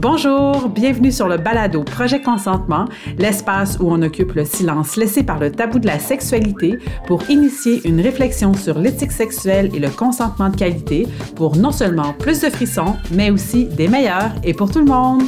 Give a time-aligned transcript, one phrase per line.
[0.00, 2.84] Bonjour, bienvenue sur le balado Projet Consentement,
[3.18, 6.78] l'espace où on occupe le silence laissé par le tabou de la sexualité
[7.08, 12.12] pour initier une réflexion sur l'éthique sexuelle et le consentement de qualité pour non seulement
[12.12, 15.22] plus de frissons, mais aussi des meilleurs et pour tout le monde.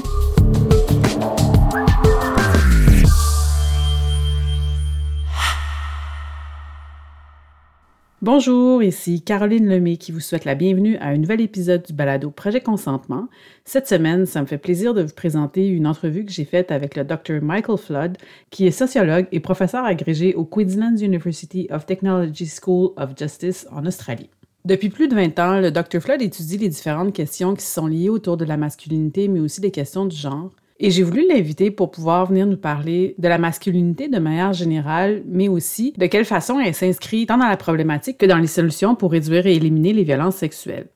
[8.32, 12.30] Bonjour, ici Caroline Lemay qui vous souhaite la bienvenue à un nouvel épisode du balado
[12.30, 13.26] Projet Consentement.
[13.64, 16.94] Cette semaine, ça me fait plaisir de vous présenter une entrevue que j'ai faite avec
[16.94, 17.42] le Dr.
[17.42, 18.18] Michael Flood,
[18.50, 23.84] qui est sociologue et professeur agrégé au Queensland University of Technology School of Justice en
[23.84, 24.30] Australie.
[24.64, 25.98] Depuis plus de 20 ans, le Dr.
[26.00, 29.72] Flood étudie les différentes questions qui sont liées autour de la masculinité, mais aussi des
[29.72, 30.52] questions du genre.
[30.82, 35.22] Et j'ai voulu l'inviter pour pouvoir venir nous parler de la masculinité de manière générale,
[35.26, 38.94] mais aussi de quelle façon elle s'inscrit tant dans la problématique que dans les solutions
[38.94, 40.88] pour réduire et éliminer les violences sexuelles.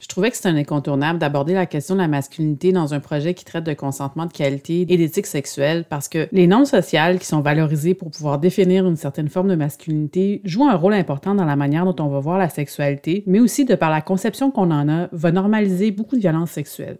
[0.00, 3.34] Je trouvais que c'était un incontournable d'aborder la question de la masculinité dans un projet
[3.34, 7.26] qui traite de consentement de qualité et d'éthique sexuelle parce que les normes sociales qui
[7.26, 11.44] sont valorisées pour pouvoir définir une certaine forme de masculinité jouent un rôle important dans
[11.44, 14.70] la manière dont on va voir la sexualité, mais aussi de par la conception qu'on
[14.70, 16.98] en a, va normaliser beaucoup de violences sexuelles.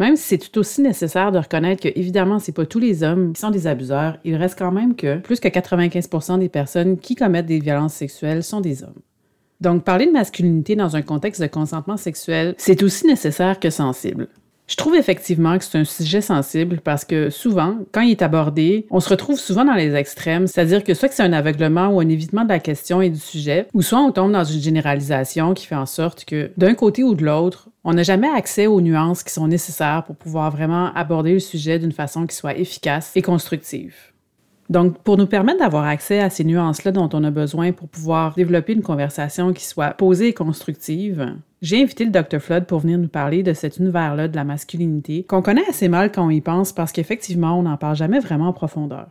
[0.00, 3.34] Même si c'est tout aussi nécessaire de reconnaître que, évidemment, c'est pas tous les hommes
[3.34, 7.14] qui sont des abuseurs, il reste quand même que plus que 95% des personnes qui
[7.14, 9.02] commettent des violences sexuelles sont des hommes.
[9.60, 14.28] Donc, parler de masculinité dans un contexte de consentement sexuel, c'est aussi nécessaire que sensible.
[14.70, 18.86] Je trouve effectivement que c'est un sujet sensible parce que souvent, quand il est abordé,
[18.92, 21.98] on se retrouve souvent dans les extrêmes, c'est-à-dire que soit que c'est un aveuglement ou
[21.98, 25.54] un évitement de la question et du sujet, ou soit on tombe dans une généralisation
[25.54, 28.80] qui fait en sorte que d'un côté ou de l'autre, on n'a jamais accès aux
[28.80, 33.10] nuances qui sont nécessaires pour pouvoir vraiment aborder le sujet d'une façon qui soit efficace
[33.16, 33.96] et constructive.
[34.70, 38.34] Donc, pour nous permettre d'avoir accès à ces nuances-là dont on a besoin pour pouvoir
[38.34, 42.38] développer une conversation qui soit posée et constructive, j'ai invité le Dr.
[42.38, 46.12] Flood pour venir nous parler de cet univers-là de la masculinité qu'on connaît assez mal
[46.12, 49.08] quand on y pense parce qu'effectivement, on n'en parle jamais vraiment en profondeur.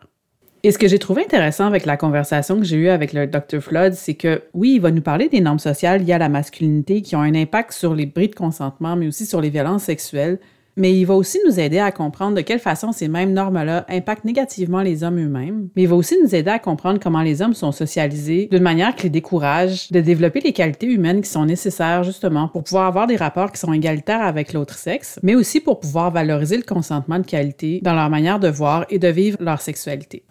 [0.63, 3.59] Et ce que j'ai trouvé intéressant avec la conversation que j'ai eue avec le Dr.
[3.59, 7.01] Flood, c'est que oui, il va nous parler des normes sociales liées à la masculinité
[7.01, 10.39] qui ont un impact sur les bris de consentement, mais aussi sur les violences sexuelles,
[10.79, 14.25] mais il va aussi nous aider à comprendre de quelle façon ces mêmes normes-là impactent
[14.25, 17.53] négativement les hommes eux-mêmes, mais il va aussi nous aider à comprendre comment les hommes
[17.53, 22.03] sont socialisés d'une manière qui les décourage de développer les qualités humaines qui sont nécessaires
[22.03, 25.79] justement pour pouvoir avoir des rapports qui sont égalitaires avec l'autre sexe, mais aussi pour
[25.79, 29.61] pouvoir valoriser le consentement de qualité dans leur manière de voir et de vivre leur
[29.61, 30.23] sexualité.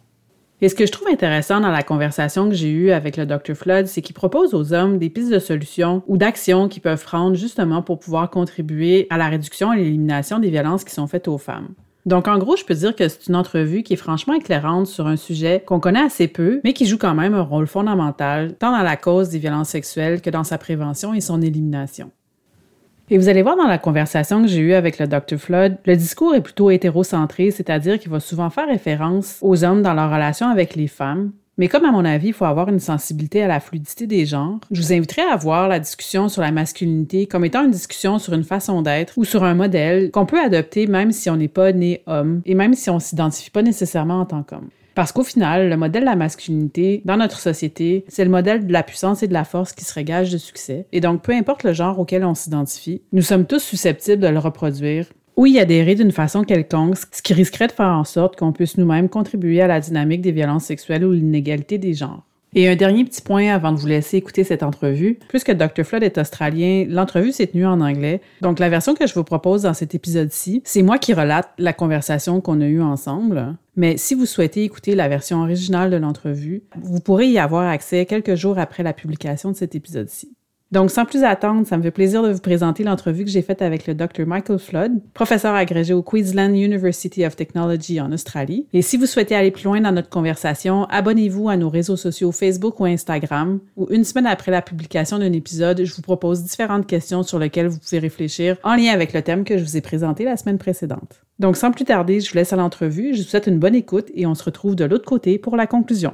[0.60, 3.54] Et ce que je trouve intéressant dans la conversation que j'ai eue avec le Dr.
[3.54, 7.36] Flood, c'est qu'il propose aux hommes des pistes de solutions ou d'actions qu'ils peuvent prendre
[7.36, 11.38] justement pour pouvoir contribuer à la réduction et l'élimination des violences qui sont faites aux
[11.38, 11.68] femmes.
[12.06, 15.06] Donc, en gros, je peux dire que c'est une entrevue qui est franchement éclairante sur
[15.06, 18.72] un sujet qu'on connaît assez peu, mais qui joue quand même un rôle fondamental tant
[18.72, 22.10] dans la cause des violences sexuelles que dans sa prévention et son élimination.
[23.10, 25.38] Et vous allez voir dans la conversation que j'ai eue avec le Dr.
[25.38, 29.94] Flood, le discours est plutôt hétérocentré, c'est-à-dire qu'il va souvent faire référence aux hommes dans
[29.94, 31.32] leur relation avec les femmes.
[31.56, 34.60] Mais comme à mon avis, il faut avoir une sensibilité à la fluidité des genres,
[34.70, 38.34] je vous inviterai à voir la discussion sur la masculinité comme étant une discussion sur
[38.34, 41.72] une façon d'être ou sur un modèle qu'on peut adopter même si on n'est pas
[41.72, 44.68] né homme et même si on s'identifie pas nécessairement en tant qu'homme.
[44.98, 48.72] Parce qu'au final, le modèle de la masculinité dans notre société, c'est le modèle de
[48.72, 50.88] la puissance et de la force qui serait gage de succès.
[50.90, 54.40] Et donc, peu importe le genre auquel on s'identifie, nous sommes tous susceptibles de le
[54.40, 55.06] reproduire
[55.36, 58.76] ou y adhérer d'une façon quelconque, ce qui risquerait de faire en sorte qu'on puisse
[58.76, 62.27] nous-mêmes contribuer à la dynamique des violences sexuelles ou l'inégalité des genres.
[62.54, 65.18] Et un dernier petit point avant de vous laisser écouter cette entrevue.
[65.28, 65.84] Puisque Dr.
[65.84, 68.20] Flood est australien, l'entrevue s'est tenue en anglais.
[68.40, 71.72] Donc la version que je vous propose dans cet épisode-ci, c'est moi qui relate la
[71.72, 73.56] conversation qu'on a eue ensemble.
[73.76, 78.06] Mais si vous souhaitez écouter la version originale de l'entrevue, vous pourrez y avoir accès
[78.06, 80.37] quelques jours après la publication de cet épisode-ci.
[80.70, 83.62] Donc, sans plus attendre, ça me fait plaisir de vous présenter l'entrevue que j'ai faite
[83.62, 84.26] avec le Dr.
[84.26, 88.66] Michael Flood, professeur agrégé au Queensland University of Technology en Australie.
[88.74, 92.32] Et si vous souhaitez aller plus loin dans notre conversation, abonnez-vous à nos réseaux sociaux
[92.32, 96.86] Facebook ou Instagram, où une semaine après la publication d'un épisode, je vous propose différentes
[96.86, 99.80] questions sur lesquelles vous pouvez réfléchir en lien avec le thème que je vous ai
[99.80, 101.22] présenté la semaine précédente.
[101.38, 104.10] Donc, sans plus tarder, je vous laisse à l'entrevue, je vous souhaite une bonne écoute
[104.14, 106.12] et on se retrouve de l'autre côté pour la conclusion.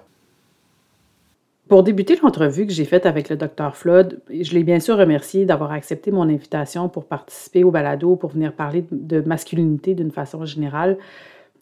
[1.69, 3.75] Pour débuter l'entrevue que j'ai faite avec le Dr.
[3.75, 8.31] Flood, je l'ai bien sûr remercié d'avoir accepté mon invitation pour participer au balado, pour
[8.31, 10.99] venir parler de masculinité d'une façon générale.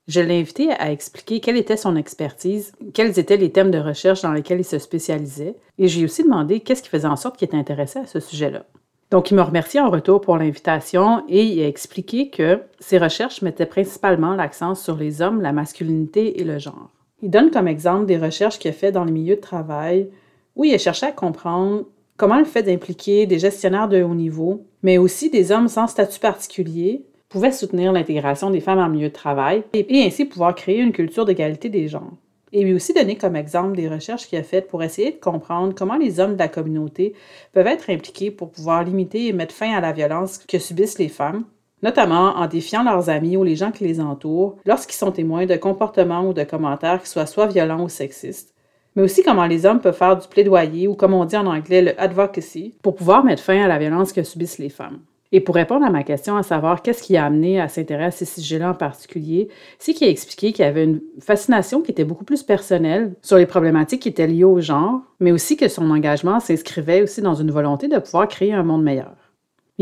[0.08, 4.22] Je l'ai invité à expliquer quelle était son expertise, quels étaient les thèmes de recherche
[4.22, 7.46] dans lesquels il se spécialisait, et j'ai aussi demandé qu'est-ce qui faisait en sorte qu'il
[7.46, 8.64] était intéressé à ce sujet-là.
[9.12, 13.42] Donc, il m'a remercié en retour pour l'invitation et il a expliqué que ses recherches
[13.42, 16.90] mettaient principalement l'accent sur les hommes, la masculinité et le genre.
[17.22, 20.08] Il donne comme exemple des recherches qu'il a fait dans le milieu de travail
[20.56, 21.84] où il a cherché à comprendre
[22.16, 26.20] comment le fait d'impliquer des gestionnaires de haut niveau, mais aussi des hommes sans statut
[26.20, 30.92] particulier, pouvait soutenir l'intégration des femmes en milieu de travail et, ainsi pouvoir créer une
[30.92, 32.12] culture d'égalité des genres.
[32.52, 35.74] Et lui aussi donner comme exemple des recherches qu'il a faites pour essayer de comprendre
[35.74, 37.14] comment les hommes de la communauté
[37.52, 41.08] peuvent être impliqués pour pouvoir limiter et mettre fin à la violence que subissent les
[41.08, 41.44] femmes,
[41.82, 45.56] notamment en défiant leurs amis ou les gens qui les entourent lorsqu'ils sont témoins de
[45.56, 48.54] comportements ou de commentaires qui soient soit violents ou sexistes,
[48.96, 51.82] mais aussi comment les hommes peuvent faire du plaidoyer ou comme on dit en anglais
[51.82, 55.00] le advocacy pour pouvoir mettre fin à la violence que subissent les femmes.
[55.34, 58.26] Et pour répondre à ma question, à savoir qu'est-ce qui a amené à s'intéresser à
[58.26, 59.48] ces sujets-là en particulier,
[59.78, 63.38] c'est qu'il a expliqué qu'il y avait une fascination qui était beaucoup plus personnelle sur
[63.38, 67.34] les problématiques qui étaient liées au genre, mais aussi que son engagement s'inscrivait aussi dans
[67.34, 69.21] une volonté de pouvoir créer un monde meilleur.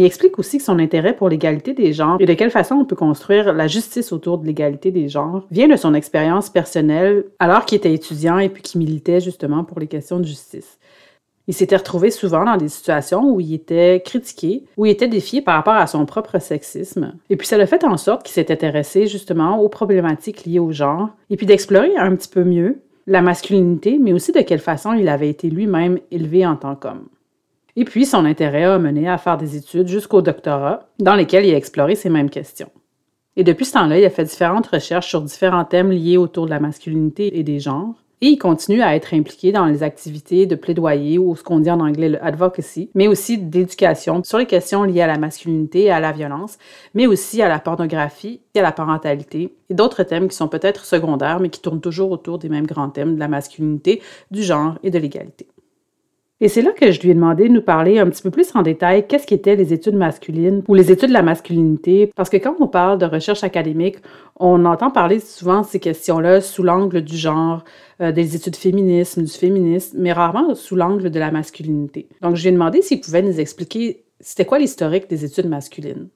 [0.01, 2.87] Il explique aussi que son intérêt pour l'égalité des genres et de quelle façon on
[2.87, 7.67] peut construire la justice autour de l'égalité des genres vient de son expérience personnelle alors
[7.67, 10.79] qu'il était étudiant et puis qu'il militait justement pour les questions de justice.
[11.49, 15.43] Il s'était retrouvé souvent dans des situations où il était critiqué, où il était défié
[15.43, 17.19] par rapport à son propre sexisme.
[17.29, 20.73] Et puis ça l'a fait en sorte qu'il s'est intéressé justement aux problématiques liées au
[20.73, 24.95] genre, et puis d'explorer un petit peu mieux la masculinité, mais aussi de quelle façon
[24.95, 27.05] il avait été lui-même élevé en tant qu'homme.
[27.77, 31.55] Et puis son intérêt a mené à faire des études jusqu'au doctorat, dans lesquelles il
[31.55, 32.71] a exploré ces mêmes questions.
[33.37, 36.51] Et depuis ce temps-là, il a fait différentes recherches sur différents thèmes liés autour de
[36.51, 40.55] la masculinité et des genres, et il continue à être impliqué dans les activités de
[40.55, 44.85] plaidoyer ou ce qu'on dit en anglais le advocacy, mais aussi d'éducation sur les questions
[44.85, 46.59] liées à la masculinité et à la violence,
[46.93, 50.85] mais aussi à la pornographie et à la parentalité et d'autres thèmes qui sont peut-être
[50.85, 54.79] secondaires mais qui tournent toujours autour des mêmes grands thèmes de la masculinité, du genre
[54.83, 55.47] et de l'égalité.
[56.43, 58.51] Et c'est là que je lui ai demandé de nous parler un petit peu plus
[58.55, 62.39] en détail qu'est-ce qu'étaient les études masculines ou les études de la masculinité, parce que
[62.39, 63.99] quand on parle de recherche académique,
[64.37, 67.63] on entend parler souvent de ces questions-là sous l'angle du genre,
[68.01, 72.09] euh, des études féminisme, du féminisme, mais rarement sous l'angle de la masculinité.
[72.23, 76.09] Donc je lui ai demandé s'il pouvait nous expliquer c'était quoi l'historique des études masculines.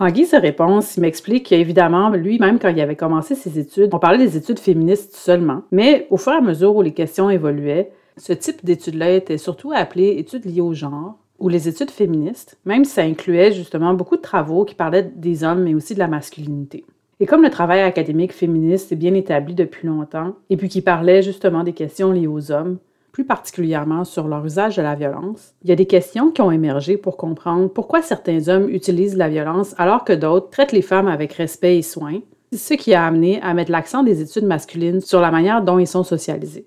[0.00, 4.00] En guise de réponse, il m'explique qu'évidemment, lui-même, quand il avait commencé ses études, on
[4.00, 7.92] parlait des études féministes seulement, mais au fur et à mesure où les questions évoluaient,
[8.16, 12.84] ce type d'études-là était surtout appelé études liées au genre ou les études féministes, même
[12.84, 16.08] si ça incluait justement beaucoup de travaux qui parlaient des hommes mais aussi de la
[16.08, 16.84] masculinité.
[17.20, 21.22] Et comme le travail académique féministe est bien établi depuis longtemps, et puis qui parlait
[21.22, 22.78] justement des questions liées aux hommes,
[23.12, 26.50] plus particulièrement sur leur usage de la violence, il y a des questions qui ont
[26.50, 31.06] émergé pour comprendre pourquoi certains hommes utilisent la violence alors que d'autres traitent les femmes
[31.06, 32.20] avec respect et soin,
[32.52, 35.86] ce qui a amené à mettre l'accent des études masculines sur la manière dont ils
[35.86, 36.66] sont socialisés.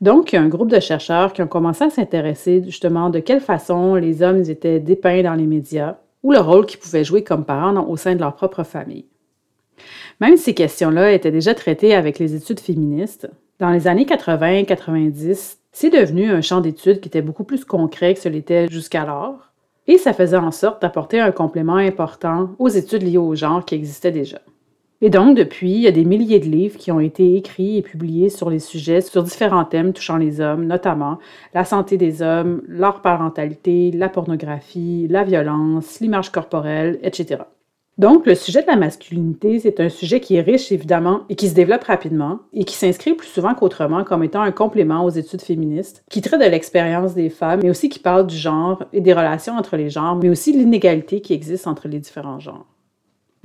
[0.00, 3.18] Donc, il y a un groupe de chercheurs qui ont commencé à s'intéresser justement de
[3.18, 7.24] quelle façon les hommes étaient dépeints dans les médias ou le rôle qu'ils pouvaient jouer
[7.24, 9.06] comme parents au sein de leur propre famille.
[10.20, 13.28] Même ces questions-là étaient déjà traitées avec les études féministes,
[13.58, 18.20] dans les années 80-90, c'est devenu un champ d'études qui était beaucoup plus concret que
[18.20, 19.52] ce l'était jusqu'alors,
[19.88, 23.74] et ça faisait en sorte d'apporter un complément important aux études liées au genre qui
[23.74, 24.38] existaient déjà.
[25.00, 27.82] Et donc, depuis, il y a des milliers de livres qui ont été écrits et
[27.82, 31.18] publiés sur les sujets, sur différents thèmes touchant les hommes, notamment
[31.54, 37.42] la santé des hommes, leur parentalité, la pornographie, la violence, l'image corporelle, etc.
[37.96, 41.48] Donc, le sujet de la masculinité, c'est un sujet qui est riche, évidemment, et qui
[41.48, 45.42] se développe rapidement, et qui s'inscrit plus souvent qu'autrement comme étant un complément aux études
[45.42, 49.12] féministes, qui traite de l'expérience des femmes, mais aussi qui parle du genre et des
[49.12, 52.66] relations entre les genres, mais aussi de l'inégalité qui existe entre les différents genres.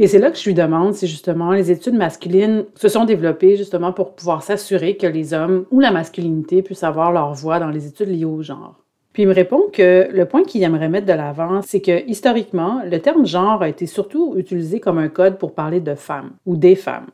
[0.04, 3.56] Et c'est là que je lui demande si justement les études masculines se sont développées
[3.56, 7.70] justement pour pouvoir s'assurer que les hommes ou la masculinité puissent avoir leur voix dans
[7.70, 8.76] les études liées au genre.
[9.14, 12.82] Puis il me répond que le point qu'il aimerait mettre de l'avant, c'est que historiquement,
[12.84, 16.58] le terme genre a été surtout utilisé comme un code pour parler de femmes ou
[16.58, 17.08] des femmes.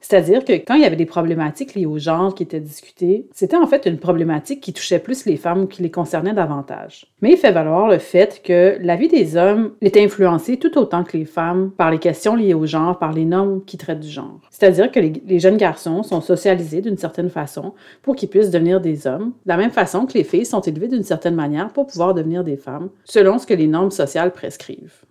[0.00, 3.56] C'est-à-dire que quand il y avait des problématiques liées au genre qui étaient discutées, c'était
[3.56, 7.06] en fait une problématique qui touchait plus les femmes ou qui les concernait davantage.
[7.22, 11.04] Mais il fait valoir le fait que la vie des hommes était influencée tout autant
[11.04, 14.08] que les femmes par les questions liées au genre, par les normes qui traitent du
[14.08, 14.40] genre.
[14.50, 19.06] C'est-à-dire que les, jeunes garçons sont socialisés d'une certaine façon pour qu'ils puissent devenir des
[19.06, 22.14] hommes, de la même façon que les filles sont élevées d'une certaine manière pour pouvoir
[22.14, 25.04] devenir des femmes, selon ce que les normes sociales prescrivent.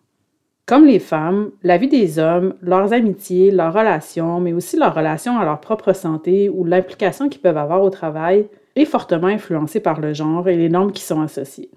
[0.65, 5.37] Comme les femmes, la vie des hommes, leurs amitiés, leurs relations, mais aussi leur relation
[5.37, 10.01] à leur propre santé ou l'implication qu'ils peuvent avoir au travail est fortement influencée par
[10.01, 11.69] le genre et les normes qui sont associées.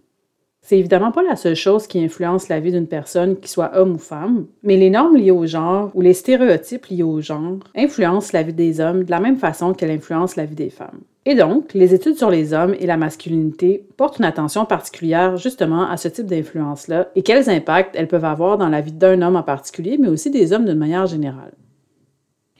[0.62, 3.92] C'est évidemment pas la seule chose qui influence la vie d'une personne, qu'il soit homme
[3.92, 8.30] ou femme, mais les normes liées au genre ou les stéréotypes liés au genre influencent
[8.32, 11.00] la vie des hommes de la même façon qu'elles influencent la vie des femmes.
[11.26, 15.88] Et donc, les études sur les hommes et la masculinité portent une attention particulière justement
[15.88, 19.36] à ce type d'influence-là et quels impacts elles peuvent avoir dans la vie d'un homme
[19.36, 21.52] en particulier, mais aussi des hommes d'une manière générale.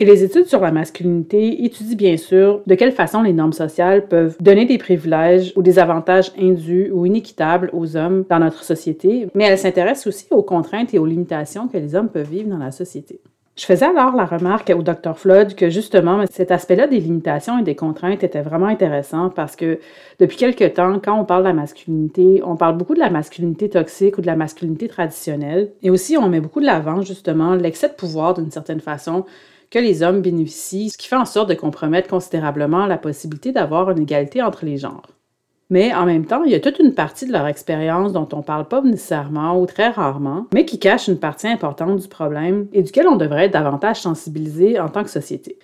[0.00, 4.07] Et les études sur la masculinité étudient bien sûr de quelle façon les normes sociales
[4.07, 9.27] peuvent donner des privilèges ou des avantages indus ou inéquitables aux hommes dans notre société,
[9.35, 12.59] mais elles s'intéressent aussi aux contraintes et aux limitations que les hommes peuvent vivre dans
[12.59, 13.21] la société.
[13.59, 15.17] Je faisais alors la remarque au Dr.
[15.17, 19.81] Flood que justement cet aspect-là des limitations et des contraintes était vraiment intéressant parce que
[20.21, 23.69] depuis quelque temps, quand on parle de la masculinité, on parle beaucoup de la masculinité
[23.69, 25.73] toxique ou de la masculinité traditionnelle.
[25.83, 29.27] Et aussi, on met beaucoup de l'avant justement l'excès de pouvoir d'une certaine façon
[29.73, 33.91] que les hommes bénéficient, ce qui fait en sorte de compromettre considérablement la possibilité d'avoir
[33.91, 35.18] une égalité entre les genres.
[35.71, 38.39] Mais en même temps, il y a toute une partie de leur expérience dont on
[38.39, 42.69] ne parle pas nécessairement ou très rarement, mais qui cache une partie importante du problème
[42.73, 45.59] et duquel on devrait être davantage sensibilisé en tant que société.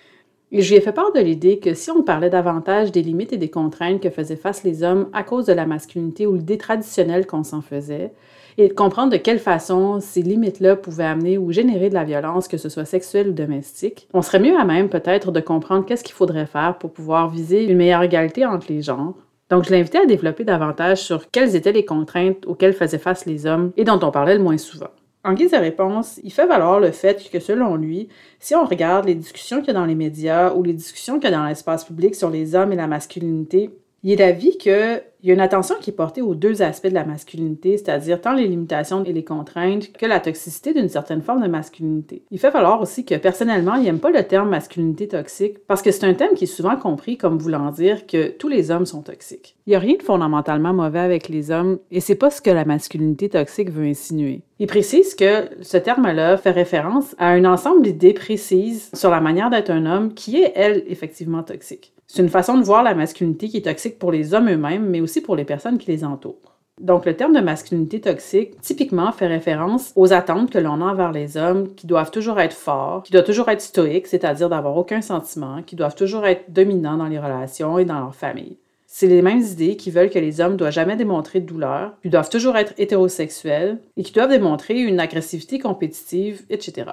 [0.52, 3.32] Et je lui ai fait part de l'idée que si on parlait davantage des limites
[3.32, 6.58] et des contraintes que faisaient face les hommes à cause de la masculinité ou l'idée
[6.58, 8.12] traditionnelle qu'on s'en faisait,
[8.56, 12.46] et de comprendre de quelle façon ces limites-là pouvaient amener ou générer de la violence,
[12.46, 16.04] que ce soit sexuelle ou domestique, on serait mieux à même peut-être de comprendre qu'est-ce
[16.04, 19.14] qu'il faudrait faire pour pouvoir viser une meilleure égalité entre les genres.
[19.54, 23.46] Donc, je invité à développer davantage sur quelles étaient les contraintes auxquelles faisaient face les
[23.46, 24.88] hommes et dont on parlait le moins souvent.
[25.22, 28.08] En guise de réponse, il fait valoir le fait que, selon lui,
[28.40, 31.30] si on regarde les discussions qu'il y a dans les médias ou les discussions qu'il
[31.30, 33.70] y a dans l'espace public sur les hommes et la masculinité,
[34.04, 36.94] il est d'avis qu'il y a une attention qui est portée aux deux aspects de
[36.94, 41.42] la masculinité, c'est-à-dire tant les limitations et les contraintes que la toxicité d'une certaine forme
[41.42, 42.22] de masculinité.
[42.30, 45.90] Il fait falloir aussi que personnellement, il n'aime pas le terme masculinité toxique parce que
[45.90, 49.00] c'est un thème qui est souvent compris comme voulant dire que tous les hommes sont
[49.00, 49.56] toxiques.
[49.66, 52.50] Il n'y a rien de fondamentalement mauvais avec les hommes et c'est pas ce que
[52.50, 54.42] la masculinité toxique veut insinuer.
[54.58, 59.48] Il précise que ce terme-là fait référence à un ensemble d'idées précises sur la manière
[59.48, 61.93] d'être un homme qui est, elle, effectivement toxique.
[62.06, 65.00] C'est une façon de voir la masculinité qui est toxique pour les hommes eux-mêmes, mais
[65.00, 66.54] aussi pour les personnes qui les entourent.
[66.80, 71.12] Donc, le terme de masculinité toxique, typiquement, fait référence aux attentes que l'on a envers
[71.12, 75.00] les hommes qui doivent toujours être forts, qui doivent toujours être stoïques, c'est-à-dire d'avoir aucun
[75.00, 78.56] sentiment, qui doivent toujours être dominants dans les relations et dans leur famille.
[78.86, 82.10] C'est les mêmes idées qui veulent que les hommes doivent jamais démontrer de douleur, qui
[82.10, 86.90] doivent toujours être hétérosexuels et qui doivent démontrer une agressivité compétitive, etc.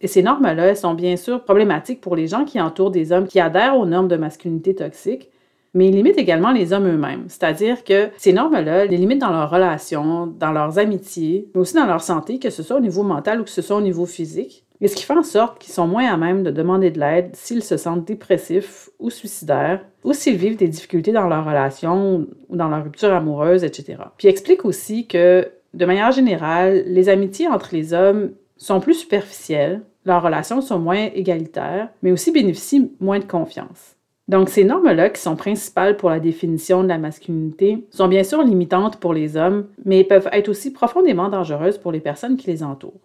[0.00, 3.40] Et ces normes-là sont bien sûr problématiques pour les gens qui entourent des hommes qui
[3.40, 5.30] adhèrent aux normes de masculinité toxique,
[5.72, 7.24] mais ils limitent également les hommes eux-mêmes.
[7.28, 11.86] C'est-à-dire que ces normes-là les limitent dans leurs relations, dans leurs amitiés, mais aussi dans
[11.86, 14.64] leur santé, que ce soit au niveau mental ou que ce soit au niveau physique.
[14.80, 17.34] Et ce qui fait en sorte qu'ils sont moins à même de demander de l'aide
[17.34, 22.56] s'ils se sentent dépressifs ou suicidaires, ou s'ils vivent des difficultés dans leurs relations ou
[22.56, 23.96] dans leur rupture amoureuse, etc.
[24.18, 29.82] Puis explique aussi que, de manière générale, les amitiés entre les hommes sont plus superficielles,
[30.04, 33.96] leurs relations sont moins égalitaires, mais aussi bénéficient moins de confiance.
[34.28, 38.42] Donc ces normes-là, qui sont principales pour la définition de la masculinité, sont bien sûr
[38.42, 42.62] limitantes pour les hommes, mais peuvent être aussi profondément dangereuses pour les personnes qui les
[42.62, 43.00] entourent.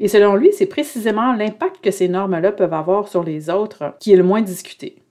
[0.00, 4.12] Et selon lui, c'est précisément l'impact que ces normes-là peuvent avoir sur les autres qui
[4.12, 5.02] est le moins discuté.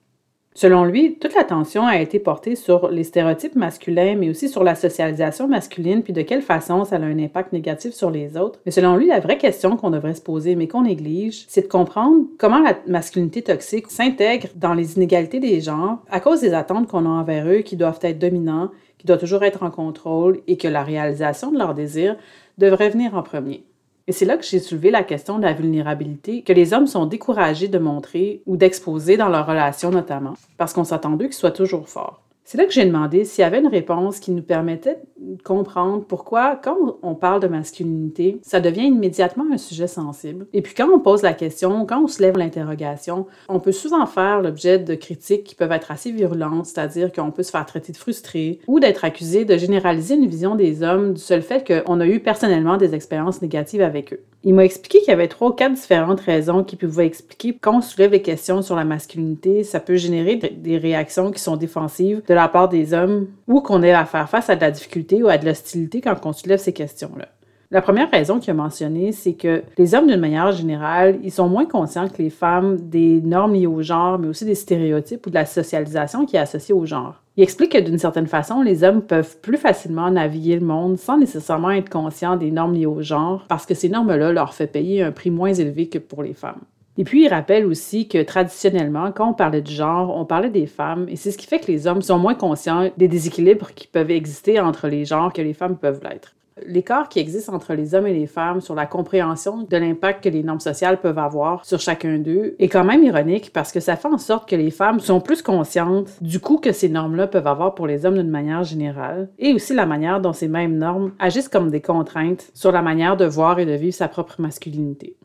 [0.59, 4.75] Selon lui, toute l'attention a été portée sur les stéréotypes masculins, mais aussi sur la
[4.75, 8.59] socialisation masculine, puis de quelle façon ça a un impact négatif sur les autres.
[8.65, 11.67] Mais selon lui, la vraie question qu'on devrait se poser, mais qu'on néglige, c'est de
[11.69, 16.89] comprendre comment la masculinité toxique s'intègre dans les inégalités des genres à cause des attentes
[16.89, 20.57] qu'on a envers eux qui doivent être dominants, qui doivent toujours être en contrôle et
[20.57, 22.17] que la réalisation de leurs désirs
[22.57, 23.63] devrait venir en premier.
[24.09, 27.05] Et c'est là que j'ai soulevé la question de la vulnérabilité que les hommes sont
[27.05, 31.87] découragés de montrer ou d'exposer dans leurs relations notamment, parce qu'on s'attend qu'ils soient toujours
[31.87, 32.19] forts.
[32.51, 36.03] C'est là que j'ai demandé s'il y avait une réponse qui nous permettait de comprendre
[36.03, 40.47] pourquoi, quand on parle de masculinité, ça devient immédiatement un sujet sensible.
[40.51, 44.07] Et puis quand on pose la question, quand on se lève l'interrogation, on peut souvent
[44.07, 47.91] faire l'objet de critiques qui peuvent être assez virulentes, c'est-à-dire qu'on peut se faire traiter
[47.91, 51.99] de frustré ou d'être accusé de généraliser une vision des hommes du seul fait qu'on
[51.99, 54.23] a eu personnellement des expériences négatives avec eux.
[54.43, 57.77] Il m'a expliqué qu'il y avait trois ou quatre différentes raisons qui pouvaient expliquer quand
[57.77, 62.21] on soulève les questions sur la masculinité, ça peut générer des réactions qui sont défensives
[62.25, 65.21] de la part des hommes ou qu'on ait à faire face à de la difficulté
[65.23, 67.27] ou à de l'hostilité quand on soulève ces questions-là.
[67.71, 71.47] La première raison qu'il a mentionnée, c'est que les hommes, d'une manière générale, ils sont
[71.47, 75.29] moins conscients que les femmes des normes liées au genre, mais aussi des stéréotypes ou
[75.29, 77.21] de la socialisation qui est associée au genre.
[77.37, 81.19] Il explique que d'une certaine façon, les hommes peuvent plus facilement naviguer le monde sans
[81.19, 85.03] nécessairement être conscients des normes liées au genre, parce que ces normes-là leur fait payer
[85.03, 86.61] un prix moins élevé que pour les femmes.
[86.99, 90.67] Et puis, il rappelle aussi que traditionnellement, quand on parlait du genre, on parlait des
[90.67, 93.87] femmes, et c'est ce qui fait que les hommes sont moins conscients des déséquilibres qui
[93.87, 96.35] peuvent exister entre les genres que les femmes peuvent l'être
[96.67, 100.29] l'écart qui existe entre les hommes et les femmes sur la compréhension de l'impact que
[100.29, 103.95] les normes sociales peuvent avoir sur chacun d'eux est quand même ironique parce que ça
[103.95, 107.47] fait en sorte que les femmes sont plus conscientes du coût que ces normes-là peuvent
[107.47, 111.13] avoir pour les hommes d'une manière générale et aussi la manière dont ces mêmes normes
[111.17, 115.15] agissent comme des contraintes sur la manière de voir et de vivre sa propre masculinité.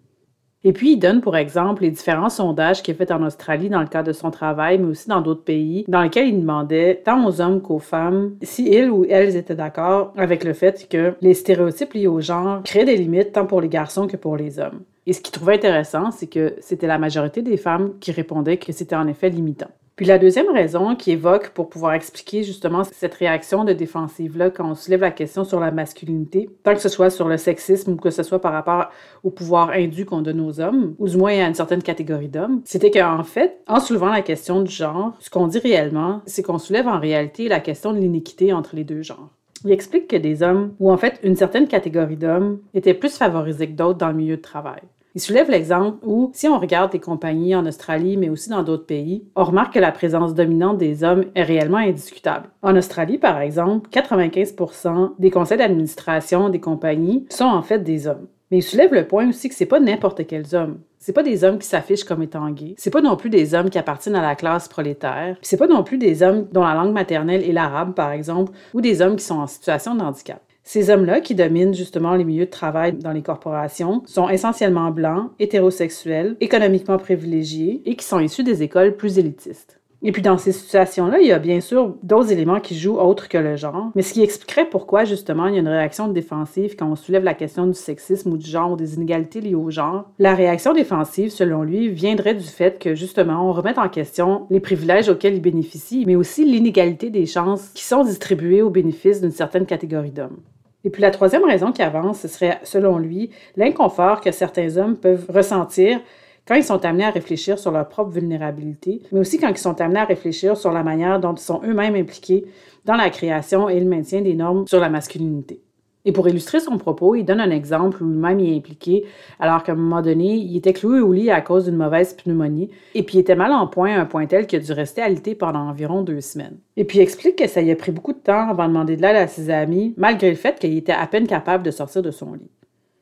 [0.66, 3.82] Et puis, il donne, pour exemple, les différents sondages qu'il a fait en Australie dans
[3.82, 7.26] le cadre de son travail, mais aussi dans d'autres pays, dans lesquels il demandait tant
[7.26, 11.34] aux hommes qu'aux femmes si ils ou elles étaient d'accord avec le fait que les
[11.34, 14.80] stéréotypes liés au genre créent des limites tant pour les garçons que pour les hommes.
[15.06, 18.72] Et ce qu'il trouvait intéressant, c'est que c'était la majorité des femmes qui répondaient que
[18.72, 19.68] c'était en effet limitant.
[19.96, 24.68] Puis la deuxième raison qui évoque pour pouvoir expliquer justement cette réaction de défensive-là quand
[24.68, 27.96] on soulève la question sur la masculinité, tant que ce soit sur le sexisme ou
[27.96, 28.90] que ce soit par rapport
[29.22, 32.60] au pouvoir indu qu'on donne aux hommes, ou du moins à une certaine catégorie d'hommes,
[32.64, 36.58] c'était qu'en fait, en soulevant la question du genre, ce qu'on dit réellement, c'est qu'on
[36.58, 39.30] soulève en réalité la question de l'iniquité entre les deux genres.
[39.64, 43.68] Il explique que des hommes, ou en fait une certaine catégorie d'hommes, étaient plus favorisés
[43.68, 44.82] que d'autres dans le milieu de travail.
[45.16, 48.86] Il soulève l'exemple où, si on regarde des compagnies en Australie, mais aussi dans d'autres
[48.86, 52.48] pays, on remarque que la présence dominante des hommes est réellement indiscutable.
[52.62, 58.26] En Australie, par exemple, 95% des conseils d'administration des compagnies sont en fait des hommes.
[58.50, 60.80] Mais il soulève le point aussi que c'est pas n'importe quels hommes.
[60.98, 62.74] C'est pas des hommes qui s'affichent comme étant gays.
[62.76, 65.36] C'est pas non plus des hommes qui appartiennent à la classe prolétaire.
[65.42, 68.80] c'est pas non plus des hommes dont la langue maternelle est l'arabe, par exemple, ou
[68.80, 70.42] des hommes qui sont en situation de handicap.
[70.66, 75.30] Ces hommes-là, qui dominent justement les milieux de travail dans les corporations, sont essentiellement blancs,
[75.38, 79.78] hétérosexuels, économiquement privilégiés et qui sont issus des écoles plus élitistes.
[80.06, 83.28] Et puis dans ces situations-là, il y a bien sûr d'autres éléments qui jouent autres
[83.28, 86.76] que le genre, mais ce qui expliquerait pourquoi justement il y a une réaction défensive
[86.76, 89.70] quand on soulève la question du sexisme ou du genre ou des inégalités liées au
[89.70, 90.10] genre.
[90.18, 94.60] La réaction défensive, selon lui, viendrait du fait que justement on remette en question les
[94.60, 99.30] privilèges auxquels il bénéficie, mais aussi l'inégalité des chances qui sont distribuées au bénéfice d'une
[99.30, 100.40] certaine catégorie d'hommes.
[100.84, 104.96] Et puis la troisième raison qui avance, ce serait, selon lui, l'inconfort que certains hommes
[104.96, 106.00] peuvent ressentir
[106.46, 109.80] quand ils sont amenés à réfléchir sur leur propre vulnérabilité, mais aussi quand ils sont
[109.80, 112.44] amenés à réfléchir sur la manière dont ils sont eux-mêmes impliqués
[112.84, 115.63] dans la création et le maintien des normes sur la masculinité.
[116.06, 119.04] Et pour illustrer son propos, il donne un exemple où lui-même est impliqué,
[119.40, 122.70] alors qu'à un moment donné, il était cloué au lit à cause d'une mauvaise pneumonie,
[122.94, 125.00] et puis il était mal en point à un point tel qu'il a dû rester
[125.00, 126.58] alité pendant environ deux semaines.
[126.76, 128.96] Et puis il explique que ça lui a pris beaucoup de temps avant de demander
[128.96, 132.02] de l'aide à ses amis, malgré le fait qu'il était à peine capable de sortir
[132.02, 132.50] de son lit.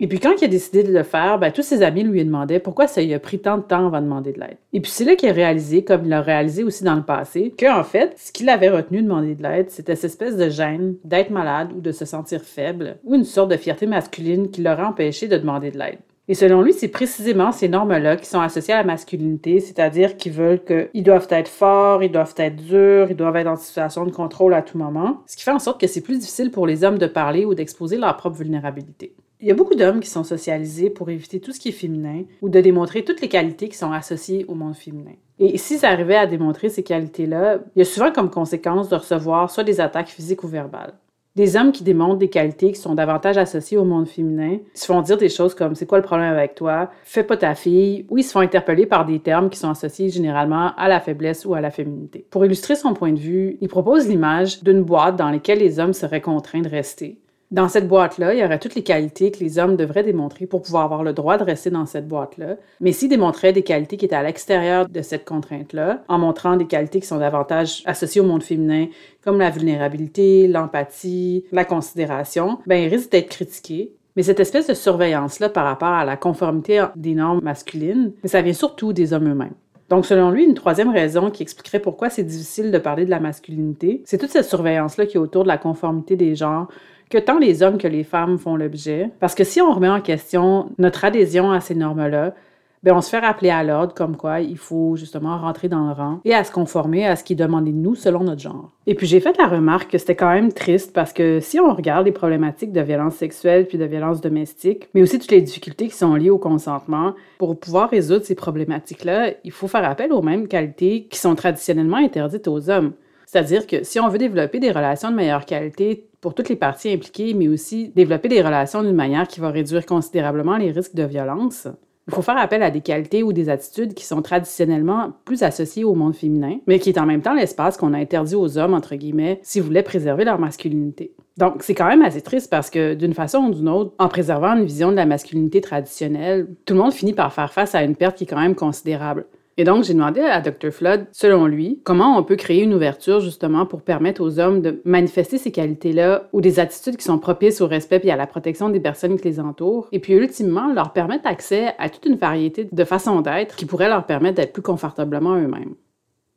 [0.03, 2.59] Et puis quand il a décidé de le faire, ben, tous ses amis lui demandaient
[2.59, 4.57] pourquoi ça lui a pris tant de temps avant de demander de l'aide.
[4.73, 7.55] Et puis c'est là qu'il a réalisé, comme il l'a réalisé aussi dans le passé,
[7.57, 10.97] qu'en fait, ce qui l'avait retenu de demander de l'aide, c'était cette espèce de gêne
[11.05, 14.83] d'être malade ou de se sentir faible, ou une sorte de fierté masculine qui l'aurait
[14.83, 16.01] empêché de demander de l'aide.
[16.27, 20.33] Et selon lui, c'est précisément ces normes-là qui sont associées à la masculinité, c'est-à-dire qu'ils
[20.33, 24.11] veulent qu'ils doivent être forts, ils doivent être durs, ils doivent être en situation de
[24.11, 26.83] contrôle à tout moment, ce qui fait en sorte que c'est plus difficile pour les
[26.83, 29.15] hommes de parler ou d'exposer leur propre vulnérabilité.
[29.43, 32.23] Il y a beaucoup d'hommes qui sont socialisés pour éviter tout ce qui est féminin
[32.43, 35.17] ou de démontrer toutes les qualités qui sont associées au monde féminin.
[35.41, 39.51] Et s'ils arrivaient à démontrer ces qualités-là, il y a souvent comme conséquence de recevoir
[39.51, 40.95] soit des attaques physiques ou verbales.
[41.35, 45.03] Des hommes qui démontrent des qualités qui sont davantage associées au monde féminin se font
[45.03, 48.19] dire des choses comme c'est quoi le problème avec toi, fais pas ta fille, ou
[48.19, 51.55] ils se font interpeller par des termes qui sont associés généralement à la faiblesse ou
[51.55, 52.27] à la féminité.
[52.31, 55.95] Pour illustrer son point de vue, il propose l'image d'une boîte dans laquelle les hommes
[55.95, 57.19] seraient contraints de rester.
[57.53, 60.63] Dans cette boîte-là, il y aurait toutes les qualités que les hommes devraient démontrer pour
[60.63, 62.57] pouvoir avoir le droit de rester dans cette boîte-là.
[62.81, 66.67] Mais s'ils démontraient des qualités qui étaient à l'extérieur de cette contrainte-là, en montrant des
[66.67, 68.87] qualités qui sont davantage associées au monde féminin,
[69.23, 73.93] comme la vulnérabilité, l'empathie, la considération, ben ils risquent d'être critiqués.
[74.17, 78.55] Mais cette espèce de surveillance-là par rapport à la conformité des normes masculines, ça vient
[78.55, 79.53] surtout des hommes eux-mêmes.
[79.91, 83.21] Donc, selon lui, une troisième raison qui expliquerait pourquoi c'est difficile de parler de la
[83.21, 86.69] masculinité, c'est toute cette surveillance-là qui est autour de la conformité des genres,
[87.11, 89.11] que tant les hommes que les femmes font l'objet.
[89.21, 92.35] Parce que si on remet en question notre adhésion à ces normes-là,
[92.83, 95.93] ben on se fait rappeler à l'ordre comme quoi il faut justement rentrer dans le
[95.93, 98.73] rang et à se conformer à ce qui est demandé de nous selon notre genre.
[98.89, 101.73] Et puis j'ai fait la remarque que c'était quand même triste parce que si on
[101.75, 105.87] regarde les problématiques de violence sexuelle puis de violence domestique, mais aussi toutes les difficultés
[105.87, 110.23] qui sont liées au consentement, pour pouvoir résoudre ces problématiques-là, il faut faire appel aux
[110.23, 112.93] mêmes qualités qui sont traditionnellement interdites aux hommes.
[113.27, 116.91] C'est-à-dire que si on veut développer des relations de meilleure qualité pour toutes les parties
[116.91, 121.03] impliquées, mais aussi développer des relations d'une manière qui va réduire considérablement les risques de
[121.03, 121.69] violence,
[122.09, 125.85] il faut faire appel à des qualités ou des attitudes qui sont traditionnellement plus associées
[125.85, 128.75] au monde féminin, mais qui est en même temps l'espace qu'on a interdit aux hommes,
[128.75, 131.13] entre guillemets, s'ils voulaient préserver leur masculinité.
[131.39, 134.57] Donc, c'est quand même assez triste parce que, d'une façon ou d'une autre, en préservant
[134.57, 137.97] une vision de la masculinité traditionnelle, tout le monde finit par faire face à une
[137.97, 139.27] perte qui est quand même considérable.
[139.59, 140.71] Et donc, j'ai demandé à Dr.
[140.71, 144.81] Flood, selon lui, comment on peut créer une ouverture justement pour permettre aux hommes de
[144.85, 148.71] manifester ces qualités-là ou des attitudes qui sont propices au respect et à la protection
[148.71, 152.67] des personnes qui les entourent, et puis ultimement leur permettre accès à toute une variété
[152.71, 155.75] de façons d'être qui pourraient leur permettre d'être plus confortablement eux-mêmes.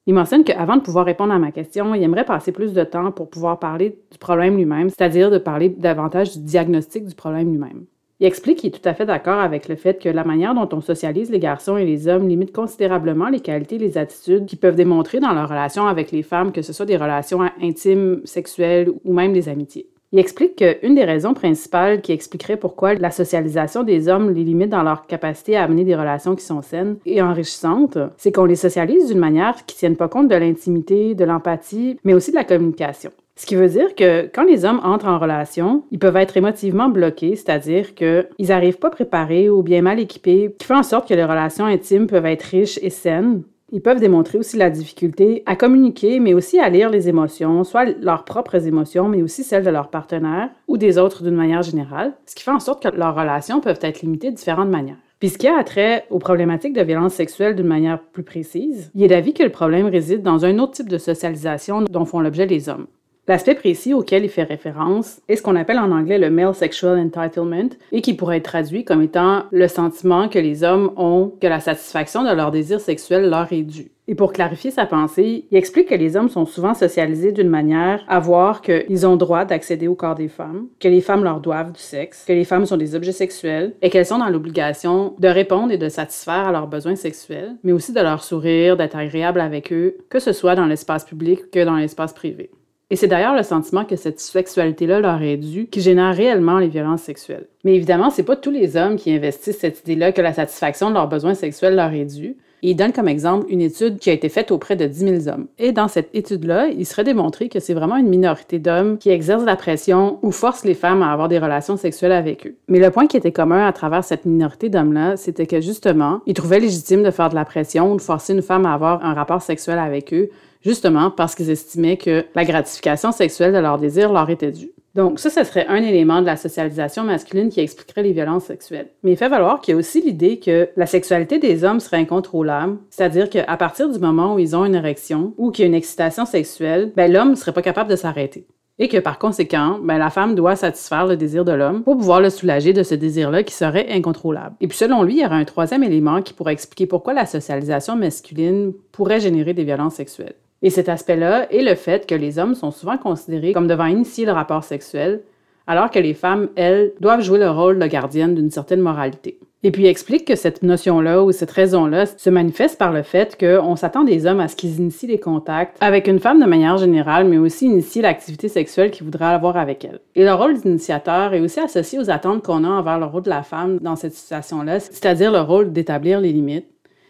[0.08, 3.12] Il mentionne qu'avant de pouvoir répondre à ma question, il aimerait passer plus de temps
[3.12, 7.86] pour pouvoir parler du problème lui-même, c'est-à-dire de parler davantage du diagnostic du problème lui-même.
[8.22, 10.70] Il explique qu'il est tout à fait d'accord avec le fait que la manière dont
[10.72, 14.60] on socialise les garçons et les hommes limite considérablement les qualités et les attitudes qu'ils
[14.60, 18.90] peuvent démontrer dans leurs relations avec les femmes, que ce soit des relations intimes, sexuelles
[19.04, 19.90] ou même des amitiés.
[20.14, 24.70] Il explique qu'une des raisons principales qui expliquerait pourquoi la socialisation des hommes les limite
[24.70, 28.56] dans leur capacité à amener des relations qui sont saines et enrichissantes, c'est qu'on les
[28.56, 32.38] socialise d'une manière qui ne tienne pas compte de l'intimité, de l'empathie, mais aussi de
[32.38, 33.12] la communication.
[33.38, 36.88] Ce qui veut dire que quand les hommes entrent en relation, ils peuvent être émotivement
[36.88, 41.14] bloqués, c'est-à-dire qu'ils n'arrivent pas préparés ou bien mal équipés, qui fait en sorte que
[41.14, 45.58] les relations intimes peuvent être riches et saines, ils peuvent démontrer aussi la difficulté à
[45.58, 49.70] communiquer, mais aussi à lire les émotions, soit leurs propres émotions, mais aussi celles de
[49.70, 53.16] leurs partenaires ou des autres d'une manière générale, ce qui fait en sorte que leurs
[53.16, 54.98] relations peuvent être limitées de différentes manières.
[55.20, 59.04] Puis ce qui a trait aux problématiques de violence sexuelle d'une manière plus précise, il
[59.04, 62.46] est d'avis que le problème réside dans un autre type de socialisation dont font l'objet
[62.46, 62.88] les hommes.
[63.28, 67.00] L'aspect précis auquel il fait référence est ce qu'on appelle en anglais le male sexual
[67.00, 71.48] entitlement et qui pourrait être traduit comme étant le sentiment que les hommes ont que
[71.48, 73.90] la satisfaction de leur désir sexuel leur est due.
[74.08, 78.06] Et pour clarifier sa pensée, il explique que les hommes sont souvent socialisés d'une manière
[78.08, 81.72] à voir qu'ils ont droit d'accéder au corps des femmes, que les femmes leur doivent
[81.72, 85.28] du sexe, que les femmes sont des objets sexuels et qu'elles sont dans l'obligation de
[85.28, 89.42] répondre et de satisfaire à leurs besoins sexuels, mais aussi de leur sourire, d'être agréable
[89.42, 92.52] avec eux, que ce soit dans l'espace public que dans l'espace privé.
[92.92, 96.68] Et c'est d'ailleurs le sentiment que cette sexualité-là leur est due qui génère réellement les
[96.68, 97.48] violences sexuelles.
[97.64, 100.94] Mais évidemment, c'est pas tous les hommes qui investissent cette idée-là que la satisfaction de
[100.94, 102.38] leurs besoins sexuels leur est due.
[102.62, 105.36] Et il donne comme exemple une étude qui a été faite auprès de 10 000
[105.36, 105.48] hommes.
[105.60, 109.46] Et dans cette étude-là, il serait démontré que c'est vraiment une minorité d'hommes qui exercent
[109.46, 112.56] la pression ou forcent les femmes à avoir des relations sexuelles avec eux.
[112.68, 116.34] Mais le point qui était commun à travers cette minorité d'hommes-là, c'était que justement, ils
[116.34, 119.14] trouvaient légitime de faire de la pression ou de forcer une femme à avoir un
[119.14, 120.30] rapport sexuel avec eux
[120.66, 124.72] justement parce qu'ils estimaient que la gratification sexuelle de leur désir leur était due.
[124.96, 128.88] Donc ça, ce serait un élément de la socialisation masculine qui expliquerait les violences sexuelles.
[129.04, 131.98] Mais il fait valoir qu'il y a aussi l'idée que la sexualité des hommes serait
[131.98, 135.68] incontrôlable, c'est-à-dire qu'à partir du moment où ils ont une érection ou qu'il y a
[135.68, 138.48] une excitation sexuelle, ben, l'homme ne serait pas capable de s'arrêter.
[138.80, 142.22] Et que par conséquent, ben, la femme doit satisfaire le désir de l'homme pour pouvoir
[142.22, 144.56] le soulager de ce désir-là qui serait incontrôlable.
[144.62, 147.26] Et puis selon lui, il y aurait un troisième élément qui pourrait expliquer pourquoi la
[147.26, 150.36] socialisation masculine pourrait générer des violences sexuelles.
[150.66, 154.26] Et cet aspect-là est le fait que les hommes sont souvent considérés comme devant initier
[154.26, 155.22] le rapport sexuel,
[155.68, 159.38] alors que les femmes, elles, doivent jouer le rôle de gardienne d'une certaine moralité.
[159.62, 163.76] Et puis explique que cette notion-là ou cette raison-là se manifeste par le fait qu'on
[163.76, 167.28] s'attend des hommes à ce qu'ils initient les contacts avec une femme de manière générale,
[167.28, 170.00] mais aussi initient l'activité sexuelle qu'ils voudraient avoir avec elle.
[170.16, 173.30] Et le rôle d'initiateur est aussi associé aux attentes qu'on a envers le rôle de
[173.30, 176.66] la femme dans cette situation-là, c'est-à-dire le rôle d'établir les limites,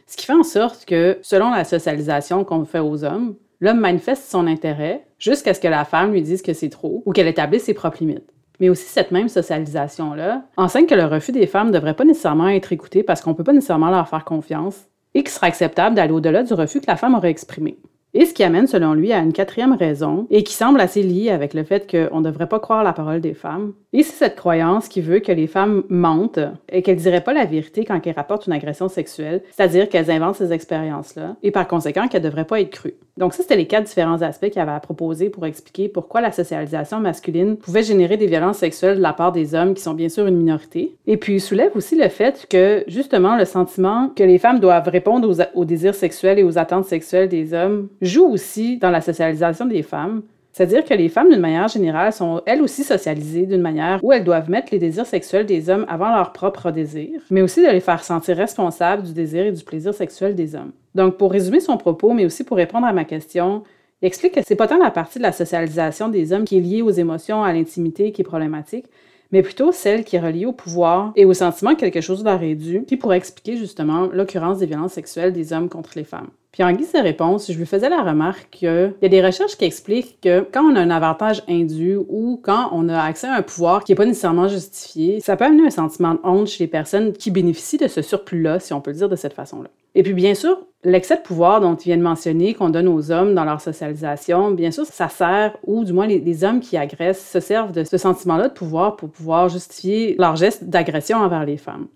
[0.08, 4.30] ce qui fait en sorte que, selon la socialisation qu'on fait aux hommes, l'homme manifeste
[4.30, 7.64] son intérêt jusqu'à ce que la femme lui dise que c'est trop ou qu'elle établisse
[7.64, 8.32] ses propres limites.
[8.60, 12.48] Mais aussi, cette même socialisation-là enseigne que le refus des femmes ne devrait pas nécessairement
[12.48, 15.96] être écouté parce qu'on ne peut pas nécessairement leur faire confiance et qu'il sera acceptable
[15.96, 17.78] d'aller au-delà du refus que la femme aurait exprimé.
[18.18, 21.32] Et ce qui amène, selon lui, à une quatrième raison, et qui semble assez liée
[21.32, 23.74] avec le fait qu'on ne devrait pas croire la parole des femmes.
[23.92, 27.34] Et c'est cette croyance qui veut que les femmes mentent et qu'elles ne diraient pas
[27.34, 31.68] la vérité quand elles rapportent une agression sexuelle, c'est-à-dire qu'elles inventent ces expériences-là, et par
[31.68, 32.96] conséquent qu'elles ne devraient pas être crues.
[33.18, 36.32] Donc ça, c'était les quatre différents aspects qu'il avait à proposer pour expliquer pourquoi la
[36.32, 40.10] socialisation masculine pouvait générer des violences sexuelles de la part des hommes, qui sont bien
[40.10, 40.96] sûr une minorité.
[41.06, 44.88] Et puis, il soulève aussi le fait que, justement, le sentiment que les femmes doivent
[44.88, 49.02] répondre aux, aux désirs sexuels et aux attentes sexuelles des hommes joue aussi dans la
[49.02, 50.24] socialisation des femmes.
[50.52, 54.24] C'est-à-dire que les femmes, d'une manière générale, sont elles aussi socialisées d'une manière où elles
[54.24, 57.82] doivent mettre les désirs sexuels des hommes avant leur propre désir, mais aussi de les
[57.82, 60.72] faire sentir responsables du désir et du plaisir sexuel des hommes.
[60.94, 63.64] Donc, pour résumer son propos, mais aussi pour répondre à ma question,
[64.02, 66.62] il explique que c'est pas tant la partie de la socialisation des hommes qui est
[66.62, 68.86] liée aux émotions, à l'intimité qui est problématique,
[69.32, 72.42] mais plutôt celle qui est reliée au pouvoir et au sentiment que quelque chose leur
[72.42, 76.30] est dû, qui pourrait expliquer justement l'occurrence des violences sexuelles des hommes contre les femmes.
[76.56, 79.58] Puis en guise de réponse, je lui faisais la remarque qu'il y a des recherches
[79.58, 83.34] qui expliquent que quand on a un avantage indu ou quand on a accès à
[83.34, 86.64] un pouvoir qui n'est pas nécessairement justifié, ça peut amener un sentiment de honte chez
[86.64, 89.68] les personnes qui bénéficient de ce surplus-là, si on peut le dire de cette façon-là.
[89.96, 93.36] Et puis bien sûr, l'excès de pouvoir dont vient de mentionner, qu'on donne aux hommes
[93.36, 97.42] dans leur socialisation, bien sûr, ça sert, ou du moins les, hommes qui agressent se
[97.42, 101.88] servent de ce sentiment-là de pouvoir pour pouvoir justifier leur geste d'agression envers les femmes.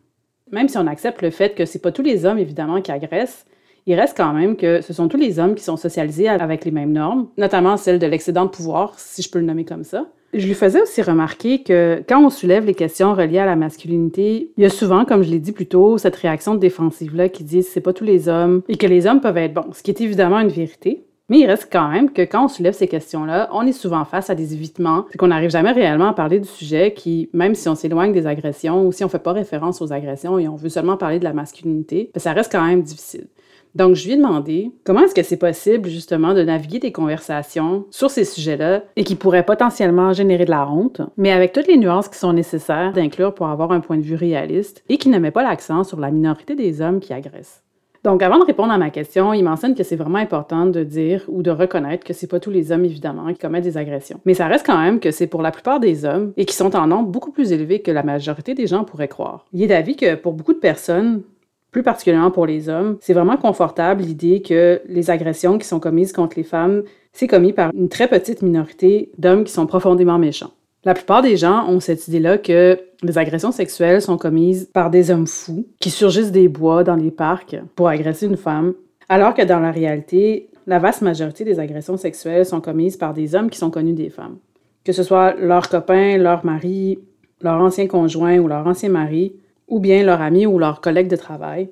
[0.52, 3.45] Même si on accepte le fait que c'est pas tous les hommes, évidemment, qui agressent,
[3.86, 6.72] il reste quand même que ce sont tous les hommes qui sont socialisés avec les
[6.72, 10.06] mêmes normes, notamment celle de l'excédent de pouvoir, si je peux le nommer comme ça.
[10.34, 14.52] Je lui faisais aussi remarquer que quand on soulève les questions reliées à la masculinité,
[14.58, 17.63] il y a souvent, comme je l'ai dit plus tôt, cette réaction défensive-là qui dit
[17.63, 20.02] c'est pas tous les hommes et que les hommes peuvent être bons, ce qui est
[20.02, 21.06] évidemment une vérité.
[21.30, 24.32] Mais il reste quand même que quand on soulève ces questions-là, on est souvent face
[24.32, 27.70] à des évitements, puis qu'on n'arrive jamais réellement à parler du sujet qui, même si
[27.70, 30.70] on s'éloigne des agressions ou si on fait pas référence aux agressions et on veut
[30.70, 33.28] seulement parler de la masculinité, ben, ça reste quand même difficile.
[33.76, 37.86] Donc, je lui ai demandé comment est-ce que c'est possible, justement, de naviguer des conversations
[37.92, 41.78] sur ces sujets-là et qui pourraient potentiellement générer de la honte, mais avec toutes les
[41.78, 45.20] nuances qui sont nécessaires d'inclure pour avoir un point de vue réaliste et qui ne
[45.20, 47.64] met pas l'accent sur la minorité des hommes qui agressent.
[48.04, 51.26] Donc, avant de répondre à ma question, il mentionne que c'est vraiment important de dire
[51.28, 54.22] ou de reconnaître que c'est pas tous les hommes, évidemment, qui commettent des agressions.
[54.26, 56.76] Mais ça reste quand même que c'est pour la plupart des hommes et qui sont
[56.78, 59.46] en nombre beaucoup plus élevé que la majorité des gens pourraient croire.
[59.52, 61.24] Il est d'avis que pour beaucoup de personnes,
[61.72, 66.14] plus particulièrement pour les hommes, c'est vraiment confortable l'idée que les agressions qui sont commises
[66.14, 70.52] contre les femmes, c'est commis par une très petite minorité d'hommes qui sont profondément méchants.
[70.86, 75.12] La plupart des gens ont cette idée-là que les agressions sexuelles sont commises par des
[75.12, 78.74] hommes fous qui surgissent des bois dans les parcs pour agresser une femme,
[79.10, 83.36] alors que dans la réalité, la vaste majorité des agressions sexuelles sont commises par des
[83.36, 84.38] hommes qui sont connus des femmes.
[84.86, 87.00] Que ce soit leur copain, leur mari,
[87.42, 89.34] leur ancien conjoint ou leur ancien mari,
[89.70, 91.70] ou bien leur ami ou leur collègue de travail.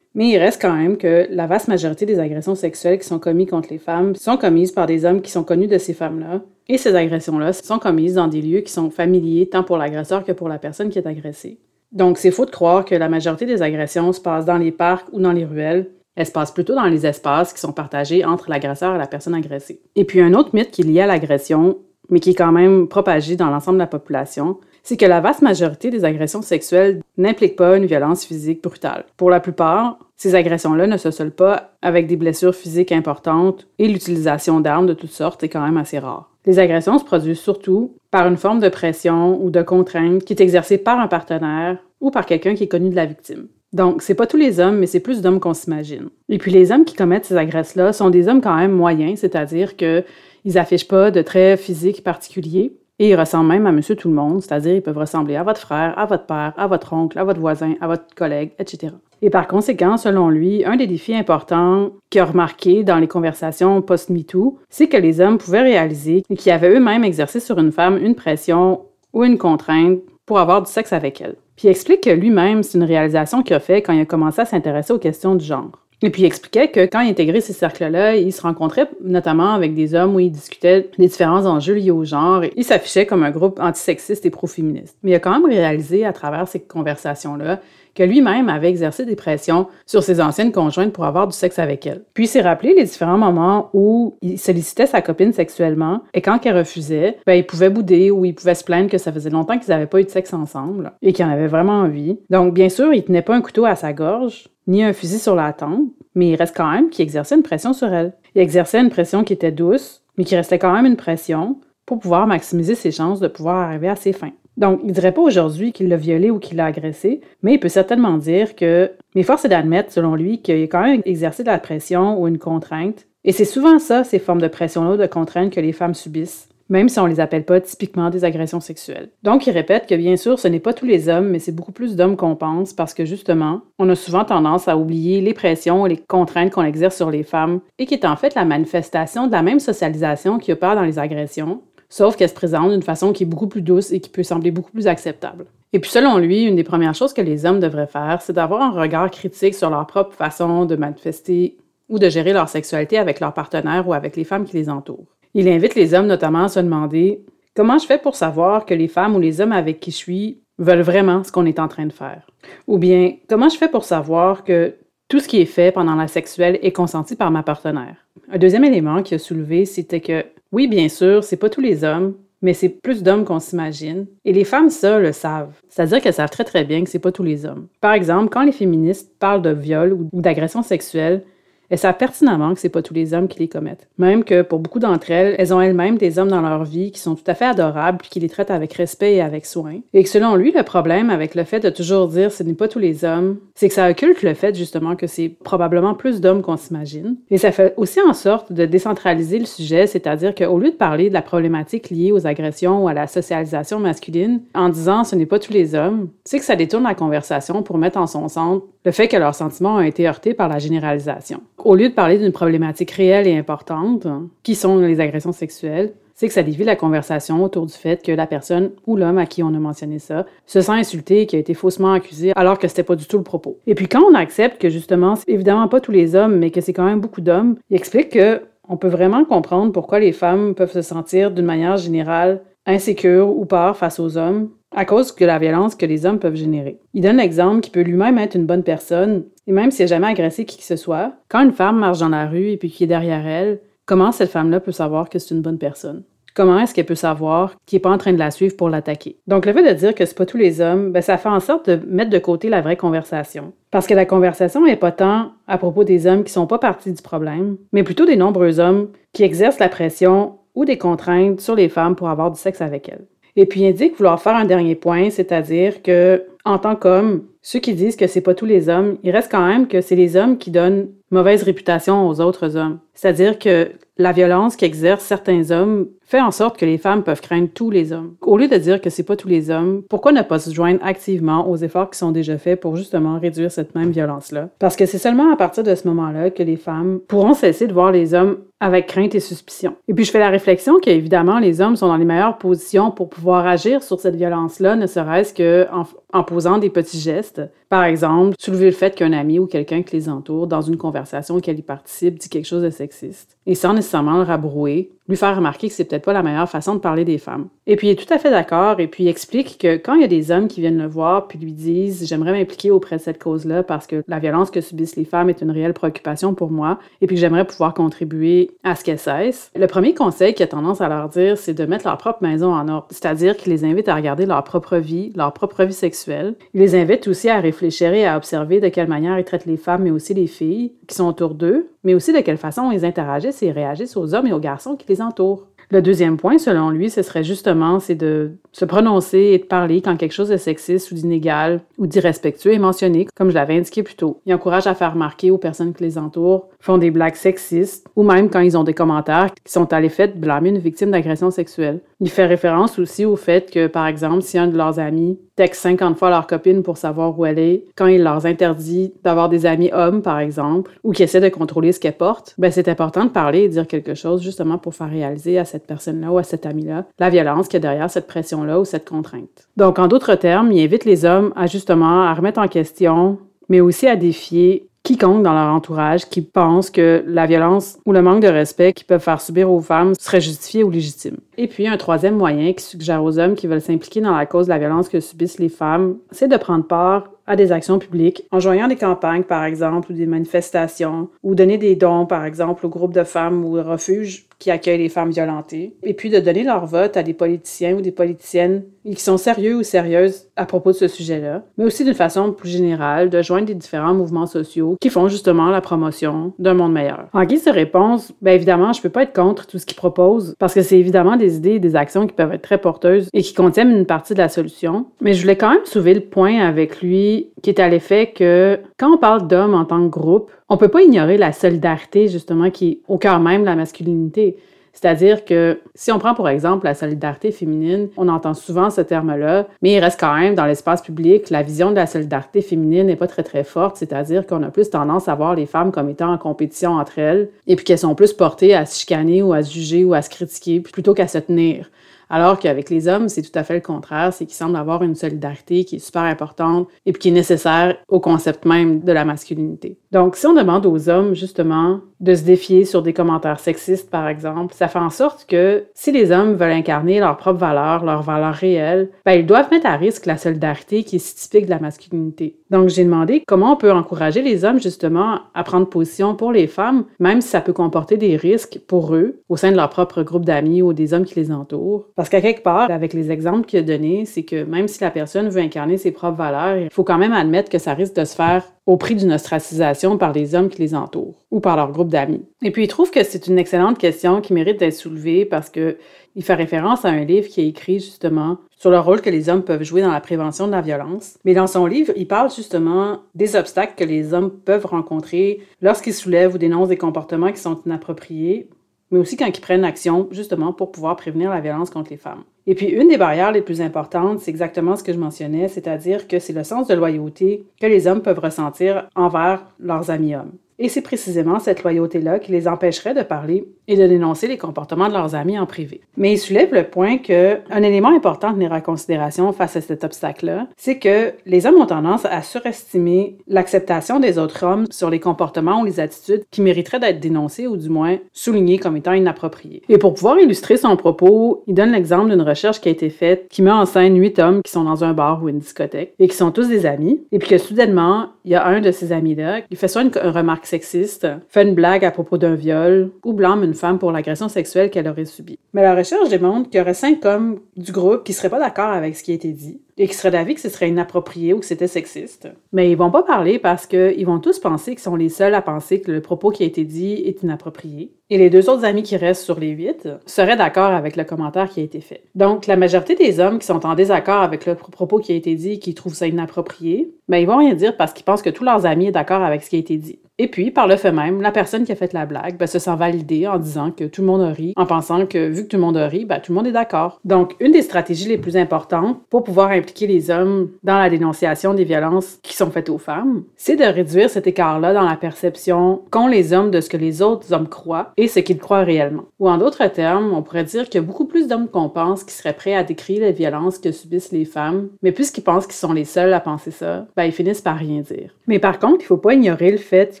[0.14, 3.50] Mais il reste quand même que la vaste majorité des agressions sexuelles qui sont commises
[3.50, 6.40] contre les femmes sont commises par des hommes qui sont connus de ces femmes-là.
[6.68, 10.32] Et ces agressions-là sont commises dans des lieux qui sont familiers tant pour l'agresseur que
[10.32, 11.60] pour la personne qui est agressée.
[11.92, 15.06] Donc c'est faux de croire que la majorité des agressions se passent dans les parcs
[15.12, 15.90] ou dans les ruelles.
[16.14, 19.34] Elles se passent plutôt dans les espaces qui sont partagés entre l'agresseur et la personne
[19.34, 19.82] agressée.
[19.96, 21.76] Et puis un autre mythe qui est lié à l'agression,
[22.08, 25.42] mais qui est quand même propagé dans l'ensemble de la population, c'est que la vaste
[25.42, 29.04] majorité des agressions sexuelles n'impliquent pas une violence physique brutale.
[29.16, 33.88] Pour la plupart, ces agressions-là ne se soldent pas avec des blessures physiques importantes et
[33.88, 36.30] l'utilisation d'armes de toutes sortes est quand même assez rare.
[36.44, 40.40] Les agressions se produisent surtout par une forme de pression ou de contrainte qui est
[40.40, 43.48] exercée par un partenaire ou par quelqu'un qui est connu de la victime.
[43.72, 46.10] Donc, c'est pas tous les hommes, mais c'est plus d'hommes qu'on s'imagine.
[46.28, 49.74] Et puis, les hommes qui commettent ces agressions-là sont des hommes quand même moyens, c'est-à-dire
[49.74, 50.04] qu'ils
[50.44, 54.40] n'affichent pas de traits physiques particuliers, et ils ressemblent même à monsieur tout le monde,
[54.40, 57.40] c'est-à-dire ils peuvent ressembler à votre frère, à votre père, à votre oncle, à votre
[57.40, 58.94] voisin, à votre collègue, etc.
[59.22, 63.80] Et par conséquent, selon lui, un des défis importants qu'il a remarqué dans les conversations
[63.82, 68.14] post-MeToo, c'est que les hommes pouvaient réaliser qu'ils avaient eux-mêmes exercé sur une femme une
[68.14, 68.82] pression
[69.12, 71.36] ou une contrainte pour avoir du sexe avec elle.
[71.56, 74.42] Puis il explique que lui-même, c'est une réalisation qu'il a fait quand il a commencé
[74.42, 75.70] à s'intéresser aux questions du genre.
[76.02, 79.74] Et puis il expliquait que quand il intégrait ces cercles-là, il se rencontrait notamment avec
[79.74, 83.30] des hommes où il discutait des différents enjeux liés au genre il s'affichait comme un
[83.30, 84.96] groupe antisexiste et pro-féministe.
[85.02, 87.60] Mais il a quand même réalisé à travers ces conversations-là
[87.94, 91.86] que lui-même avait exercé des pressions sur ses anciennes conjointes pour avoir du sexe avec
[91.86, 92.04] elles.
[92.12, 96.38] Puis il s'est rappelé les différents moments où il sollicitait sa copine sexuellement et quand
[96.44, 99.58] elle refusait, ben, il pouvait bouder ou il pouvait se plaindre que ça faisait longtemps
[99.58, 102.18] qu'ils n'avaient pas eu de sexe ensemble et qu'il en avait vraiment envie.
[102.28, 105.34] Donc bien sûr, il tenait pas un couteau à sa gorge, ni un fusil sur
[105.34, 108.14] la tempe, mais il reste quand même qu'il exerçait une pression sur elle.
[108.34, 111.98] Il exerçait une pression qui était douce, mais qui restait quand même une pression pour
[111.98, 114.32] pouvoir maximiser ses chances de pouvoir arriver à ses fins.
[114.56, 117.60] Donc, il ne dirait pas aujourd'hui qu'il l'a violée ou qu'il l'a agressée, mais il
[117.60, 121.42] peut certainement dire que, mais force est d'admettre, selon lui, qu'il a quand même exercé
[121.42, 123.06] de la pression ou une contrainte.
[123.24, 126.48] Et c'est souvent ça, ces formes de pression-là, ou de contrainte que les femmes subissent
[126.68, 129.10] même si on les appelle pas typiquement des agressions sexuelles.
[129.22, 131.72] Donc, il répète que bien sûr, ce n'est pas tous les hommes, mais c'est beaucoup
[131.72, 135.86] plus d'hommes qu'on pense parce que justement, on a souvent tendance à oublier les pressions
[135.86, 139.26] et les contraintes qu'on exerce sur les femmes et qui est en fait la manifestation
[139.26, 143.12] de la même socialisation qui opère dans les agressions, sauf qu'elle se présente d'une façon
[143.12, 145.46] qui est beaucoup plus douce et qui peut sembler beaucoup plus acceptable.
[145.72, 148.62] Et puis selon lui, une des premières choses que les hommes devraient faire, c'est d'avoir
[148.62, 151.56] un regard critique sur leur propre façon de manifester
[151.88, 155.15] ou de gérer leur sexualité avec leurs partenaires ou avec les femmes qui les entourent.
[155.38, 157.20] Il invite les hommes notamment à se demander
[157.54, 160.38] comment je fais pour savoir que les femmes ou les hommes avec qui je suis
[160.58, 162.26] veulent vraiment ce qu'on est en train de faire.
[162.66, 164.72] Ou bien comment je fais pour savoir que
[165.08, 167.96] tout ce qui est fait pendant la sexuelle est consenti par ma partenaire?
[168.32, 171.84] Un deuxième élément qui a soulevé, c'était que oui, bien sûr, c'est pas tous les
[171.84, 174.06] hommes, mais c'est plus d'hommes qu'on s'imagine.
[174.24, 175.60] Et les femmes, ça, le savent.
[175.68, 177.66] C'est-à-dire qu'elles savent très très bien que c'est pas tous les hommes.
[177.82, 181.24] Par exemple, quand les féministes parlent de viol ou d'agression sexuelle,
[181.70, 183.88] elles savent pertinemment que c'est pas tous les hommes qui les commettent.
[183.98, 187.00] Même que pour beaucoup d'entre elles, elles ont elles-mêmes des hommes dans leur vie qui
[187.00, 189.80] sont tout à fait adorables puis qui les traitent avec respect et avec soin.
[189.94, 192.68] Et que selon lui, le problème avec le fait de toujours dire ce n'est pas
[192.68, 196.42] tous les hommes, c'est que ça occulte le fait justement que c'est probablement plus d'hommes
[196.42, 197.16] qu'on s'imagine.
[197.30, 201.08] Et ça fait aussi en sorte de décentraliser le sujet, c'est-à-dire qu'au lieu de parler
[201.08, 205.26] de la problématique liée aux agressions ou à la socialisation masculine en disant ce n'est
[205.26, 208.66] pas tous les hommes, c'est que ça détourne la conversation pour mettre en son centre
[208.84, 211.40] le fait que leurs sentiments ont été heurtés par la généralisation.
[211.58, 214.06] Au lieu de parler d'une problématique réelle et importante,
[214.42, 218.10] qui sont les agressions sexuelles, c'est que ça dévie la conversation autour du fait que
[218.10, 221.36] la personne ou l'homme à qui on a mentionné ça se sent insulté et qui
[221.36, 223.58] a été faussement accusé alors que c'était pas du tout le propos.
[223.66, 226.62] Et puis quand on accepte que justement, c'est évidemment pas tous les hommes, mais que
[226.62, 230.54] c'est quand même beaucoup d'hommes, il explique que on peut vraiment comprendre pourquoi les femmes
[230.54, 235.26] peuvent se sentir d'une manière générale insécures ou peur face aux hommes à cause de
[235.26, 236.78] la violence que les hommes peuvent générer.
[236.94, 240.08] Il donne l'exemple qu'il peut lui-même être une bonne personne, et même s'il n'a jamais
[240.08, 242.84] agressé qui que ce soit, quand une femme marche dans la rue et puis qui
[242.84, 246.02] est derrière elle, comment cette femme-là peut savoir que c'est une bonne personne?
[246.36, 249.16] Comment est-ce qu'elle peut savoir qu'il n'est pas en train de la suivre pour l'attaquer?
[249.26, 251.40] Donc, le fait de dire que c'est pas tous les hommes, ben, ça fait en
[251.40, 253.54] sorte de mettre de côté la vraie conversation.
[253.70, 256.92] Parce que la conversation n'est pas tant à propos des hommes qui sont pas partie
[256.92, 261.54] du problème, mais plutôt des nombreux hommes qui exercent la pression ou des contraintes sur
[261.54, 263.06] les femmes pour avoir du sexe avec elles.
[263.36, 267.58] Et puis il indique vouloir faire un dernier point, c'est-à-dire que en tant qu'homme, ceux
[267.58, 270.16] qui disent que c'est pas tous les hommes, il reste quand même que c'est les
[270.16, 272.78] hommes qui donnent mauvaise réputation aux autres hommes.
[272.94, 277.48] C'est-à-dire que la violence qu'exercent certains hommes fait en sorte que les femmes peuvent craindre
[277.52, 278.14] tous les hommes.
[278.22, 280.80] Au lieu de dire que c'est pas tous les hommes, pourquoi ne pas se joindre
[280.82, 284.48] activement aux efforts qui sont déjà faits pour justement réduire cette même violence-là?
[284.58, 287.72] Parce que c'est seulement à partir de ce moment-là que les femmes pourront cesser de
[287.72, 289.74] voir les hommes avec crainte et suspicion.
[289.86, 293.10] Et puis je fais la réflexion qu'évidemment les hommes sont dans les meilleures positions pour
[293.10, 297.42] pouvoir agir sur cette violence-là, ne serait-ce qu'en en posant des petits gestes.
[297.68, 301.34] Par exemple, soulever le fait qu'un ami ou quelqu'un qui les entoure dans une conversation
[301.34, 303.36] auquel il participe dit quelque chose de sexiste.
[303.44, 306.74] Et sans nécessairement le rabrouer, lui faire remarquer que c'est peut-être pas la meilleure façon
[306.74, 307.48] de parler des femmes.
[307.66, 310.00] Et puis il est tout à fait d'accord et puis il explique que quand il
[310.00, 313.00] y a des hommes qui viennent le voir puis lui disent j'aimerais m'impliquer auprès de
[313.00, 316.50] cette cause-là parce que la violence que subissent les femmes est une réelle préoccupation pour
[316.50, 319.50] moi et puis j'aimerais pouvoir contribuer à ce qu'elle cesse.
[319.56, 322.52] Le premier conseil qu'il a tendance à leur dire c'est de mettre leur propre maison
[322.52, 326.34] en ordre, c'est-à-dire qu'il les invite à regarder leur propre vie, leur propre vie sexuelle.
[326.54, 329.56] Il les invite aussi à réfléchir et à observer de quelle manière ils traitent les
[329.56, 332.84] femmes mais aussi les filles qui sont autour d'eux, mais aussi de quelle façon ils
[332.84, 335.46] interagissent et réagissent aux hommes et aux garçons qui les entourent.
[335.70, 339.82] Le deuxième point, selon lui, ce serait justement c'est de se prononcer et de parler
[339.82, 343.82] quand quelque chose de sexiste ou d'inégal ou d'irrespectueux est mentionné, comme je l'avais indiqué
[343.82, 344.20] plus tôt.
[344.26, 348.02] Il encourage à faire remarquer aux personnes qui les entourent, font des blagues sexistes ou
[348.02, 351.30] même quand ils ont des commentaires qui sont à l'effet de blâmer une victime d'agression
[351.30, 351.80] sexuelle.
[351.98, 355.62] Il fait référence aussi au fait que, par exemple, si un de leurs amis texte
[355.62, 359.46] 50 fois leur copine pour savoir où elle est, quand il leur interdit d'avoir des
[359.46, 363.06] amis hommes, par exemple, ou qui essaie de contrôler ce qu'elle porte, ben c'est important
[363.06, 366.22] de parler et dire quelque chose justement pour faire réaliser à cette personne-là ou à
[366.22, 369.48] cet ami-là la violence qu'il y a derrière cette pression-là ou cette contrainte.
[369.56, 373.60] Donc, en d'autres termes, il invite les hommes à justement à remettre en question, mais
[373.60, 378.22] aussi à défier quiconque dans leur entourage qui pense que la violence ou le manque
[378.22, 381.16] de respect qu'ils peuvent faire subir aux femmes serait justifié ou légitime.
[381.38, 384.46] Et puis, un troisième moyen qui suggère aux hommes qui veulent s'impliquer dans la cause
[384.46, 388.24] de la violence que subissent les femmes, c'est de prendre part à des actions publiques
[388.30, 392.64] en joignant des campagnes, par exemple, ou des manifestations, ou donner des dons, par exemple,
[392.66, 396.44] aux groupes de femmes ou refuges qui accueillent les femmes violentées, et puis de donner
[396.44, 400.72] leur vote à des politiciens ou des politiciennes qui sont sérieux ou sérieuses à propos
[400.72, 404.76] de ce sujet-là, mais aussi d'une façon plus générale de joindre des différents mouvements sociaux
[404.78, 407.06] qui font justement la promotion d'un monde meilleur.
[407.14, 410.34] En guise de réponse, bien évidemment, je peux pas être contre tout ce qu'ils proposent
[410.38, 413.22] parce que c'est évidemment des idées et des actions qui peuvent être très porteuses et
[413.22, 416.40] qui contiennent une partie de la solution, mais je voulais quand même soulever le point
[416.40, 420.30] avec lui qui est à l'effet que quand on parle d'hommes en tant que groupe,
[420.48, 424.36] on peut pas ignorer la solidarité justement qui est au cœur même de la masculinité.
[424.78, 429.46] C'est-à-dire que si on prend pour exemple la solidarité féminine, on entend souvent ce terme-là,
[429.62, 432.96] mais il reste quand même dans l'espace public, la vision de la solidarité féminine n'est
[432.96, 436.12] pas très très forte, c'est-à-dire qu'on a plus tendance à voir les femmes comme étant
[436.12, 439.42] en compétition entre elles, et puis qu'elles sont plus portées à se chicaner ou à
[439.42, 441.70] se juger ou à se critiquer plutôt qu'à se tenir.
[442.08, 444.94] Alors qu'avec les hommes, c'est tout à fait le contraire, c'est qu'ils semblent avoir une
[444.94, 449.04] solidarité qui est super importante et puis qui est nécessaire au concept même de la
[449.04, 449.78] masculinité.
[449.92, 454.08] Donc, si on demande aux hommes, justement, de se défier sur des commentaires sexistes, par
[454.08, 458.02] exemple, ça fait en sorte que si les hommes veulent incarner leurs propres valeurs, leurs
[458.02, 461.58] valeurs réelles, ben, ils doivent mettre à risque la solidarité qui est typique de la
[461.58, 462.38] masculinité.
[462.50, 466.46] Donc, j'ai demandé comment on peut encourager les hommes, justement, à prendre position pour les
[466.46, 470.02] femmes, même si ça peut comporter des risques pour eux, au sein de leur propre
[470.02, 471.88] groupe d'amis ou des hommes qui les entourent.
[471.96, 474.90] Parce qu'à quelque part, avec les exemples qu'il a donnés, c'est que même si la
[474.90, 478.04] personne veut incarner ses propres valeurs, il faut quand même admettre que ça risque de
[478.04, 481.72] se faire au prix d'une ostracisation par les hommes qui les entourent ou par leur
[481.72, 482.26] groupe d'amis.
[482.42, 485.78] Et puis, il trouve que c'est une excellente question qui mérite d'être soulevée parce que
[486.14, 489.28] il fait référence à un livre qui est écrit justement sur le rôle que les
[489.28, 491.18] hommes peuvent jouer dans la prévention de la violence.
[491.24, 495.94] Mais dans son livre, il parle justement des obstacles que les hommes peuvent rencontrer lorsqu'ils
[495.94, 498.48] soulèvent ou dénoncent des comportements qui sont inappropriés,
[498.90, 502.24] mais aussi quand ils prennent action justement pour pouvoir prévenir la violence contre les femmes.
[502.46, 506.06] Et puis, une des barrières les plus importantes, c'est exactement ce que je mentionnais, c'est-à-dire
[506.06, 510.32] que c'est le sens de loyauté que les hommes peuvent ressentir envers leurs amis hommes.
[510.58, 514.88] Et c'est précisément cette loyauté-là qui les empêcherait de parler et de dénoncer les comportements
[514.88, 515.80] de leurs amis en privé.
[515.96, 519.60] Mais il soulève le point que un élément important à tenir en considération face à
[519.60, 524.88] cet obstacle-là, c'est que les hommes ont tendance à surestimer l'acceptation des autres hommes sur
[524.88, 528.92] les comportements ou les attitudes qui mériteraient d'être dénoncés ou du moins soulignés comme étant
[528.92, 529.62] inappropriés.
[529.68, 533.26] Et pour pouvoir illustrer son propos, il donne l'exemple d'une recherche qui a été faite
[533.28, 536.08] qui met en scène huit hommes qui sont dans un bar ou une discothèque et
[536.08, 538.92] qui sont tous des amis, et puis que soudainement, il y a un de ces
[538.92, 543.12] amis-là qui fait soit une, remarque sexiste, fait une blague à propos d'un viol ou
[543.12, 545.38] blâme une femme pour l'agression sexuelle qu'elle aurait subie.
[545.52, 548.70] Mais la recherche démontre qu'il y aurait cinq hommes du groupe qui seraient pas d'accord
[548.70, 549.60] avec ce qui a été dit
[549.92, 552.28] seraient d'avis que ce serait inapproprié ou que c'était sexiste.
[552.52, 555.42] Mais ils vont pas parler parce qu'ils vont tous penser qu'ils sont les seuls à
[555.42, 557.92] penser que le propos qui a été dit est inapproprié.
[558.08, 561.48] Et les deux autres amis qui restent sur les huit seraient d'accord avec le commentaire
[561.48, 562.04] qui a été fait.
[562.14, 565.34] Donc, la majorité des hommes qui sont en désaccord avec le propos qui a été
[565.34, 568.30] dit et qui trouvent ça inapproprié, ben, ils vont rien dire parce qu'ils pensent que
[568.30, 569.98] tous leurs amis sont d'accord avec ce qui a été dit.
[570.18, 572.58] Et puis, par le fait même, la personne qui a fait la blague ben, se
[572.60, 575.48] sent validée en disant que tout le monde a ri, en pensant que vu que
[575.48, 577.00] tout le monde a ri, ben, tout le monde est d'accord.
[577.04, 581.52] Donc, une des stratégies les plus importantes pour pouvoir impliquer les hommes dans la dénonciation
[581.52, 585.82] des violences qui sont faites aux femmes, c'est de réduire cet écart-là dans la perception
[585.90, 589.06] qu'ont les hommes de ce que les autres hommes croient et ce qu'ils croient réellement.
[589.18, 592.04] Ou en d'autres termes, on pourrait dire qu'il y a beaucoup plus d'hommes qu'on pense
[592.04, 595.56] qui seraient prêts à décrire les violences que subissent les femmes, mais puisqu'ils pensent qu'ils
[595.56, 598.10] sont les seuls à penser ça, ben, ils finissent par rien dire.
[598.28, 600.00] Mais par contre, il faut pas ignorer le fait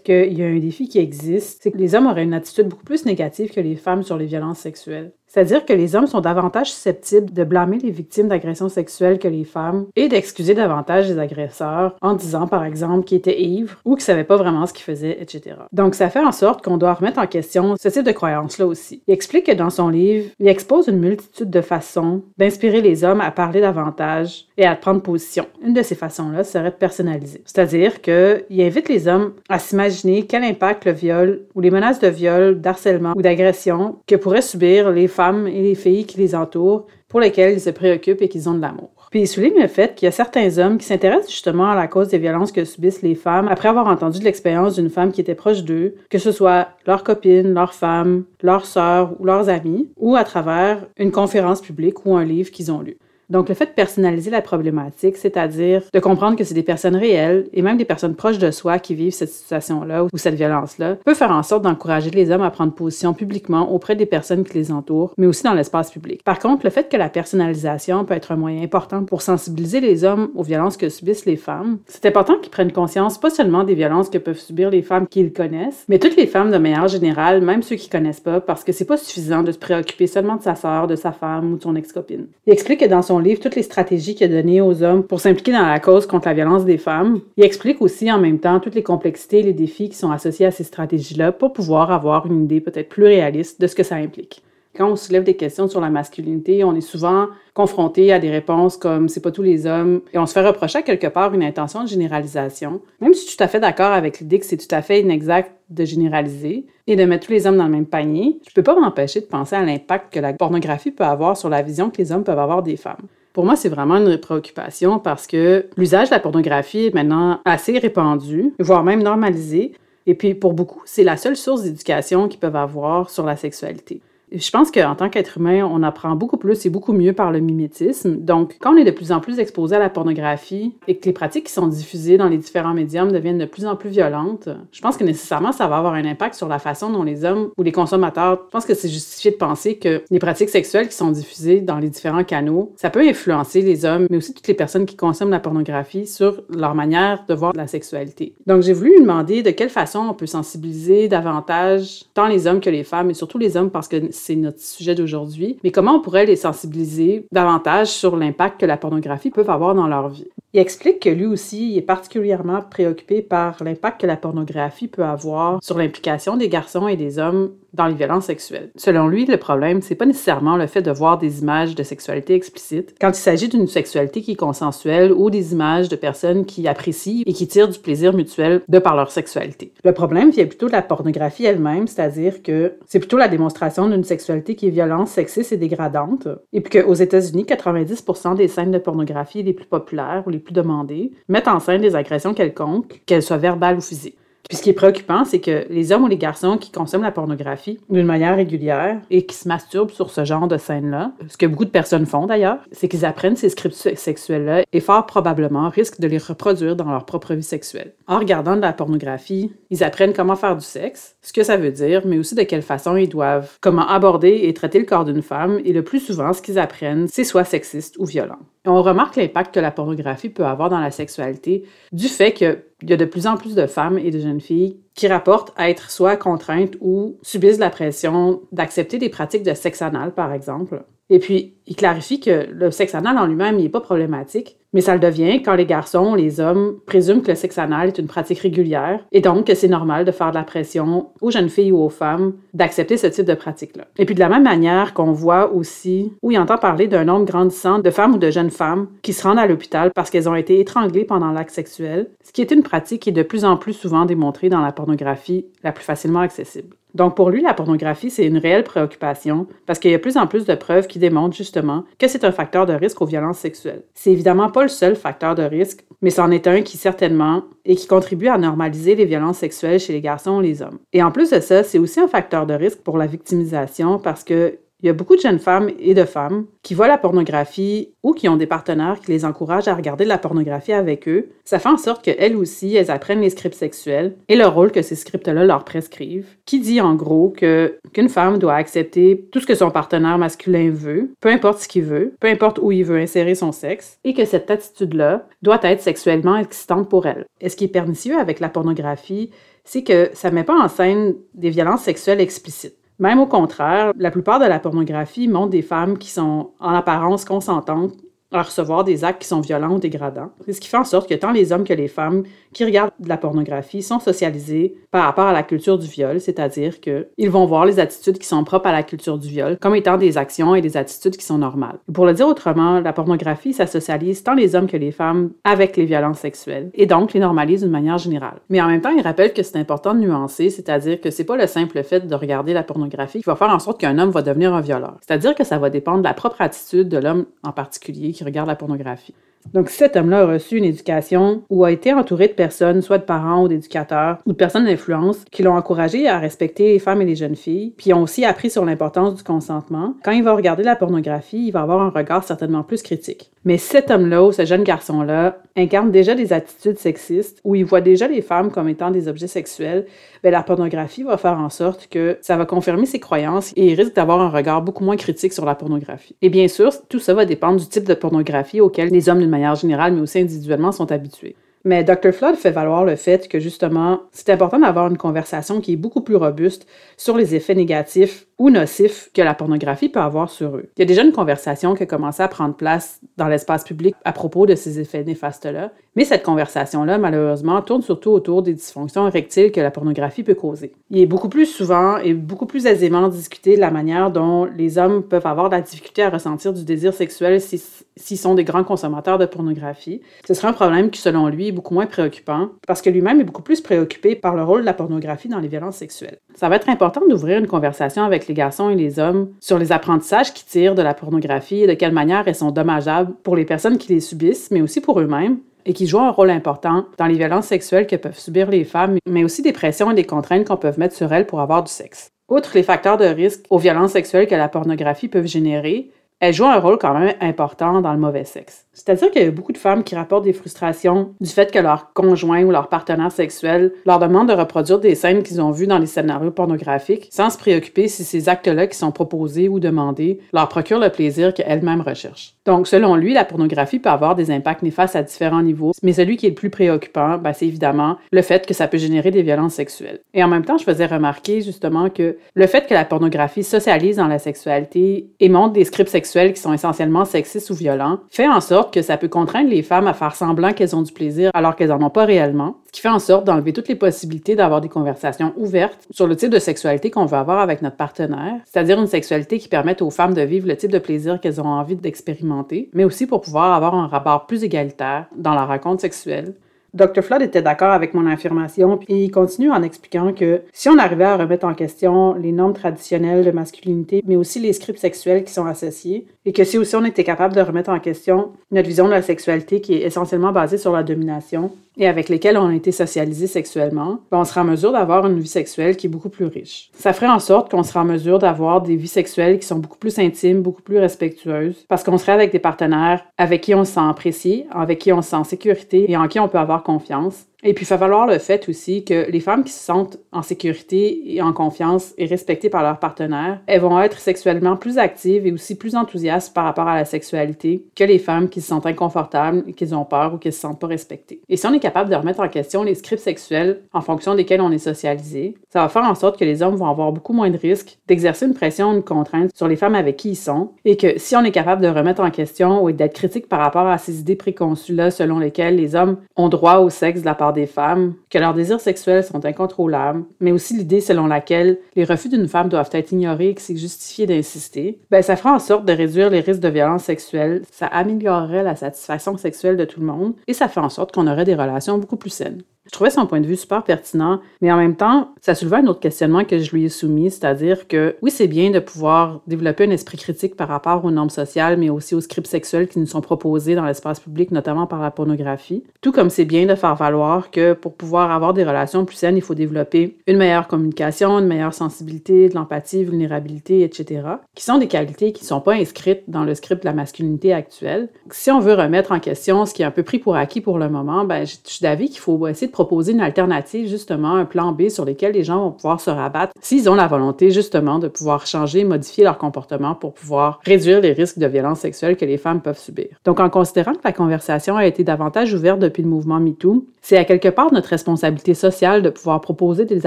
[0.04, 2.84] qu'il y a un défi qui existe, c'est que les hommes auraient une attitude beaucoup
[2.84, 5.12] plus négative que les femmes sur les violences sexuelles.
[5.26, 9.44] C'est-à-dire que les hommes sont davantage susceptibles de blâmer les victimes d'agressions sexuelles que les
[9.44, 14.04] femmes et d'excuser davantage les agresseurs en disant, par exemple, qu'ils étaient ivres ou qu'ils
[14.04, 15.56] savaient pas vraiment ce qu'ils faisaient, etc.
[15.72, 19.02] Donc, ça fait en sorte qu'on doit remettre en question ce type de croyance-là aussi.
[19.06, 23.20] Il explique que dans son livre, il expose une multitude de façons d'inspirer les hommes
[23.20, 25.46] à parler davantage et à prendre position.
[25.62, 27.42] Une de ces façons-là serait de personnaliser.
[27.44, 32.08] C'est-à-dire qu'il invite les hommes à s'imaginer quel impact le viol ou les menaces de
[32.08, 36.86] viol, d'harcèlement ou d'agression que pourraient subir les femmes et les filles qui les entourent,
[37.08, 38.90] pour lesquelles ils se préoccupent et qu'ils ont de l'amour.
[39.10, 41.86] Puis il souligne le fait qu'il y a certains hommes qui s'intéressent justement à la
[41.86, 45.34] cause des violences que subissent les femmes après avoir entendu l'expérience d'une femme qui était
[45.34, 50.16] proche d'eux, que ce soit leur copine, leur femme, leur sœur ou leurs amis, ou
[50.16, 52.98] à travers une conférence publique ou un livre qu'ils ont lu.
[53.28, 57.48] Donc, le fait de personnaliser la problématique, c'est-à-dire de comprendre que c'est des personnes réelles
[57.52, 61.14] et même des personnes proches de soi qui vivent cette situation-là ou cette violence-là, peut
[61.14, 64.70] faire en sorte d'encourager les hommes à prendre position publiquement auprès des personnes qui les
[64.70, 66.22] entourent, mais aussi dans l'espace public.
[66.22, 70.04] Par contre, le fait que la personnalisation peut être un moyen important pour sensibiliser les
[70.04, 73.74] hommes aux violences que subissent les femmes, c'est important qu'ils prennent conscience pas seulement des
[73.74, 77.40] violences que peuvent subir les femmes qu'ils connaissent, mais toutes les femmes de manière générale,
[77.40, 80.42] même ceux qui connaissent pas, parce que c'est pas suffisant de se préoccuper seulement de
[80.42, 82.26] sa sœur, de sa femme ou de son ex-copine.
[82.46, 85.20] Il explique que dans son livre toutes les stratégies qu'il a données aux hommes pour
[85.20, 87.20] s'impliquer dans la cause contre la violence des femmes.
[87.36, 90.46] Il explique aussi en même temps toutes les complexités et les défis qui sont associés
[90.46, 93.96] à ces stratégies-là pour pouvoir avoir une idée peut-être plus réaliste de ce que ça
[93.96, 94.42] implique.
[94.76, 98.76] Quand on soulève des questions sur la masculinité, on est souvent confronté à des réponses
[98.76, 101.42] comme c'est pas tous les hommes et on se fait reprocher à quelque part une
[101.42, 102.82] intention de généralisation.
[103.00, 105.00] Même si je suis tout à fait d'accord avec l'idée que c'est tout à fait
[105.00, 108.62] inexact de généraliser et de mettre tous les hommes dans le même panier, je peux
[108.62, 111.96] pas m'empêcher de penser à l'impact que la pornographie peut avoir sur la vision que
[111.96, 113.06] les hommes peuvent avoir des femmes.
[113.32, 117.78] Pour moi, c'est vraiment une préoccupation parce que l'usage de la pornographie est maintenant assez
[117.78, 119.72] répandu, voire même normalisé.
[120.06, 124.00] Et puis, pour beaucoup, c'est la seule source d'éducation qu'ils peuvent avoir sur la sexualité.
[124.38, 127.40] Je pense qu'en tant qu'être humain, on apprend beaucoup plus et beaucoup mieux par le
[127.40, 128.16] mimétisme.
[128.16, 131.14] Donc, quand on est de plus en plus exposé à la pornographie et que les
[131.14, 134.80] pratiques qui sont diffusées dans les différents médiums deviennent de plus en plus violentes, je
[134.82, 137.62] pense que nécessairement ça va avoir un impact sur la façon dont les hommes ou
[137.62, 141.10] les consommateurs, je pense que c'est justifié de penser que les pratiques sexuelles qui sont
[141.10, 144.84] diffusées dans les différents canaux, ça peut influencer les hommes, mais aussi toutes les personnes
[144.84, 148.34] qui consomment la pornographie sur leur manière de voir la sexualité.
[148.46, 152.60] Donc, j'ai voulu lui demander de quelle façon on peut sensibiliser davantage tant les hommes
[152.60, 155.94] que les femmes, et surtout les hommes parce que c'est notre sujet d'aujourd'hui, mais comment
[155.94, 160.26] on pourrait les sensibiliser davantage sur l'impact que la pornographie peut avoir dans leur vie?
[160.56, 165.62] Il explique que lui aussi est particulièrement préoccupé par l'impact que la pornographie peut avoir
[165.62, 168.70] sur l'implication des garçons et des hommes dans les violences sexuelles.
[168.74, 172.34] Selon lui, le problème, c'est pas nécessairement le fait de voir des images de sexualité
[172.34, 176.66] explicite quand il s'agit d'une sexualité qui est consensuelle ou des images de personnes qui
[176.66, 179.74] apprécient et qui tirent du plaisir mutuel de par leur sexualité.
[179.84, 184.04] Le problème vient plutôt de la pornographie elle-même, c'est-à-dire que c'est plutôt la démonstration d'une
[184.04, 188.78] sexualité qui est violente, sexiste et dégradante, et puis qu'aux États-Unis, 90% des scènes de
[188.78, 193.36] pornographie les plus populaires ou les plus mettent en scène des agressions quelconques, qu'elles soient
[193.36, 194.16] verbales ou physiques.
[194.48, 197.10] Puis ce qui est préoccupant, c'est que les hommes ou les garçons qui consomment la
[197.10, 201.46] pornographie d'une manière régulière et qui se masturbent sur ce genre de scènes-là, ce que
[201.46, 206.00] beaucoup de personnes font d'ailleurs, c'est qu'ils apprennent ces scripts sexuels-là et fort probablement risquent
[206.00, 207.94] de les reproduire dans leur propre vie sexuelle.
[208.06, 211.72] En regardant de la pornographie, ils apprennent comment faire du sexe, ce que ça veut
[211.72, 215.22] dire, mais aussi de quelle façon ils doivent, comment aborder et traiter le corps d'une
[215.22, 218.38] femme, et le plus souvent, ce qu'ils apprennent, c'est soit sexiste ou violent.
[218.66, 222.64] Et on remarque l'impact que la pornographie peut avoir dans la sexualité du fait qu'il
[222.82, 225.88] y a de plus en plus de femmes et de jeunes filles qui rapportent être
[225.90, 230.84] soit contraintes ou subissent la pression d'accepter des pratiques de sexe anal, par exemple.
[231.08, 234.94] Et puis, il clarifie que le sexe anal en lui-même n'est pas problématique, mais ça
[234.94, 238.40] le devient quand les garçons, les hommes présument que le sexe anal est une pratique
[238.40, 241.78] régulière et donc que c'est normal de faire de la pression aux jeunes filles ou
[241.78, 243.86] aux femmes d'accepter ce type de pratique-là.
[243.98, 247.24] Et puis de la même manière qu'on voit aussi, où il entend parler d'un nombre
[247.24, 250.34] grandissant de femmes ou de jeunes femmes qui se rendent à l'hôpital parce qu'elles ont
[250.34, 253.56] été étranglées pendant l'acte sexuel, ce qui est une pratique qui est de plus en
[253.56, 256.76] plus souvent démontrée dans la pornographie la plus facilement accessible.
[256.96, 260.16] Donc pour lui, la pornographie, c'est une réelle préoccupation parce qu'il y a de plus
[260.16, 263.38] en plus de preuves qui démontrent justement que c'est un facteur de risque aux violences
[263.38, 263.82] sexuelles.
[263.92, 267.76] C'est évidemment pas le seul facteur de risque, mais c'en est un qui certainement et
[267.76, 270.78] qui contribue à normaliser les violences sexuelles chez les garçons et les hommes.
[270.94, 274.24] Et en plus de ça, c'est aussi un facteur de risque pour la victimisation parce
[274.24, 277.94] que il y a beaucoup de jeunes femmes et de femmes qui voient la pornographie
[278.02, 281.30] ou qui ont des partenaires qui les encouragent à regarder de la pornographie avec eux.
[281.44, 284.82] Ça fait en sorte qu'elles aussi, elles apprennent les scripts sexuels et le rôle que
[284.82, 289.54] ces scripts-là leur prescrivent, qui dit en gros qu'une femme doit accepter tout ce que
[289.54, 293.34] son partenaire masculin veut, peu importe ce qu'il veut, peu importe où il veut insérer
[293.34, 297.24] son sexe, et que cette attitude-là doit être sexuellement excitante pour elle.
[297.40, 299.30] Et ce qui est pernicieux avec la pornographie,
[299.64, 302.76] c'est que ça ne met pas en scène des violences sexuelles explicites.
[302.98, 307.24] Même au contraire, la plupart de la pornographie montre des femmes qui sont en apparence
[307.24, 307.94] consentantes
[308.38, 310.30] à recevoir des actes qui sont violents ou dégradants.
[310.46, 312.22] C'est ce qui fait en sorte que tant les hommes que les femmes
[312.52, 316.80] qui regardent de la pornographie sont socialisés par rapport à la culture du viol, c'est-à-dire
[316.80, 319.98] qu'ils vont voir les attitudes qui sont propres à la culture du viol comme étant
[319.98, 321.78] des actions et des attitudes qui sont normales.
[321.92, 325.76] Pour le dire autrement, la pornographie, ça socialise tant les hommes que les femmes avec
[325.76, 328.38] les violences sexuelles et donc les normalise d'une manière générale.
[328.48, 331.36] Mais en même temps, il rappelle que c'est important de nuancer, c'est-à-dire que c'est pas
[331.36, 334.22] le simple fait de regarder la pornographie qui va faire en sorte qu'un homme va
[334.22, 334.96] devenir un violeur.
[335.06, 338.56] C'est-à-dire que ça va dépendre de la propre attitude de l'homme en particulier qui la
[338.56, 339.14] pornographie.
[339.52, 343.04] Donc, cet homme-là a reçu une éducation ou a été entouré de personnes, soit de
[343.04, 347.04] parents ou d'éducateurs ou de personnes d'influence, qui l'ont encouragé à respecter les femmes et
[347.04, 350.62] les jeunes filles, puis ont aussi appris sur l'importance du consentement, quand il va regarder
[350.62, 353.30] la pornographie, il va avoir un regard certainement plus critique.
[353.46, 357.80] Mais cet homme-là ou ce jeune garçon-là incarne déjà des attitudes sexistes où il voit
[357.80, 359.86] déjà les femmes comme étant des objets sexuels,
[360.24, 363.80] bien, la pornographie va faire en sorte que ça va confirmer ses croyances et il
[363.80, 366.16] risque d'avoir un regard beaucoup moins critique sur la pornographie.
[366.22, 369.30] Et bien sûr, tout ça va dépendre du type de pornographie auquel les hommes, d'une
[369.30, 371.36] manière générale, mais aussi individuellement, sont habitués.
[371.66, 372.12] Mais Dr.
[372.12, 376.00] Flood fait valoir le fait que justement, c'est important d'avoir une conversation qui est beaucoup
[376.00, 376.64] plus robuste
[376.96, 380.70] sur les effets négatifs ou nocifs que la pornographie peut avoir sur eux.
[380.76, 383.96] Il y a déjà une conversation qui a commencé à prendre place dans l'espace public
[384.04, 389.08] à propos de ces effets néfastes-là, mais cette conversation-là, malheureusement, tourne surtout autour des dysfonctions
[389.08, 390.72] érectiles que la pornographie peut causer.
[390.90, 394.76] Il est beaucoup plus souvent et beaucoup plus aisément discuté de la manière dont les
[394.76, 398.64] hommes peuvent avoir de la difficulté à ressentir du désir sexuel s'ils sont des grands
[398.64, 400.02] consommateurs de pornographie.
[400.28, 403.24] Ce serait un problème qui, selon lui, est beaucoup moins préoccupant parce que lui-même est
[403.24, 406.18] beaucoup plus préoccupé par le rôle de la pornographie dans les violences sexuelles.
[406.34, 409.72] Ça va être important d'ouvrir une conversation avec les garçons et les hommes sur les
[409.72, 413.46] apprentissages qui tirent de la pornographie et de quelle manière elles sont dommageables pour les
[413.46, 417.06] personnes qui les subissent, mais aussi pour eux-mêmes et qui jouent un rôle important dans
[417.06, 420.46] les violences sexuelles que peuvent subir les femmes, mais aussi des pressions et des contraintes
[420.46, 422.08] qu'on peut mettre sur elles pour avoir du sexe.
[422.28, 425.90] Outre les facteurs de risque aux violences sexuelles que la pornographie peut générer,
[426.20, 428.65] elle joue un rôle quand même important dans le mauvais sexe.
[428.76, 431.94] C'est-à-dire qu'il y a beaucoup de femmes qui rapportent des frustrations du fait que leur
[431.94, 435.78] conjoint ou leur partenaire sexuel leur demande de reproduire des scènes qu'ils ont vues dans
[435.78, 440.48] les scénarios pornographiques sans se préoccuper si ces actes-là qui sont proposés ou demandés leur
[440.48, 442.34] procurent le plaisir qu'elles-mêmes recherchent.
[442.44, 446.18] Donc, selon lui, la pornographie peut avoir des impacts néfastes à différents niveaux, mais celui
[446.18, 449.22] qui est le plus préoccupant, ben, c'est évidemment le fait que ça peut générer des
[449.22, 450.00] violences sexuelles.
[450.12, 453.96] Et en même temps, je faisais remarquer justement que le fait que la pornographie socialise
[453.96, 458.28] dans la sexualité et montre des scripts sexuels qui sont essentiellement sexistes ou violents fait
[458.28, 461.30] en sorte que ça peut contraindre les femmes à faire semblant qu'elles ont du plaisir
[461.34, 464.36] alors qu'elles n'en ont pas réellement, ce qui fait en sorte d'enlever toutes les possibilités
[464.36, 468.40] d'avoir des conversations ouvertes sur le type de sexualité qu'on veut avoir avec notre partenaire,
[468.44, 471.46] c'est-à-dire une sexualité qui permette aux femmes de vivre le type de plaisir qu'elles ont
[471.46, 476.34] envie d'expérimenter, mais aussi pour pouvoir avoir un rapport plus égalitaire dans la rencontre sexuelle
[476.76, 477.02] Dr.
[477.02, 481.04] Flood était d'accord avec mon affirmation, puis il continue en expliquant que si on arrivait
[481.04, 485.32] à remettre en question les normes traditionnelles de masculinité, mais aussi les scripts sexuels qui
[485.32, 488.84] sont associés, et que si aussi on était capable de remettre en question notre vision
[488.84, 492.54] de la sexualité qui est essentiellement basée sur la domination, et avec lesquels on a
[492.54, 496.08] été socialisés sexuellement, ben, on sera en mesure d'avoir une vie sexuelle qui est beaucoup
[496.08, 496.70] plus riche.
[496.72, 499.76] Ça ferait en sorte qu'on sera en mesure d'avoir des vies sexuelles qui sont beaucoup
[499.78, 503.72] plus intimes, beaucoup plus respectueuses, parce qu'on serait avec des partenaires avec qui on se
[503.72, 506.62] sent apprécié, avec qui on se sent en sécurité et en qui on peut avoir
[506.66, 509.98] confiance, et puis, il fait valoir le fait aussi que les femmes qui se sentent
[510.10, 514.78] en sécurité et en confiance et respectées par leur partenaire, elles vont être sexuellement plus
[514.78, 518.48] actives et aussi plus enthousiastes par rapport à la sexualité que les femmes qui se
[518.48, 521.20] sentent inconfortables, qui ont peur ou qui se sentent pas respectées.
[521.28, 524.40] Et si on est capable de remettre en question les scripts sexuels en fonction desquels
[524.40, 527.30] on est socialisé, ça va faire en sorte que les hommes vont avoir beaucoup moins
[527.30, 530.76] de risques d'exercer une pression, une contrainte sur les femmes avec qui ils sont, et
[530.76, 533.78] que si on est capable de remettre en question ou d'être critique par rapport à
[533.78, 537.46] ces idées préconçues-là selon lesquelles les hommes ont droit au sexe de la part des
[537.46, 542.26] femmes, que leurs désirs sexuels sont incontrôlables, mais aussi l'idée selon laquelle les refus d'une
[542.26, 545.72] femme doivent être ignorés et que c'est justifié d'insister, ben ça fera en sorte de
[545.72, 550.14] réduire les risques de violence sexuelle, ça améliorerait la satisfaction sexuelle de tout le monde
[550.26, 552.42] et ça fait en sorte qu'on aurait des relations beaucoup plus saines.
[552.66, 555.66] Je trouvais son point de vue super pertinent, mais en même temps, ça soulevait un
[555.66, 559.64] autre questionnement que je lui ai soumis, c'est-à-dire que oui, c'est bien de pouvoir développer
[559.64, 562.86] un esprit critique par rapport aux normes sociales, mais aussi aux scripts sexuels qui nous
[562.86, 565.64] sont proposés dans l'espace public, notamment par la pornographie.
[565.80, 569.16] Tout comme c'est bien de faire valoir que pour pouvoir avoir des relations plus saines,
[569.16, 574.02] il faut développer une meilleure communication, une meilleure sensibilité, de l'empathie, vulnérabilité, etc.,
[574.34, 577.32] qui sont des qualités qui ne sont pas inscrites dans le script de la masculinité
[577.32, 577.88] actuelle.
[578.10, 580.58] Si on veut remettre en question ce qui est un peu pris pour acquis pour
[580.58, 584.24] le moment, ben, je suis d'avis qu'il faut essayer de proposer une alternative, justement, un
[584.24, 587.78] plan B sur lequel les gens vont pouvoir se rabattre s'ils ont la volonté, justement,
[587.78, 592.06] de pouvoir changer, modifier leur comportement pour pouvoir réduire les risques de violence sexuelle que
[592.06, 592.88] les femmes peuvent subir.
[593.04, 596.96] Donc, en considérant que la conversation a été davantage ouverte depuis le mouvement MeToo, c'est
[596.96, 599.86] à quelque part notre responsabilité sociale de pouvoir proposer des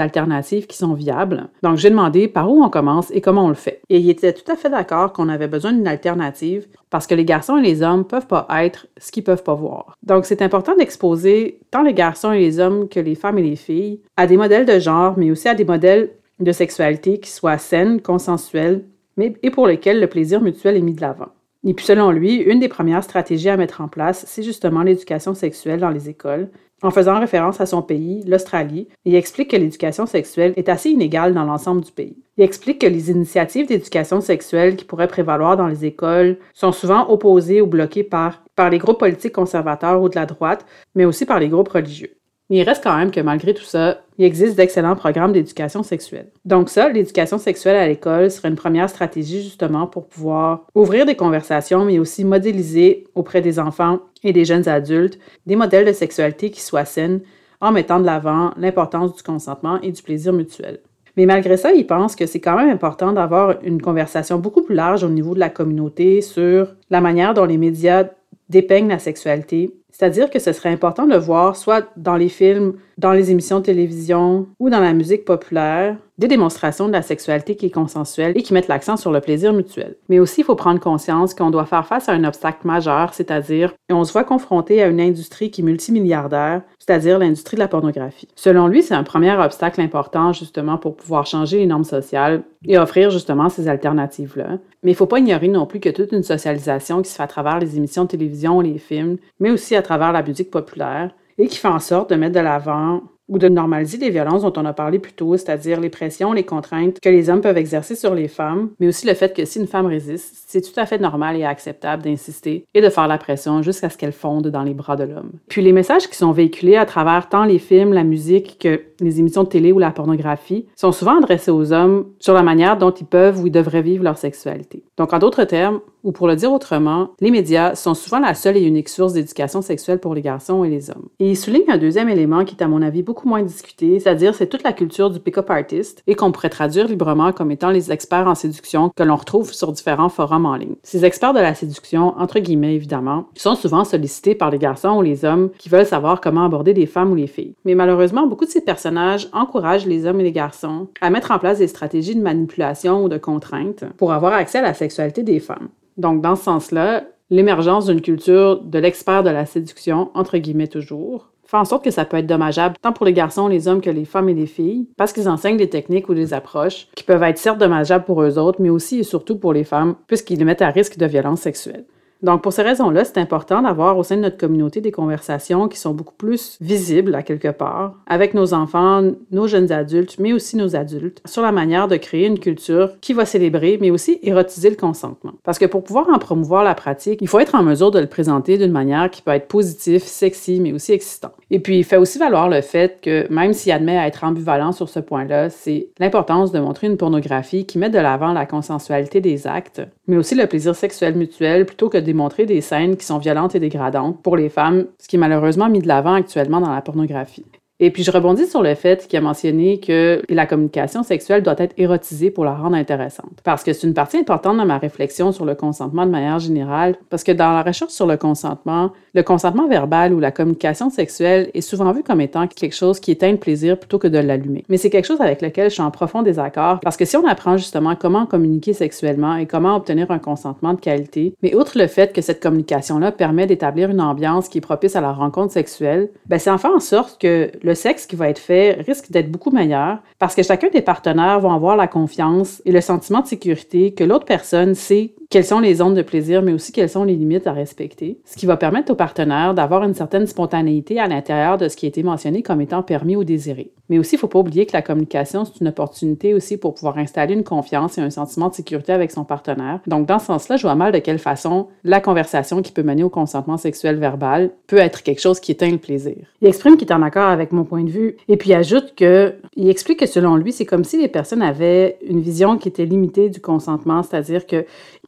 [0.00, 1.48] alternatives qui sont viables.
[1.64, 3.80] Donc, j'ai demandé par où on commence et comment on le fait.
[3.88, 7.24] Et il était tout à fait d'accord qu'on avait besoin d'une alternative parce que les
[7.24, 9.96] garçons et les hommes peuvent pas être ce qu'ils peuvent pas voir.
[10.02, 13.56] Donc, c'est important d'exposer tant les garçons et les hommes que les femmes et les
[13.56, 16.10] filles, à des modèles de genre, mais aussi à des modèles
[16.40, 18.84] de sexualité qui soient saines, consensuelles,
[19.16, 21.28] mais, et pour lesquels le plaisir mutuel est mis de l'avant.
[21.64, 25.34] Et puis selon lui, une des premières stratégies à mettre en place, c'est justement l'éducation
[25.34, 26.48] sexuelle dans les écoles,
[26.82, 31.34] en faisant référence à son pays, l'Australie, il explique que l'éducation sexuelle est assez inégale
[31.34, 32.16] dans l'ensemble du pays.
[32.38, 37.08] Il explique que les initiatives d'éducation sexuelle qui pourraient prévaloir dans les écoles sont souvent
[37.10, 40.64] opposées ou bloquées par, par les groupes politiques conservateurs ou de la droite,
[40.94, 42.19] mais aussi par les groupes religieux.
[42.50, 46.26] Mais il reste quand même que malgré tout ça, il existe d'excellents programmes d'éducation sexuelle.
[46.44, 51.14] Donc ça, l'éducation sexuelle à l'école serait une première stratégie justement pour pouvoir ouvrir des
[51.14, 56.50] conversations, mais aussi modéliser auprès des enfants et des jeunes adultes des modèles de sexualité
[56.50, 57.20] qui soient saines
[57.60, 60.80] en mettant de l'avant l'importance du consentement et du plaisir mutuel.
[61.16, 64.74] Mais malgré ça, il pense que c'est quand même important d'avoir une conversation beaucoup plus
[64.74, 68.04] large au niveau de la communauté sur la manière dont les médias
[68.48, 72.72] dépeignent la sexualité c'est-à-dire que ce serait important de le voir soit dans les films,
[72.96, 77.56] dans les émissions de télévision ou dans la musique populaire, des démonstrations de la sexualité
[77.56, 79.96] qui est consensuelle et qui mettent l'accent sur le plaisir mutuel.
[80.10, 83.72] Mais aussi, il faut prendre conscience qu'on doit faire face à un obstacle majeur, c'est-à-dire
[83.88, 88.28] qu'on se voit confronté à une industrie qui est multimilliardaire, c'est-à-dire l'industrie de la pornographie.
[88.36, 92.76] Selon lui, c'est un premier obstacle important justement pour pouvoir changer les normes sociales et
[92.76, 94.58] offrir justement ces alternatives-là.
[94.82, 97.22] Mais il ne faut pas ignorer non plus que toute une socialisation qui se fait
[97.22, 101.12] à travers les émissions de télévision, les films, mais aussi à travers la musique populaire,
[101.38, 103.00] et qui fait en sorte de mettre de l'avant
[103.30, 106.42] ou de normaliser les violences dont on a parlé plus tôt, c'est-à-dire les pressions, les
[106.42, 109.60] contraintes que les hommes peuvent exercer sur les femmes, mais aussi le fait que si
[109.60, 113.18] une femme résiste, c'est tout à fait normal et acceptable d'insister et de faire la
[113.18, 115.30] pression jusqu'à ce qu'elle fonde dans les bras de l'homme.
[115.48, 119.20] Puis les messages qui sont véhiculés à travers tant les films, la musique que les
[119.20, 122.90] émissions de télé ou la pornographie sont souvent adressés aux hommes sur la manière dont
[122.90, 124.82] ils peuvent ou ils devraient vivre leur sexualité.
[124.96, 128.56] Donc en d'autres termes, ou pour le dire autrement, les médias sont souvent la seule
[128.56, 131.08] et unique source d'éducation sexuelle pour les garçons et les hommes.
[131.18, 134.34] Et il souligne un deuxième élément qui est à mon avis beaucoup moins discuté, c'est-à-dire
[134.34, 137.92] c'est toute la culture du pick-up artist et qu'on pourrait traduire librement comme étant les
[137.92, 140.76] experts en séduction que l'on retrouve sur différents forums en ligne.
[140.82, 145.02] Ces experts de la séduction, entre guillemets évidemment, sont souvent sollicités par les garçons ou
[145.02, 147.54] les hommes qui veulent savoir comment aborder des femmes ou les filles.
[147.64, 151.38] Mais malheureusement, beaucoup de ces personnages encouragent les hommes et les garçons à mettre en
[151.38, 155.40] place des stratégies de manipulation ou de contrainte pour avoir accès à la sexualité des
[155.40, 155.68] femmes.
[156.00, 161.28] Donc, dans ce sens-là, l'émergence d'une culture de l'expert de la séduction, entre guillemets toujours,
[161.44, 163.90] fait en sorte que ça peut être dommageable tant pour les garçons, les hommes que
[163.90, 167.22] les femmes et les filles, parce qu'ils enseignent des techniques ou des approches qui peuvent
[167.22, 170.46] être certes dommageables pour eux autres, mais aussi et surtout pour les femmes, puisqu'ils les
[170.46, 171.84] mettent à risque de violence sexuelle.
[172.22, 175.78] Donc, pour ces raisons-là, c'est important d'avoir au sein de notre communauté des conversations qui
[175.78, 180.56] sont beaucoup plus visibles à quelque part, avec nos enfants, nos jeunes adultes, mais aussi
[180.56, 184.68] nos adultes, sur la manière de créer une culture qui va célébrer, mais aussi érotiser
[184.68, 185.32] le consentement.
[185.44, 188.06] Parce que pour pouvoir en promouvoir la pratique, il faut être en mesure de le
[188.06, 191.32] présenter d'une manière qui peut être positive, sexy, mais aussi excitant.
[191.50, 194.72] Et puis, il fait aussi valoir le fait que même s'il admet à être ambivalent
[194.72, 199.20] sur ce point-là, c'est l'importance de montrer une pornographie qui met de l'avant la consensualité
[199.20, 203.06] des actes, mais aussi le plaisir sexuel mutuel plutôt que de démontrer des scènes qui
[203.06, 206.60] sont violentes et dégradantes pour les femmes, ce qui est malheureusement mis de l'avant actuellement
[206.60, 207.46] dans la pornographie.
[207.82, 211.54] Et puis, je rebondis sur le fait qu'il a mentionné que la communication sexuelle doit
[211.56, 213.30] être érotisée pour la rendre intéressante.
[213.42, 216.96] Parce que c'est une partie importante de ma réflexion sur le consentement de manière générale.
[217.08, 221.50] Parce que dans la recherche sur le consentement, le consentement verbal ou la communication sexuelle
[221.54, 224.64] est souvent vu comme étant quelque chose qui éteint le plaisir plutôt que de l'allumer.
[224.68, 226.80] Mais c'est quelque chose avec lequel je suis en profond désaccord.
[226.80, 230.80] Parce que si on apprend justement comment communiquer sexuellement et comment obtenir un consentement de
[230.80, 234.96] qualité, mais outre le fait que cette communication-là permet d'établir une ambiance qui est propice
[234.96, 238.38] à la rencontre sexuelle, ben c'est en faire en sorte que sexe qui va être
[238.38, 242.72] fait risque d'être beaucoup meilleur parce que chacun des partenaires va avoir la confiance et
[242.72, 246.52] le sentiment de sécurité que l'autre personne sait quelles sont les zones de plaisir, mais
[246.52, 249.94] aussi quelles sont les limites à respecter, ce qui va permettre aux partenaires d'avoir une
[249.94, 253.70] certaine spontanéité à l'intérieur de ce qui a été mentionné comme étant permis ou désiré.
[253.88, 256.74] Mais aussi, il ne faut pas oublier que la communication, c'est une opportunité aussi pour
[256.74, 259.80] pouvoir installer une confiance et un sentiment de sécurité avec son partenaire.
[259.86, 263.04] Donc, dans ce sens-là, je vois mal de quelle façon la conversation qui peut mener
[263.04, 266.26] au consentement sexuel verbal peut être quelque chose qui éteint le plaisir.
[266.40, 269.34] Il exprime qu'il est en accord avec mon point de vue et puis ajoute que,
[269.56, 272.84] il explique que selon lui, c'est comme si les personnes avaient une vision qui était
[272.84, 274.64] limitée du consentement, c'est-à-dire que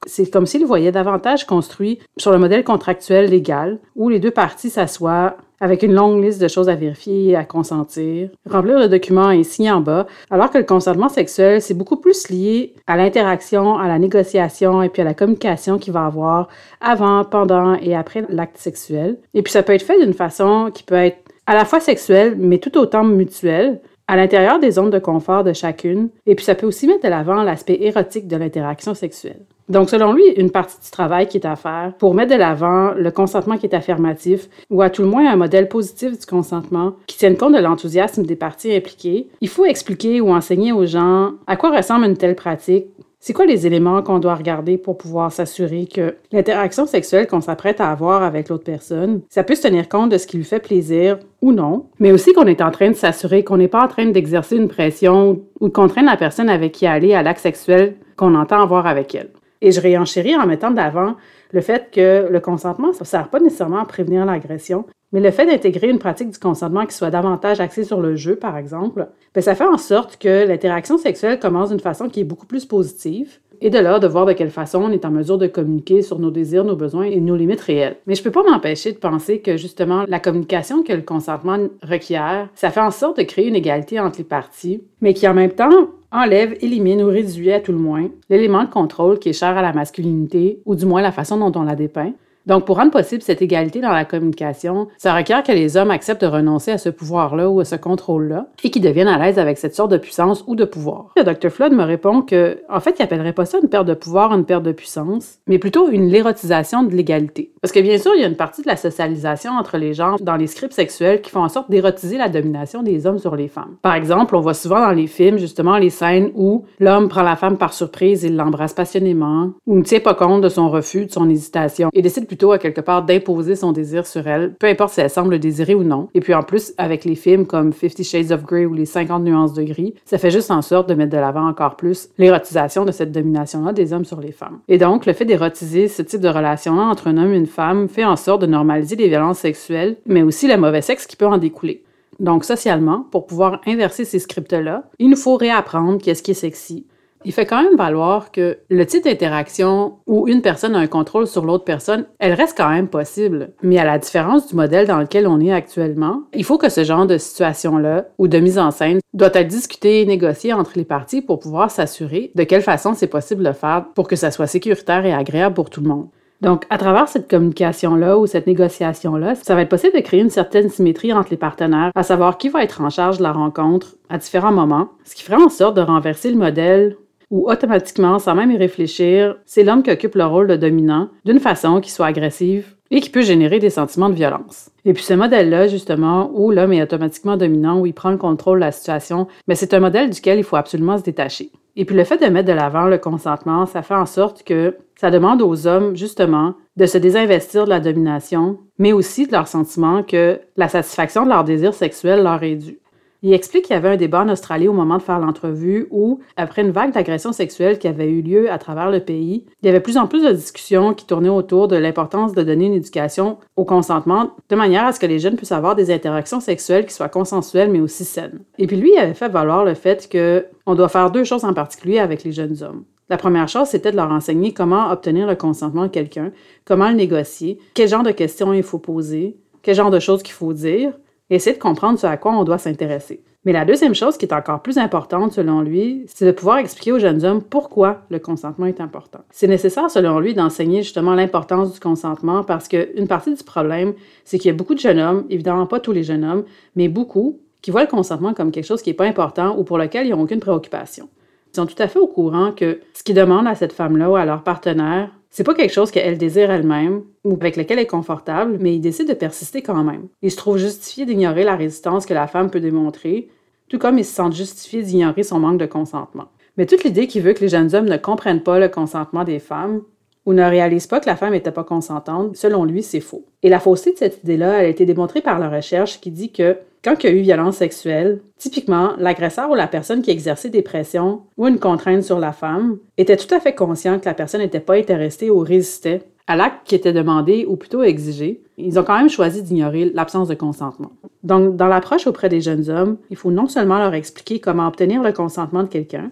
[0.07, 4.71] c'est comme s'il voyait davantage construit sur le modèle contractuel légal, où les deux parties
[4.71, 9.31] s'assoient avec une longue liste de choses à vérifier et à consentir, remplir le document
[9.31, 13.79] et signer en bas, alors que le consentement sexuel, c'est beaucoup plus lié à l'interaction,
[13.79, 16.49] à la négociation et puis à la communication qu'il va avoir
[16.81, 19.19] avant, pendant et après l'acte sexuel.
[19.35, 22.37] Et puis ça peut être fait d'une façon qui peut être à la fois sexuelle,
[22.39, 26.55] mais tout autant mutuelle, à l'intérieur des zones de confort de chacune, et puis ça
[26.55, 29.41] peut aussi mettre de l'avant l'aspect érotique de l'interaction sexuelle.
[29.69, 32.93] Donc, selon lui, une partie du travail qui est à faire pour mettre de l'avant
[32.93, 36.97] le consentement qui est affirmatif, ou à tout le moins un modèle positif du consentement
[37.07, 41.33] qui tienne compte de l'enthousiasme des parties impliquées, il faut expliquer ou enseigner aux gens
[41.47, 42.87] à quoi ressemble une telle pratique,
[43.25, 47.81] c'est quoi les éléments qu'on doit regarder pour pouvoir s'assurer que l'interaction sexuelle qu'on s'apprête
[47.81, 51.21] à avoir avec l'autre personne, ça puisse tenir compte de ce qui lui fait plaisir
[51.41, 54.07] ou non, mais aussi qu'on est en train de s'assurer qu'on n'est pas en train
[54.07, 58.35] d'exercer une pression ou de contraindre la personne avec qui aller à l'acte sexuel qu'on
[58.35, 59.31] entend avoir avec elle.
[59.61, 61.15] Et je réenchéris en mettant d'avant
[61.53, 65.31] le fait que le consentement, ça ne sert pas nécessairement à prévenir l'agression, mais le
[65.31, 69.09] fait d'intégrer une pratique du consentement qui soit davantage axée sur le jeu, par exemple,
[69.35, 72.65] bien, ça fait en sorte que l'interaction sexuelle commence d'une façon qui est beaucoup plus
[72.65, 76.03] positive, et de là de voir de quelle façon on est en mesure de communiquer
[76.03, 77.97] sur nos désirs, nos besoins et nos limites réelles.
[78.07, 82.49] Mais je peux pas m'empêcher de penser que justement la communication que le consentement requiert,
[82.57, 85.53] ça fait en sorte de créer une égalité entre les parties, mais qui en même
[85.53, 89.57] temps enlève, élimine ou réduit à tout le moins l'élément de contrôle qui est cher
[89.57, 92.13] à la masculinité, ou du moins la façon dont on la dépeint,
[92.47, 96.23] donc, pour rendre possible cette égalité dans la communication, ça requiert que les hommes acceptent
[96.23, 99.59] de renoncer à ce pouvoir-là ou à ce contrôle-là et qu'ils deviennent à l'aise avec
[99.59, 101.13] cette sorte de puissance ou de pouvoir.
[101.17, 101.51] Le Dr.
[101.51, 104.45] Flood me répond que, en fait, il appellerait pas ça une perte de pouvoir, une
[104.45, 107.53] perte de puissance, mais plutôt une l'érotisation de l'égalité.
[107.61, 110.19] Parce que bien sûr, il y a une partie de la socialisation entre les genres
[110.21, 113.49] dans les scripts sexuels qui font en sorte d'érotiser la domination des hommes sur les
[113.49, 113.77] femmes.
[113.83, 117.37] Par exemple, on voit souvent dans les films justement les scènes où l'homme prend la
[117.37, 121.13] femme par surprise et l'embrasse passionnément, ou ne tient pas compte de son refus, de
[121.13, 124.95] son hésitation, et décide plutôt à quelque part d'imposer son désir sur elle, peu importe
[124.95, 126.09] si elle semble le désirer ou non.
[126.15, 129.23] Et puis en plus, avec les films comme Fifty Shades of Grey ou Les 50
[129.23, 132.87] nuances de gris, ça fait juste en sorte de mettre de l'avant encore plus l'érotisation
[132.87, 134.61] de cette domination-là des hommes sur les femmes.
[134.67, 137.87] Et donc, le fait d'érotiser ce type de relation-là entre un homme et une femme
[137.87, 141.27] fait en sorte de normaliser les violences sexuelles, mais aussi le mauvais sexe qui peut
[141.27, 141.85] en découler.
[142.19, 146.87] Donc, socialement, pour pouvoir inverser ces scripts-là, il nous faut réapprendre qu'est-ce qui est sexy,
[147.25, 151.27] il fait quand même valoir que le type d'interaction où une personne a un contrôle
[151.27, 153.51] sur l'autre personne, elle reste quand même possible.
[153.63, 156.85] Mais à la différence du modèle dans lequel on est actuellement, il faut que ce
[156.85, 160.85] genre de situation-là ou de mise en scène doit être discuté et négocié entre les
[160.85, 164.47] parties pour pouvoir s'assurer de quelle façon c'est possible de faire pour que ça soit
[164.47, 166.09] sécuritaire et agréable pour tout le monde.
[166.43, 170.29] Donc, à travers cette communication-là ou cette négociation-là, ça va être possible de créer une
[170.29, 173.95] certaine symétrie entre les partenaires, à savoir qui va être en charge de la rencontre
[174.09, 176.97] à différents moments, ce qui ferait en sorte de renverser le modèle
[177.33, 181.41] où automatiquement, sans même y réfléchir, c'est l'homme qui occupe le rôle de dominant d'une
[181.41, 184.71] façon qui soit agressive et qui peut générer des sentiments de violence.
[184.85, 188.59] Et puis ce modèle-là, justement, où l'homme est automatiquement dominant, où il prend le contrôle
[188.59, 191.51] de la situation, mais c'est un modèle duquel il faut absolument se détacher.
[191.75, 194.77] Et puis le fait de mettre de l'avant le consentement, ça fait en sorte que
[194.95, 199.49] ça demande aux hommes, justement, de se désinvestir de la domination, mais aussi de leur
[199.49, 202.79] sentiment que la satisfaction de leur désir sexuel leur est due.
[203.25, 206.19] Il explique qu'il y avait un débat en Australie au moment de faire l'entrevue où,
[206.37, 209.69] après une vague d'agressions sexuelles qui avait eu lieu à travers le pays, il y
[209.69, 213.39] avait plus en plus de discussions qui tournaient autour de l'importance de donner une éducation
[213.55, 216.95] au consentement de manière à ce que les jeunes puissent avoir des interactions sexuelles qui
[216.95, 218.41] soient consensuelles mais aussi saines.
[218.59, 221.55] Et puis lui, il avait fait valoir le fait qu'on doit faire deux choses en
[221.55, 222.83] particulier avec les jeunes hommes.
[223.09, 226.33] La première chose, c'était de leur enseigner comment obtenir le consentement de quelqu'un,
[226.65, 230.35] comment le négocier, quel genre de questions il faut poser, quel genre de choses qu'il
[230.35, 230.93] faut dire,
[231.37, 233.23] essayer de comprendre ce à quoi on doit s'intéresser.
[233.45, 236.93] Mais la deuxième chose qui est encore plus importante selon lui, c'est de pouvoir expliquer
[236.93, 239.19] aux jeunes hommes pourquoi le consentement est important.
[239.31, 244.39] C'est nécessaire selon lui d'enseigner justement l'importance du consentement parce qu'une partie du problème, c'est
[244.39, 246.45] qu'il y a beaucoup de jeunes hommes, évidemment pas tous les jeunes hommes,
[246.77, 249.79] mais beaucoup, qui voient le consentement comme quelque chose qui n'est pas important ou pour
[249.79, 251.09] lequel ils n'ont aucune préoccupation.
[251.53, 254.17] Ils sont tout à fait au courant que ce qu'ils demandent à cette femme-là ou
[254.17, 257.87] à leur partenaire, c'est pas quelque chose qu'elle désire elle-même ou avec lequel elle est
[257.87, 260.09] confortable, mais ils décident de persister quand même.
[260.23, 263.29] Ils se trouvent justifiés d'ignorer la résistance que la femme peut démontrer,
[263.69, 266.29] tout comme ils se sentent justifiés d'ignorer son manque de consentement.
[266.57, 269.39] Mais toute l'idée qui veut que les jeunes hommes ne comprennent pas le consentement des
[269.39, 269.83] femmes
[270.25, 273.27] ou ne réalisent pas que la femme n'était pas consentante, selon lui, c'est faux.
[273.43, 276.33] Et la fausseté de cette idée-là, elle a été démontrée par la recherche qui dit
[276.33, 280.51] que quand il y a eu violence sexuelle, typiquement, l'agresseur ou la personne qui exerçait
[280.51, 284.15] des pressions ou une contrainte sur la femme était tout à fait conscient que la
[284.15, 288.43] personne n'était pas intéressée ou résistait à l'acte qui était demandé ou plutôt exigé.
[288.57, 290.93] Ils ont quand même choisi d'ignorer l'absence de consentement.
[291.23, 295.03] Donc, dans l'approche auprès des jeunes hommes, il faut non seulement leur expliquer comment obtenir
[295.03, 296.11] le consentement de quelqu'un,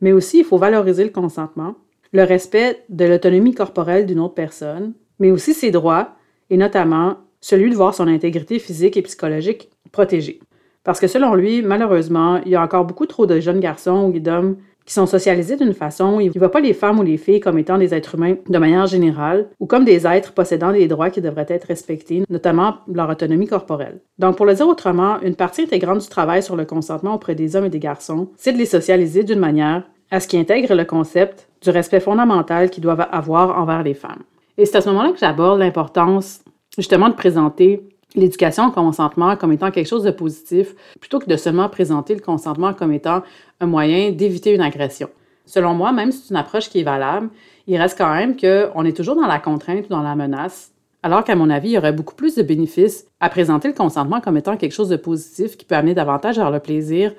[0.00, 1.74] mais aussi il faut valoriser le consentement,
[2.12, 6.10] le respect de l'autonomie corporelle d'une autre personne, mais aussi ses droits,
[6.50, 10.40] et notamment celui de voir son intégrité physique et psychologique protégée.
[10.84, 14.18] Parce que selon lui, malheureusement, il y a encore beaucoup trop de jeunes garçons ou
[14.18, 14.56] d'hommes
[14.88, 17.58] qui sont socialisés d'une façon ils ne voient pas les femmes ou les filles comme
[17.58, 21.20] étant des êtres humains de manière générale ou comme des êtres possédant des droits qui
[21.20, 24.00] devraient être respectés, notamment leur autonomie corporelle.
[24.18, 27.54] Donc, pour le dire autrement, une partie intégrante du travail sur le consentement auprès des
[27.54, 30.86] hommes et des garçons, c'est de les socialiser d'une manière à ce qui intègre le
[30.86, 34.22] concept du respect fondamental qu'ils doivent avoir envers les femmes.
[34.56, 36.40] Et c'est à ce moment-là que j'aborde l'importance
[36.78, 37.82] justement de présenter
[38.14, 42.20] l'éducation au consentement comme étant quelque chose de positif, plutôt que de seulement présenter le
[42.20, 43.22] consentement comme étant
[43.60, 45.08] un moyen d'éviter une agression.
[45.44, 47.30] Selon moi, même si c'est une approche qui est valable,
[47.66, 51.24] il reste quand même qu'on est toujours dans la contrainte ou dans la menace, alors
[51.24, 54.36] qu'à mon avis, il y aurait beaucoup plus de bénéfices à présenter le consentement comme
[54.36, 57.14] étant quelque chose de positif qui peut amener davantage vers le plaisir,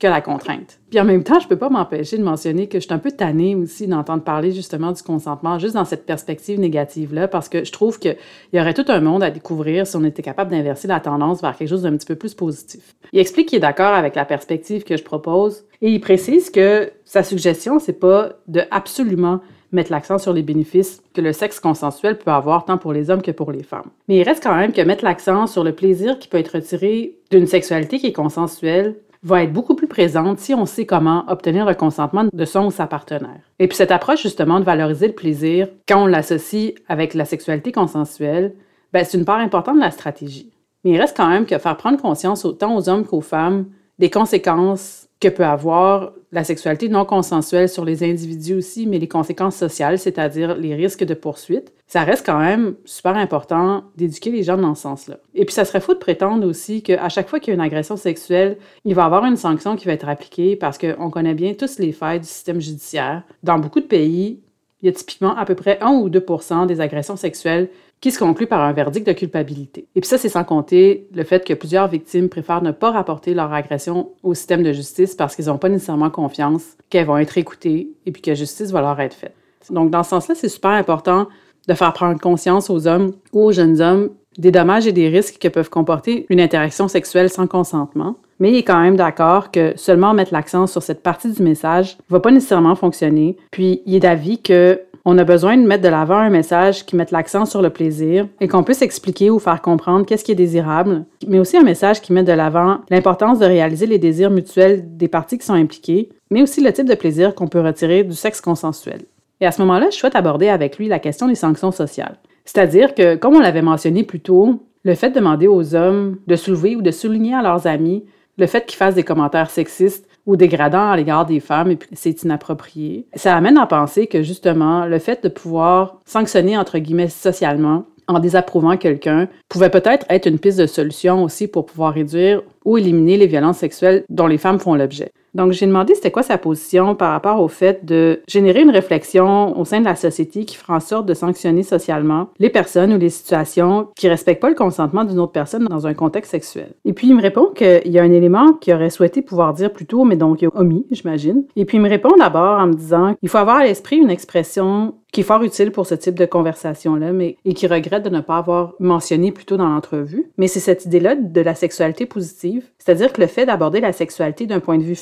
[0.00, 0.80] que la contrainte.
[0.90, 3.12] Puis en même temps, je peux pas m'empêcher de mentionner que je suis un peu
[3.12, 7.70] tannée aussi d'entendre parler justement du consentement, juste dans cette perspective négative-là, parce que je
[7.70, 8.16] trouve qu'il
[8.54, 11.54] y aurait tout un monde à découvrir si on était capable d'inverser la tendance vers
[11.54, 12.94] quelque chose d'un petit peu plus positif.
[13.12, 16.90] Il explique qu'il est d'accord avec la perspective que je propose et il précise que
[17.04, 19.40] sa suggestion, c'est pas de absolument
[19.72, 23.22] mettre l'accent sur les bénéfices que le sexe consensuel peut avoir tant pour les hommes
[23.22, 23.90] que pour les femmes.
[24.08, 27.14] Mais il reste quand même que mettre l'accent sur le plaisir qui peut être retiré
[27.30, 31.66] d'une sexualité qui est consensuelle va être beaucoup plus présente si on sait comment obtenir
[31.66, 33.40] le consentement de son ou sa partenaire.
[33.58, 37.72] Et puis cette approche justement de valoriser le plaisir quand on l'associe avec la sexualité
[37.72, 38.54] consensuelle,
[38.92, 40.50] ben, c'est une part importante de la stratégie.
[40.84, 43.66] Mais il reste quand même que faire prendre conscience autant aux hommes qu'aux femmes
[43.98, 49.08] des conséquences que peut avoir la sexualité non consensuelle sur les individus aussi, mais les
[49.08, 54.44] conséquences sociales, c'est-à-dire les risques de poursuite, ça reste quand même super important d'éduquer les
[54.44, 55.16] gens dans ce sens-là.
[55.34, 57.60] Et puis, ça serait faux de prétendre aussi qu'à chaque fois qu'il y a une
[57.60, 61.34] agression sexuelle, il va y avoir une sanction qui va être appliquée parce qu'on connaît
[61.34, 63.24] bien tous les failles du système judiciaire.
[63.42, 64.38] Dans beaucoup de pays,
[64.82, 67.68] il y a typiquement à peu près 1 ou 2% des agressions sexuelles
[68.00, 69.88] qui se conclut par un verdict de culpabilité.
[69.96, 73.34] Et puis ça, c'est sans compter le fait que plusieurs victimes préfèrent ne pas rapporter
[73.34, 77.36] leur agression au système de justice parce qu'ils n'ont pas nécessairement confiance qu'elles vont être
[77.36, 79.34] écoutées et puis que justice va leur être faite.
[79.70, 81.28] Donc, dans ce sens-là, c'est super important
[81.68, 85.38] de faire prendre conscience aux hommes ou aux jeunes hommes des dommages et des risques
[85.40, 88.16] que peuvent comporter une interaction sexuelle sans consentement.
[88.38, 91.98] Mais il est quand même d'accord que seulement mettre l'accent sur cette partie du message
[92.08, 93.36] ne va pas nécessairement fonctionner.
[93.50, 96.94] Puis, il est d'avis que on a besoin de mettre de l'avant un message qui
[96.94, 100.36] mette l'accent sur le plaisir et qu'on puisse expliquer ou faire comprendre qu'est-ce qui est
[100.36, 104.96] désirable, mais aussi un message qui met de l'avant l'importance de réaliser les désirs mutuels
[104.96, 108.14] des parties qui sont impliquées, mais aussi le type de plaisir qu'on peut retirer du
[108.14, 109.00] sexe consensuel.
[109.40, 112.16] Et à ce moment-là, je souhaite aborder avec lui la question des sanctions sociales.
[112.44, 116.36] C'est-à-dire que, comme on l'avait mentionné plus tôt, le fait de demander aux hommes de
[116.36, 118.04] soulever ou de souligner à leurs amis
[118.38, 121.88] le fait qu'ils fassent des commentaires sexistes ou dégradant à l'égard des femmes et puis
[121.92, 123.06] c'est inapproprié.
[123.14, 128.18] Ça amène à penser que justement, le fait de pouvoir sanctionner entre guillemets socialement en
[128.18, 133.16] désapprouvant quelqu'un pouvait peut-être être une piste de solution aussi pour pouvoir réduire ou éliminer
[133.16, 135.12] les violences sexuelles dont les femmes font l'objet.
[135.34, 139.58] Donc, j'ai demandé c'était quoi sa position par rapport au fait de générer une réflexion
[139.58, 142.98] au sein de la société qui fera en sorte de sanctionner socialement les personnes ou
[142.98, 146.72] les situations qui respectent pas le consentement d'une autre personne dans un contexte sexuel.
[146.84, 149.72] Et puis, il me répond qu'il y a un élément qu'il aurait souhaité pouvoir dire
[149.72, 151.44] plus tôt, mais donc il a omis, j'imagine.
[151.56, 154.10] Et puis, il me répond d'abord en me disant qu'il faut avoir à l'esprit une
[154.10, 158.10] expression qui est fort utile pour ce type de conversation-là, mais et qui regrette de
[158.10, 160.30] ne pas avoir mentionné plus tôt dans l'entrevue.
[160.38, 164.46] Mais c'est cette idée-là de la sexualité positive, c'est-à-dire que le fait d'aborder la sexualité
[164.46, 164.94] d'un point de vue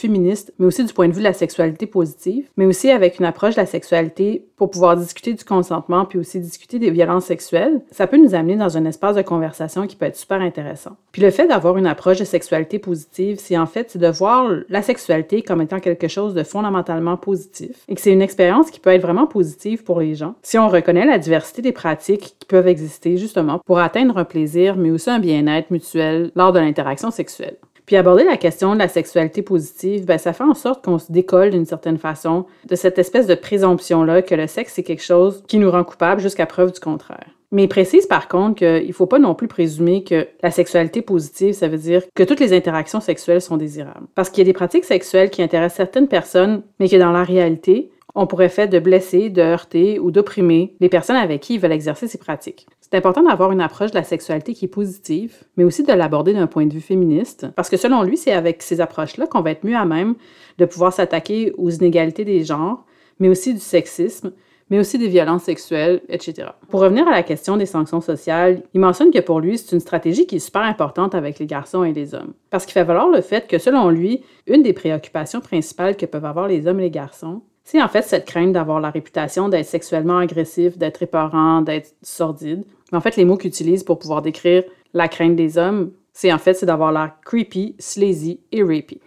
[0.59, 3.55] mais aussi du point de vue de la sexualité positive, mais aussi avec une approche
[3.55, 8.07] de la sexualité pour pouvoir discuter du consentement puis aussi discuter des violences sexuelles, ça
[8.07, 10.97] peut nous amener dans un espace de conversation qui peut être super intéressant.
[11.13, 14.83] Puis le fait d'avoir une approche de sexualité positive, c'est en fait de voir la
[14.83, 18.91] sexualité comme étant quelque chose de fondamentalement positif et que c'est une expérience qui peut
[18.91, 22.69] être vraiment positive pour les gens si on reconnaît la diversité des pratiques qui peuvent
[22.69, 27.57] exister justement pour atteindre un plaisir mais aussi un bien-être mutuel lors de l'interaction sexuelle.
[27.89, 31.11] Puis aborder la question de la sexualité positive, ben, ça fait en sorte qu'on se
[31.11, 35.43] décolle d'une certaine façon de cette espèce de présomption-là que le sexe, c'est quelque chose
[35.49, 37.31] qui nous rend coupable jusqu'à preuve du contraire.
[37.51, 41.01] Mais il précise par contre qu'il ne faut pas non plus présumer que la sexualité
[41.01, 44.07] positive, ça veut dire que toutes les interactions sexuelles sont désirables.
[44.15, 47.25] Parce qu'il y a des pratiques sexuelles qui intéressent certaines personnes, mais que dans la
[47.25, 51.61] réalité, on pourrait faire de blesser, de heurter ou d'opprimer les personnes avec qui ils
[51.61, 52.67] veulent exercer ces pratiques.
[52.91, 56.33] C'est important d'avoir une approche de la sexualité qui est positive, mais aussi de l'aborder
[56.33, 59.51] d'un point de vue féministe, parce que selon lui, c'est avec ces approches-là qu'on va
[59.51, 60.15] être mieux à même
[60.57, 62.87] de pouvoir s'attaquer aux inégalités des genres,
[63.19, 64.33] mais aussi du sexisme,
[64.71, 66.49] mais aussi des violences sexuelles, etc.
[66.71, 69.81] Pour revenir à la question des sanctions sociales, il mentionne que pour lui, c'est une
[69.81, 72.33] stratégie qui est super importante avec les garçons et les hommes.
[72.51, 76.25] Parce qu'il fait valoir le fait que, selon lui, une des préoccupations principales que peuvent
[76.25, 79.67] avoir les hommes et les garçons, c'est en fait cette crainte d'avoir la réputation d'être
[79.67, 82.65] sexuellement agressif, d'être épeurant, d'être sordide.
[82.93, 84.65] En fait, les mots qu'il utilise pour pouvoir décrire
[84.95, 89.01] la crainte des hommes, c'est en fait c'est d'avoir l'air creepy, sleazy et rapey.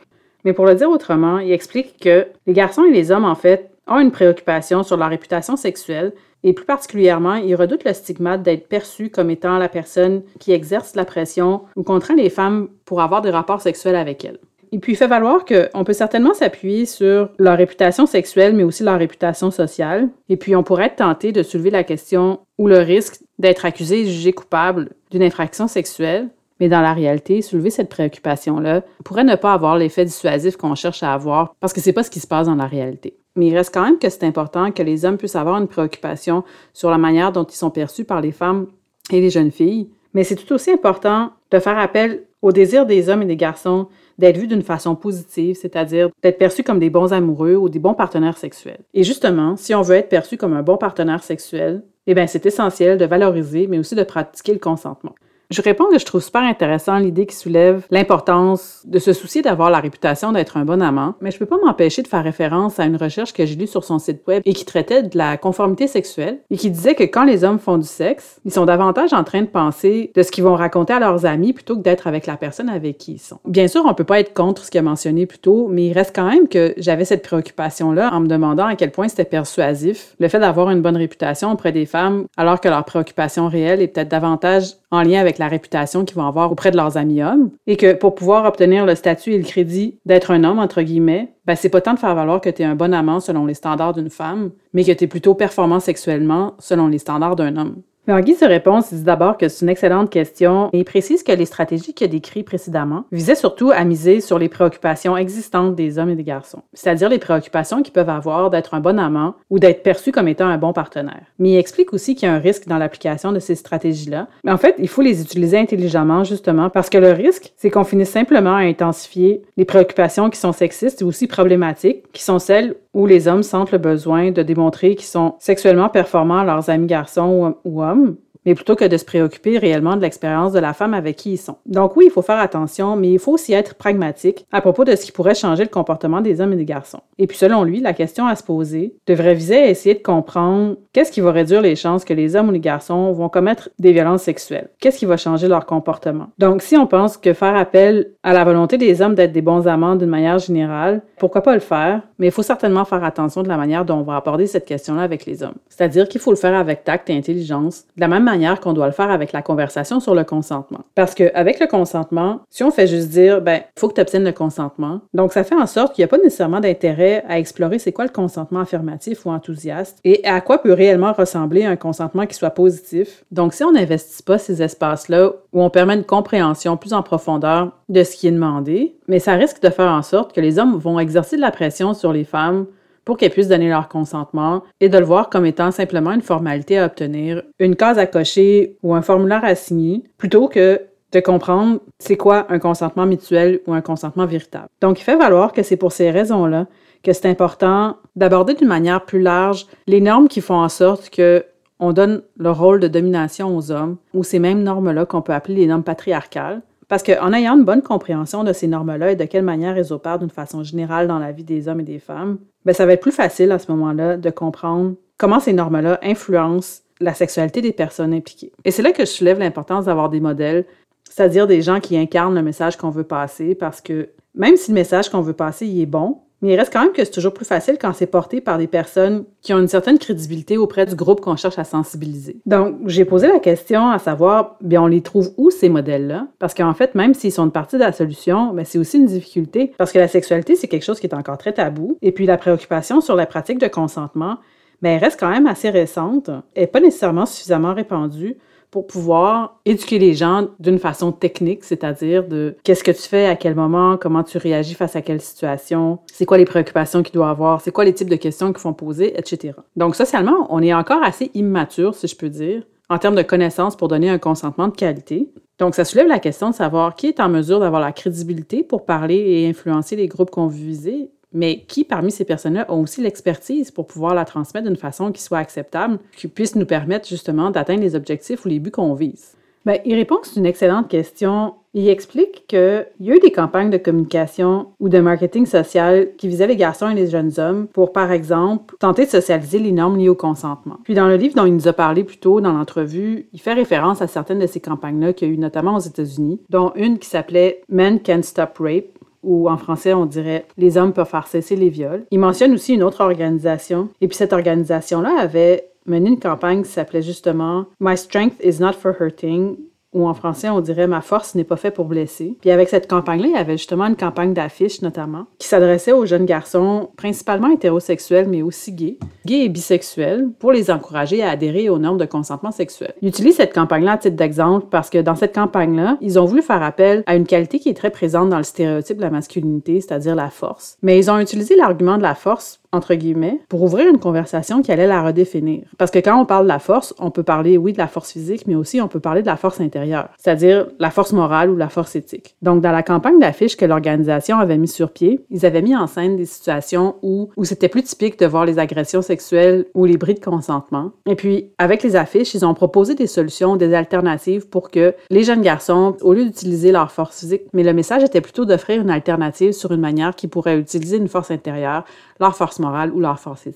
[0.43, 3.71] Mais pour le dire autrement, il explique que les garçons et les hommes, en fait,
[3.87, 6.13] ont une préoccupation sur leur réputation sexuelle
[6.43, 10.95] et plus particulièrement, ils redoutent le stigmate d'être perçu comme étant la personne qui exerce
[10.95, 14.39] la pression ou contraint les femmes pour avoir des rapports sexuels avec elles.
[14.73, 18.83] Et puis, il fait valoir qu'on peut certainement s'appuyer sur leur réputation sexuelle, mais aussi
[18.83, 20.09] leur réputation sociale.
[20.29, 24.01] Et puis, on pourrait être tenté de soulever la question ou le risque d'être accusé
[24.01, 26.29] et jugé coupable d'une infraction sexuelle.
[26.61, 31.01] Mais dans la réalité, soulever cette préoccupation-là pourrait ne pas avoir l'effet dissuasif qu'on cherche
[31.01, 33.17] à avoir parce que c'est pas ce qui se passe dans la réalité.
[33.35, 36.43] Mais il reste quand même que c'est important que les hommes puissent avoir une préoccupation
[36.71, 38.67] sur la manière dont ils sont perçus par les femmes
[39.11, 39.89] et les jeunes filles.
[40.13, 43.87] Mais c'est tout aussi important de faire appel au désir des hommes et des garçons
[44.17, 47.93] d'être vus d'une façon positive, c'est-à-dire d'être perçus comme des bons amoureux ou des bons
[47.93, 48.81] partenaires sexuels.
[48.93, 52.45] Et justement, si on veut être perçu comme un bon partenaire sexuel, eh bien, c'est
[52.45, 55.13] essentiel de valoriser, mais aussi de pratiquer le consentement.
[55.51, 59.69] Je réponds que je trouve super intéressant l'idée qui soulève l'importance de se soucier d'avoir
[59.69, 62.85] la réputation d'être un bon amant, mais je peux pas m'empêcher de faire référence à
[62.85, 65.87] une recherche que j'ai lue sur son site web et qui traitait de la conformité
[65.87, 69.25] sexuelle et qui disait que quand les hommes font du sexe, ils sont davantage en
[69.25, 72.27] train de penser de ce qu'ils vont raconter à leurs amis plutôt que d'être avec
[72.27, 73.39] la personne avec qui ils sont.
[73.45, 75.93] Bien sûr, on peut pas être contre ce qu'il a mentionné plus tôt, mais il
[75.93, 80.15] reste quand même que j'avais cette préoccupation-là en me demandant à quel point c'était persuasif
[80.17, 83.89] le fait d'avoir une bonne réputation auprès des femmes alors que leur préoccupation réelle est
[83.89, 87.49] peut-être davantage en lien avec la réputation qu'ils vont avoir auprès de leurs amis hommes,
[87.67, 91.33] et que pour pouvoir obtenir le statut et le crédit d'être un homme, entre guillemets,
[91.45, 93.55] ben c'est pas tant de faire valoir que tu es un bon amant selon les
[93.55, 97.81] standards d'une femme, mais que tu es plutôt performant sexuellement selon les standards d'un homme.
[98.07, 100.85] Mais en guise de réponse, il dit d'abord que c'est une excellente question et il
[100.85, 105.15] précise que les stratégies qu'il a décrites précédemment visaient surtout à miser sur les préoccupations
[105.15, 108.99] existantes des hommes et des garçons, c'est-à-dire les préoccupations qu'ils peuvent avoir d'être un bon
[108.99, 111.21] amant ou d'être perçu comme étant un bon partenaire.
[111.37, 114.27] Mais il explique aussi qu'il y a un risque dans l'application de ces stratégies-là.
[114.43, 117.83] Mais en fait, il faut les utiliser intelligemment justement parce que le risque, c'est qu'on
[117.83, 122.75] finisse simplement à intensifier les préoccupations qui sont sexistes ou aussi problématiques, qui sont celles
[122.93, 126.87] où les hommes sentent le besoin de démontrer qu'ils sont sexuellement performants à leurs amis
[126.87, 130.93] garçons ou, hommes, mais plutôt que de se préoccuper réellement de l'expérience de la femme
[130.93, 131.57] avec qui ils sont.
[131.65, 134.95] Donc oui, il faut faire attention, mais il faut aussi être pragmatique à propos de
[134.95, 137.01] ce qui pourrait changer le comportement des hommes et des garçons.
[137.17, 140.77] Et puis selon lui, la question à se poser devrait viser à essayer de comprendre
[140.93, 143.91] qu'est-ce qui va réduire les chances que les hommes ou les garçons vont commettre des
[143.91, 144.69] violences sexuelles.
[144.79, 146.27] Qu'est-ce qui va changer leur comportement?
[146.37, 149.67] Donc si on pense que faire appel à la volonté des hommes d'être des bons
[149.67, 153.49] amants d'une manière générale, pourquoi pas le faire, mais il faut certainement faire attention de
[153.49, 155.55] la manière dont on va aborder cette question-là avec les hommes.
[155.69, 158.87] C'est-à-dire qu'il faut le faire avec tact et intelligence, de la même manière qu'on doit
[158.87, 160.81] le faire avec la conversation sur le consentement.
[160.95, 164.31] Parce qu'avec le consentement, si on fait juste dire, ben, faut que tu obtiennes le
[164.31, 167.91] consentement, donc ça fait en sorte qu'il n'y a pas nécessairement d'intérêt à explorer c'est
[167.91, 172.35] quoi le consentement affirmatif ou enthousiaste et à quoi peut réellement ressembler un consentement qui
[172.35, 173.23] soit positif.
[173.31, 177.71] Donc, si on n'investit pas ces espaces-là où on permet une compréhension plus en profondeur
[177.89, 180.77] de ce qui est demandé, mais ça risque de faire en sorte que les hommes
[180.77, 182.65] vont exercer de la pression sur les femmes
[183.05, 186.77] pour qu'elles puissent donner leur consentement et de le voir comme étant simplement une formalité
[186.77, 190.81] à obtenir, une case à cocher ou un formulaire à signer, plutôt que
[191.11, 194.67] de comprendre c'est quoi un consentement mutuel ou un consentement véritable.
[194.79, 196.67] Donc, il fait valoir que c'est pour ces raisons-là
[197.03, 201.43] que c'est important d'aborder d'une manière plus large les normes qui font en sorte que
[201.79, 205.55] on donne le rôle de domination aux hommes, ou ces mêmes normes-là qu'on peut appeler
[205.55, 206.61] les normes patriarcales,
[206.91, 210.19] parce qu'en ayant une bonne compréhension de ces normes-là et de quelle manière elles opèrent
[210.19, 213.01] d'une façon générale dans la vie des hommes et des femmes, bien, ça va être
[213.01, 218.13] plus facile à ce moment-là de comprendre comment ces normes-là influencent la sexualité des personnes
[218.13, 218.51] impliquées.
[218.65, 220.65] Et c'est là que je soulève l'importance d'avoir des modèles,
[221.09, 224.75] c'est-à-dire des gens qui incarnent le message qu'on veut passer, parce que même si le
[224.75, 227.33] message qu'on veut passer il est bon, mais il reste quand même que c'est toujours
[227.33, 230.95] plus facile quand c'est porté par des personnes qui ont une certaine crédibilité auprès du
[230.95, 232.41] groupe qu'on cherche à sensibiliser.
[232.45, 236.27] Donc, j'ai posé la question à savoir, bien, on les trouve où ces modèles-là?
[236.39, 239.05] Parce qu'en fait, même s'ils sont une partie de la solution, mais c'est aussi une
[239.05, 241.97] difficulté parce que la sexualité, c'est quelque chose qui est encore très tabou.
[242.01, 244.37] Et puis, la préoccupation sur la pratique de consentement,
[244.81, 248.37] mais elle reste quand même assez récente, et pas nécessairement suffisamment répandue
[248.71, 253.35] pour pouvoir éduquer les gens d'une façon technique, c'est-à-dire de qu'est-ce que tu fais, à
[253.35, 257.29] quel moment, comment tu réagis face à quelle situation, c'est quoi les préoccupations qu'il doit
[257.29, 259.53] avoir, c'est quoi les types de questions qu'ils font poser, etc.
[259.75, 263.75] Donc, socialement, on est encore assez immature, si je peux dire, en termes de connaissances
[263.75, 265.29] pour donner un consentement de qualité.
[265.59, 268.85] Donc, ça soulève la question de savoir qui est en mesure d'avoir la crédibilité pour
[268.85, 273.71] parler et influencer les groupes qu'on viser mais qui parmi ces personnes-là ont aussi l'expertise
[273.71, 277.81] pour pouvoir la transmettre d'une façon qui soit acceptable, qui puisse nous permettre justement d'atteindre
[277.81, 279.35] les objectifs ou les buts qu'on vise?
[279.65, 281.53] Bien, il répond que c'est une excellente question.
[281.75, 286.27] Il explique qu'il y a eu des campagnes de communication ou de marketing social qui
[286.27, 289.97] visaient les garçons et les jeunes hommes pour, par exemple, tenter de socialiser les normes
[289.97, 290.77] liées au consentement.
[290.83, 293.53] Puis dans le livre dont il nous a parlé plus tôt dans l'entrevue, il fait
[293.53, 296.97] référence à certaines de ces campagnes-là qu'il y a eu notamment aux États-Unis, dont une
[296.97, 301.27] qui s'appelait Men Can't Stop Rape, ou en français on dirait Les hommes peuvent faire
[301.27, 302.05] cesser les viols.
[302.11, 306.69] Il mentionne aussi une autre organisation, et puis cette organisation-là avait mené une campagne qui
[306.69, 309.57] s'appelait justement My Strength is not for hurting,
[309.93, 312.37] ou en français, on dirait Ma force n'est pas faite pour blesser.
[312.41, 316.05] Puis avec cette campagne-là, il y avait justement une campagne d'affiches, notamment, qui s'adressait aux
[316.05, 321.69] jeunes garçons, principalement hétérosexuels, mais aussi gays, gays et bisexuels, pour les encourager à adhérer
[321.69, 322.93] aux normes de consentement sexuel.
[323.01, 326.41] Il utilise cette campagne-là à titre d'exemple parce que dans cette campagne-là, ils ont voulu
[326.41, 329.81] faire appel à une qualité qui est très présente dans le stéréotype de la masculinité,
[329.81, 330.77] c'est-à-dire la force.
[330.81, 334.71] Mais ils ont utilisé l'argument de la force entre guillemets, pour ouvrir une conversation qui
[334.71, 335.63] allait la redéfinir.
[335.77, 338.11] Parce que quand on parle de la force, on peut parler, oui, de la force
[338.11, 341.57] physique, mais aussi on peut parler de la force intérieure, c'est-à-dire la force morale ou
[341.57, 342.35] la force éthique.
[342.41, 345.87] Donc, dans la campagne d'affiches que l'organisation avait mis sur pied, ils avaient mis en
[345.87, 349.97] scène des situations où, où c'était plus typique de voir les agressions sexuelles ou les
[349.97, 350.91] bris de consentement.
[351.05, 355.23] Et puis, avec les affiches, ils ont proposé des solutions, des alternatives pour que les
[355.23, 358.89] jeunes garçons, au lieu d'utiliser leur force physique, mais le message était plutôt d'offrir une
[358.89, 361.83] alternative sur une manière qui pourrait utiliser une force intérieure,
[362.19, 363.47] leur force morale ou leur force.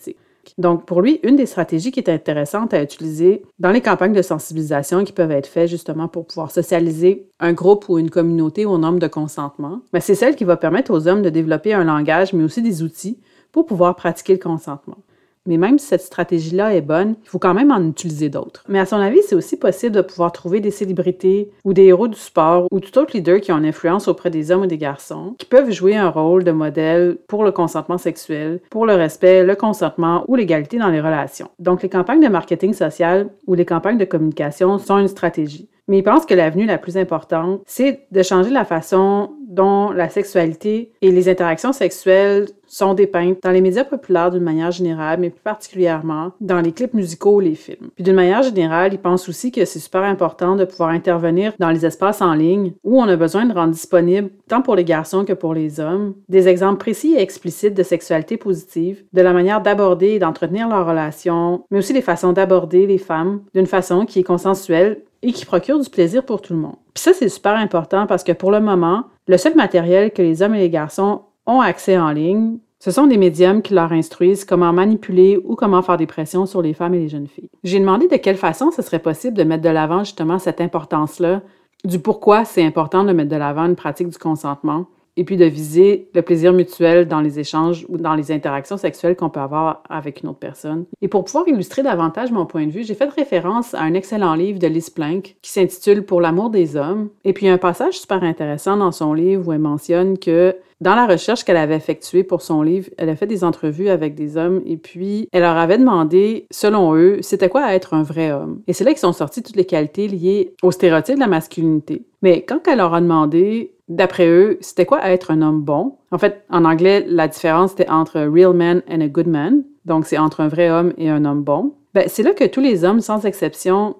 [0.57, 4.21] Donc, pour lui, une des stratégies qui est intéressante à utiliser dans les campagnes de
[4.21, 8.77] sensibilisation qui peuvent être faites justement pour pouvoir socialiser un groupe ou une communauté au
[8.77, 12.33] nombre de consentement, ben, c'est celle qui va permettre aux hommes de développer un langage,
[12.33, 13.19] mais aussi des outils
[13.51, 14.97] pour pouvoir pratiquer le consentement.
[15.45, 18.63] Mais même si cette stratégie-là est bonne, il faut quand même en utiliser d'autres.
[18.67, 22.07] Mais à son avis, c'est aussi possible de pouvoir trouver des célébrités ou des héros
[22.07, 24.77] du sport ou tout autre leader qui ont une influence auprès des hommes ou des
[24.77, 29.43] garçons, qui peuvent jouer un rôle de modèle pour le consentement sexuel, pour le respect,
[29.43, 31.49] le consentement ou l'égalité dans les relations.
[31.59, 35.69] Donc les campagnes de marketing social ou les campagnes de communication sont une stratégie.
[35.87, 40.09] Mais il pense que l'avenue la plus importante, c'est de changer la façon dont la
[40.09, 45.29] sexualité et les interactions sexuelles sont dépeintes dans les médias populaires d'une manière générale, mais
[45.29, 47.89] plus particulièrement dans les clips musicaux ou les films.
[47.95, 51.69] Puis d'une manière générale, il pense aussi que c'est super important de pouvoir intervenir dans
[51.69, 55.25] les espaces en ligne où on a besoin de rendre disponible, tant pour les garçons
[55.25, 59.61] que pour les hommes, des exemples précis et explicites de sexualité positive, de la manière
[59.61, 64.19] d'aborder et d'entretenir leurs relations, mais aussi les façons d'aborder les femmes d'une façon qui
[64.19, 66.75] est consensuelle et qui procure du plaisir pour tout le monde.
[66.93, 70.43] Puis ça, c'est super important parce que pour le moment, le seul matériel que les
[70.43, 74.45] hommes et les garçons ont accès en ligne, ce sont des médiums qui leur instruisent
[74.45, 77.49] comment manipuler ou comment faire des pressions sur les femmes et les jeunes filles.
[77.63, 81.41] J'ai demandé de quelle façon ce serait possible de mettre de l'avant justement cette importance-là,
[81.83, 84.85] du pourquoi c'est important de mettre de l'avant une pratique du consentement,
[85.17, 89.15] et puis de viser le plaisir mutuel dans les échanges ou dans les interactions sexuelles
[89.15, 90.85] qu'on peut avoir avec une autre personne.
[91.01, 94.35] Et pour pouvoir illustrer davantage mon point de vue, j'ai fait référence à un excellent
[94.35, 97.09] livre de Liz Plank qui s'intitule Pour l'amour des hommes.
[97.23, 101.07] Et puis un passage super intéressant dans son livre où elle mentionne que dans la
[101.07, 104.61] recherche qu'elle avait effectuée pour son livre, elle a fait des entrevues avec des hommes
[104.65, 108.61] et puis elle leur avait demandé, selon eux, c'était quoi être un vrai homme?
[108.67, 112.03] Et c'est là qu'ils sont sortis toutes les qualités liées au stéréotype de la masculinité.
[112.21, 115.97] Mais quand elle leur a demandé D'après eux, c'était quoi être un homme bon?
[116.11, 119.63] En fait, en anglais, la différence était entre a real man and a good man.
[119.85, 121.73] Donc, c'est entre un vrai homme et un homme bon.
[121.93, 123.95] Ben, c'est là que tous les hommes, sans exception,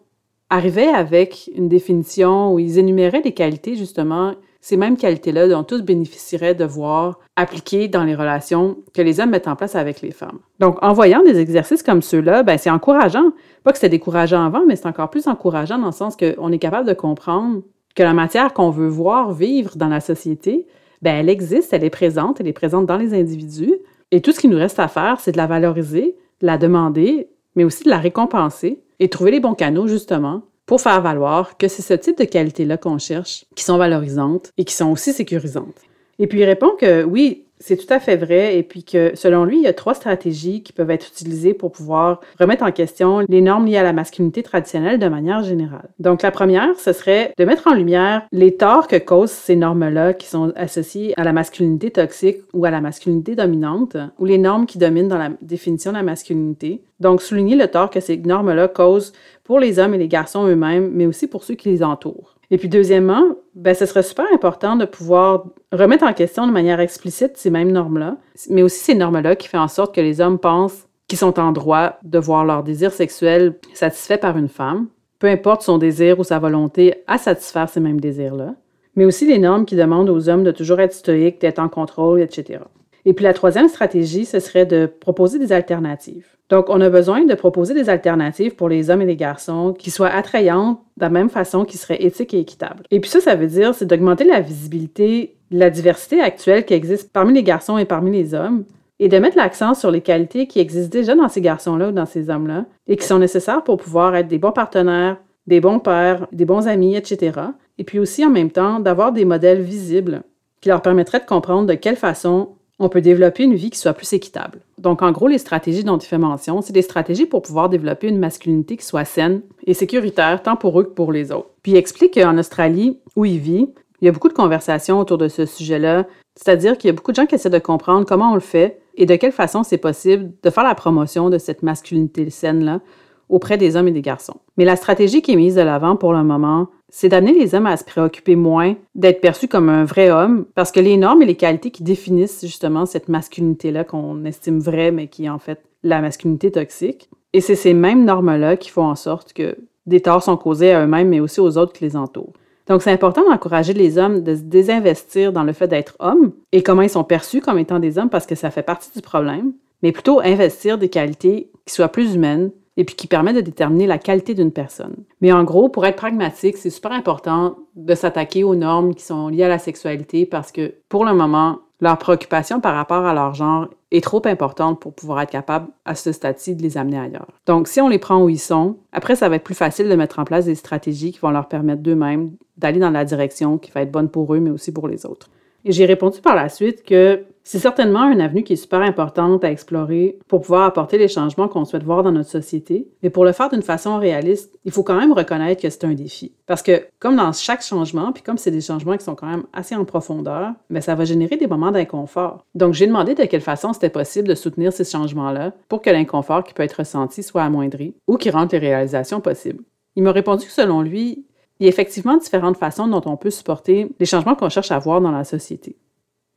[0.49, 5.83] arrivaient avec une définition où ils énuméraient des qualités, justement, ces mêmes qualités-là dont tous
[5.83, 10.09] bénéficieraient de voir appliquées dans les relations que les hommes mettent en place avec les
[10.09, 10.39] femmes.
[10.59, 13.31] Donc, en voyant des exercices comme ceux-là, ben, c'est encourageant.
[13.63, 16.57] Pas que c'était décourageant avant, mais c'est encore plus encourageant dans le sens qu'on est
[16.57, 17.61] capable de comprendre
[17.95, 20.67] que la matière qu'on veut voir vivre dans la société,
[21.01, 23.73] ben, elle existe, elle est présente, elle est présente dans les individus.
[24.11, 27.29] Et tout ce qui nous reste à faire, c'est de la valoriser, de la demander,
[27.55, 31.67] mais aussi de la récompenser et trouver les bons canaux, justement, pour faire valoir que
[31.67, 35.81] c'est ce type de qualités-là qu'on cherche, qui sont valorisantes et qui sont aussi sécurisantes.
[36.19, 38.57] Et puis il répond que oui, c'est tout à fait vrai.
[38.57, 41.71] Et puis que, selon lui, il y a trois stratégies qui peuvent être utilisées pour
[41.71, 45.89] pouvoir remettre en question les normes liées à la masculinité traditionnelle de manière générale.
[45.99, 50.13] Donc, la première, ce serait de mettre en lumière les torts que causent ces normes-là
[50.13, 54.65] qui sont associées à la masculinité toxique ou à la masculinité dominante, ou les normes
[54.65, 56.83] qui dominent dans la définition de la masculinité.
[56.99, 59.13] Donc, souligner le tort que ces normes-là causent
[59.43, 62.34] pour les hommes et les garçons eux-mêmes, mais aussi pour ceux qui les entourent.
[62.51, 63.23] Et puis deuxièmement,
[63.55, 67.71] ben, ce serait super important de pouvoir remettre en question de manière explicite ces mêmes
[67.71, 68.17] normes-là,
[68.49, 71.51] mais aussi ces normes-là qui font en sorte que les hommes pensent qu'ils sont en
[71.51, 74.87] droit de voir leur désir sexuel satisfait par une femme,
[75.19, 78.55] peu importe son désir ou sa volonté à satisfaire ces mêmes désirs-là,
[78.95, 82.21] mais aussi les normes qui demandent aux hommes de toujours être stoïques, d'être en contrôle,
[82.21, 82.59] etc.
[83.05, 86.34] Et puis la troisième stratégie, ce serait de proposer des alternatives.
[86.49, 89.89] Donc, on a besoin de proposer des alternatives pour les hommes et les garçons qui
[89.89, 92.83] soient attrayantes de la même façon, qui seraient éthiques et équitables.
[92.91, 97.11] Et puis ça, ça veut dire, c'est d'augmenter la visibilité, la diversité actuelle qui existe
[97.11, 98.63] parmi les garçons et parmi les hommes,
[98.99, 102.05] et de mettre l'accent sur les qualités qui existent déjà dans ces garçons-là ou dans
[102.05, 105.17] ces hommes-là, et qui sont nécessaires pour pouvoir être des bons partenaires,
[105.47, 107.39] des bons pères, des bons amis, etc.
[107.77, 110.23] Et puis aussi, en même temps, d'avoir des modèles visibles
[110.61, 113.93] qui leur permettraient de comprendre de quelle façon on peut développer une vie qui soit
[113.93, 114.59] plus équitable.
[114.77, 118.07] Donc, en gros, les stratégies dont il fait mention, c'est des stratégies pour pouvoir développer
[118.07, 121.49] une masculinité qui soit saine et sécuritaire, tant pour eux que pour les autres.
[121.63, 123.69] Puis il explique qu'en Australie, où il vit,
[124.01, 127.11] il y a beaucoup de conversations autour de ce sujet-là, c'est-à-dire qu'il y a beaucoup
[127.11, 129.77] de gens qui essaient de comprendre comment on le fait et de quelle façon c'est
[129.77, 132.81] possible de faire la promotion de cette masculinité saine-là
[133.29, 134.37] auprès des hommes et des garçons.
[134.57, 137.65] Mais la stratégie qui est mise de l'avant pour le moment, c'est d'amener les hommes
[137.65, 141.25] à se préoccuper moins d'être perçus comme un vrai homme, parce que les normes et
[141.25, 145.59] les qualités qui définissent justement cette masculinité-là qu'on estime vraie, mais qui est en fait
[145.83, 147.09] la masculinité toxique.
[147.33, 150.85] Et c'est ces mêmes normes-là qui font en sorte que des torts sont causés à
[150.85, 152.31] eux-mêmes, mais aussi aux autres qui les entourent.
[152.67, 156.63] Donc, c'est important d'encourager les hommes de se désinvestir dans le fait d'être hommes et
[156.63, 159.51] comment ils sont perçus comme étant des hommes parce que ça fait partie du problème,
[159.83, 163.87] mais plutôt investir des qualités qui soient plus humaines, et puis qui permet de déterminer
[163.87, 164.95] la qualité d'une personne.
[165.21, 169.29] Mais en gros, pour être pragmatique, c'est super important de s'attaquer aux normes qui sont
[169.29, 173.33] liées à la sexualité parce que pour le moment, leur préoccupation par rapport à leur
[173.33, 177.27] genre est trop importante pour pouvoir être capable à ce stade-ci de les amener ailleurs.
[177.45, 179.95] Donc, si on les prend où ils sont, après, ça va être plus facile de
[179.95, 183.71] mettre en place des stratégies qui vont leur permettre d'eux-mêmes d'aller dans la direction qui
[183.71, 185.29] va être bonne pour eux, mais aussi pour les autres.
[185.65, 189.43] Et j'ai répondu par la suite que c'est certainement une avenue qui est super importante
[189.43, 192.87] à explorer pour pouvoir apporter les changements qu'on souhaite voir dans notre société.
[193.03, 195.93] Mais pour le faire d'une façon réaliste, il faut quand même reconnaître que c'est un
[195.93, 196.33] défi.
[196.47, 199.43] Parce que comme dans chaque changement, puis comme c'est des changements qui sont quand même
[199.53, 202.43] assez en profondeur, bien, ça va générer des moments d'inconfort.
[202.55, 206.43] Donc j'ai demandé de quelle façon c'était possible de soutenir ces changements-là pour que l'inconfort
[206.43, 209.63] qui peut être ressenti soit amoindri ou qui rende les réalisations possibles.
[209.95, 211.27] Il m'a répondu que selon lui,
[211.59, 214.79] il y a effectivement différentes façons dont on peut supporter les changements qu'on cherche à
[214.79, 215.77] voir dans la société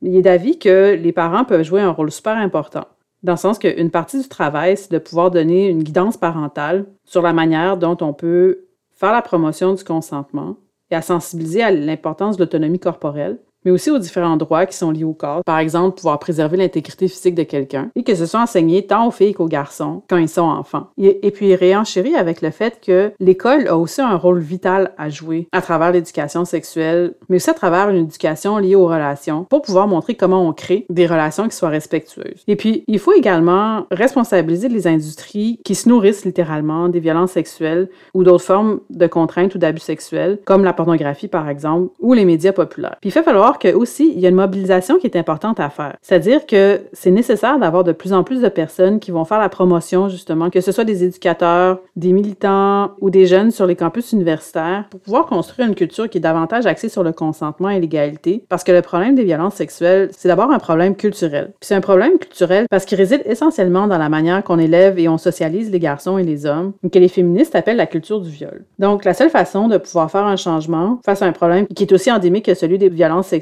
[0.01, 2.85] il est d'avis que les parents peuvent jouer un rôle super important,
[3.21, 7.21] dans le sens qu'une partie du travail, c'est de pouvoir donner une guidance parentale sur
[7.21, 10.55] la manière dont on peut faire la promotion du consentement
[10.89, 14.91] et à sensibiliser à l'importance de l'autonomie corporelle, mais aussi aux différents droits qui sont
[14.91, 15.43] liés au corps.
[15.45, 19.11] Par exemple, pouvoir préserver l'intégrité physique de quelqu'un et que ce soit enseigné tant aux
[19.11, 20.87] filles qu'aux garçons quand ils sont enfants.
[20.97, 25.47] Et, puis, réenchérir avec le fait que l'école a aussi un rôle vital à jouer
[25.51, 29.87] à travers l'éducation sexuelle, mais aussi à travers une éducation liée aux relations pour pouvoir
[29.87, 32.43] montrer comment on crée des relations qui soient respectueuses.
[32.47, 37.89] Et puis, il faut également responsabiliser les industries qui se nourrissent littéralement des violences sexuelles
[38.13, 42.25] ou d'autres formes de contraintes ou d'abus sexuels, comme la pornographie par exemple, ou les
[42.25, 42.97] médias populaires.
[43.01, 45.69] Puis, il fait voir que aussi, il y a une mobilisation qui est importante à
[45.69, 45.95] faire.
[46.03, 49.49] C'est-à-dire que c'est nécessaire d'avoir de plus en plus de personnes qui vont faire la
[49.49, 54.11] promotion, justement, que ce soit des éducateurs, des militants ou des jeunes sur les campus
[54.11, 58.45] universitaires, pour pouvoir construire une culture qui est davantage axée sur le consentement et l'égalité.
[58.49, 61.45] Parce que le problème des violences sexuelles, c'est d'abord un problème culturel.
[61.59, 65.09] Puis c'est un problème culturel parce qu'il réside essentiellement dans la manière qu'on élève et
[65.09, 68.63] on socialise les garçons et les hommes, que les féministes appellent la culture du viol.
[68.77, 71.91] Donc, la seule façon de pouvoir faire un changement face à un problème qui est
[71.91, 73.38] aussi endémique que celui des violences sexuelles,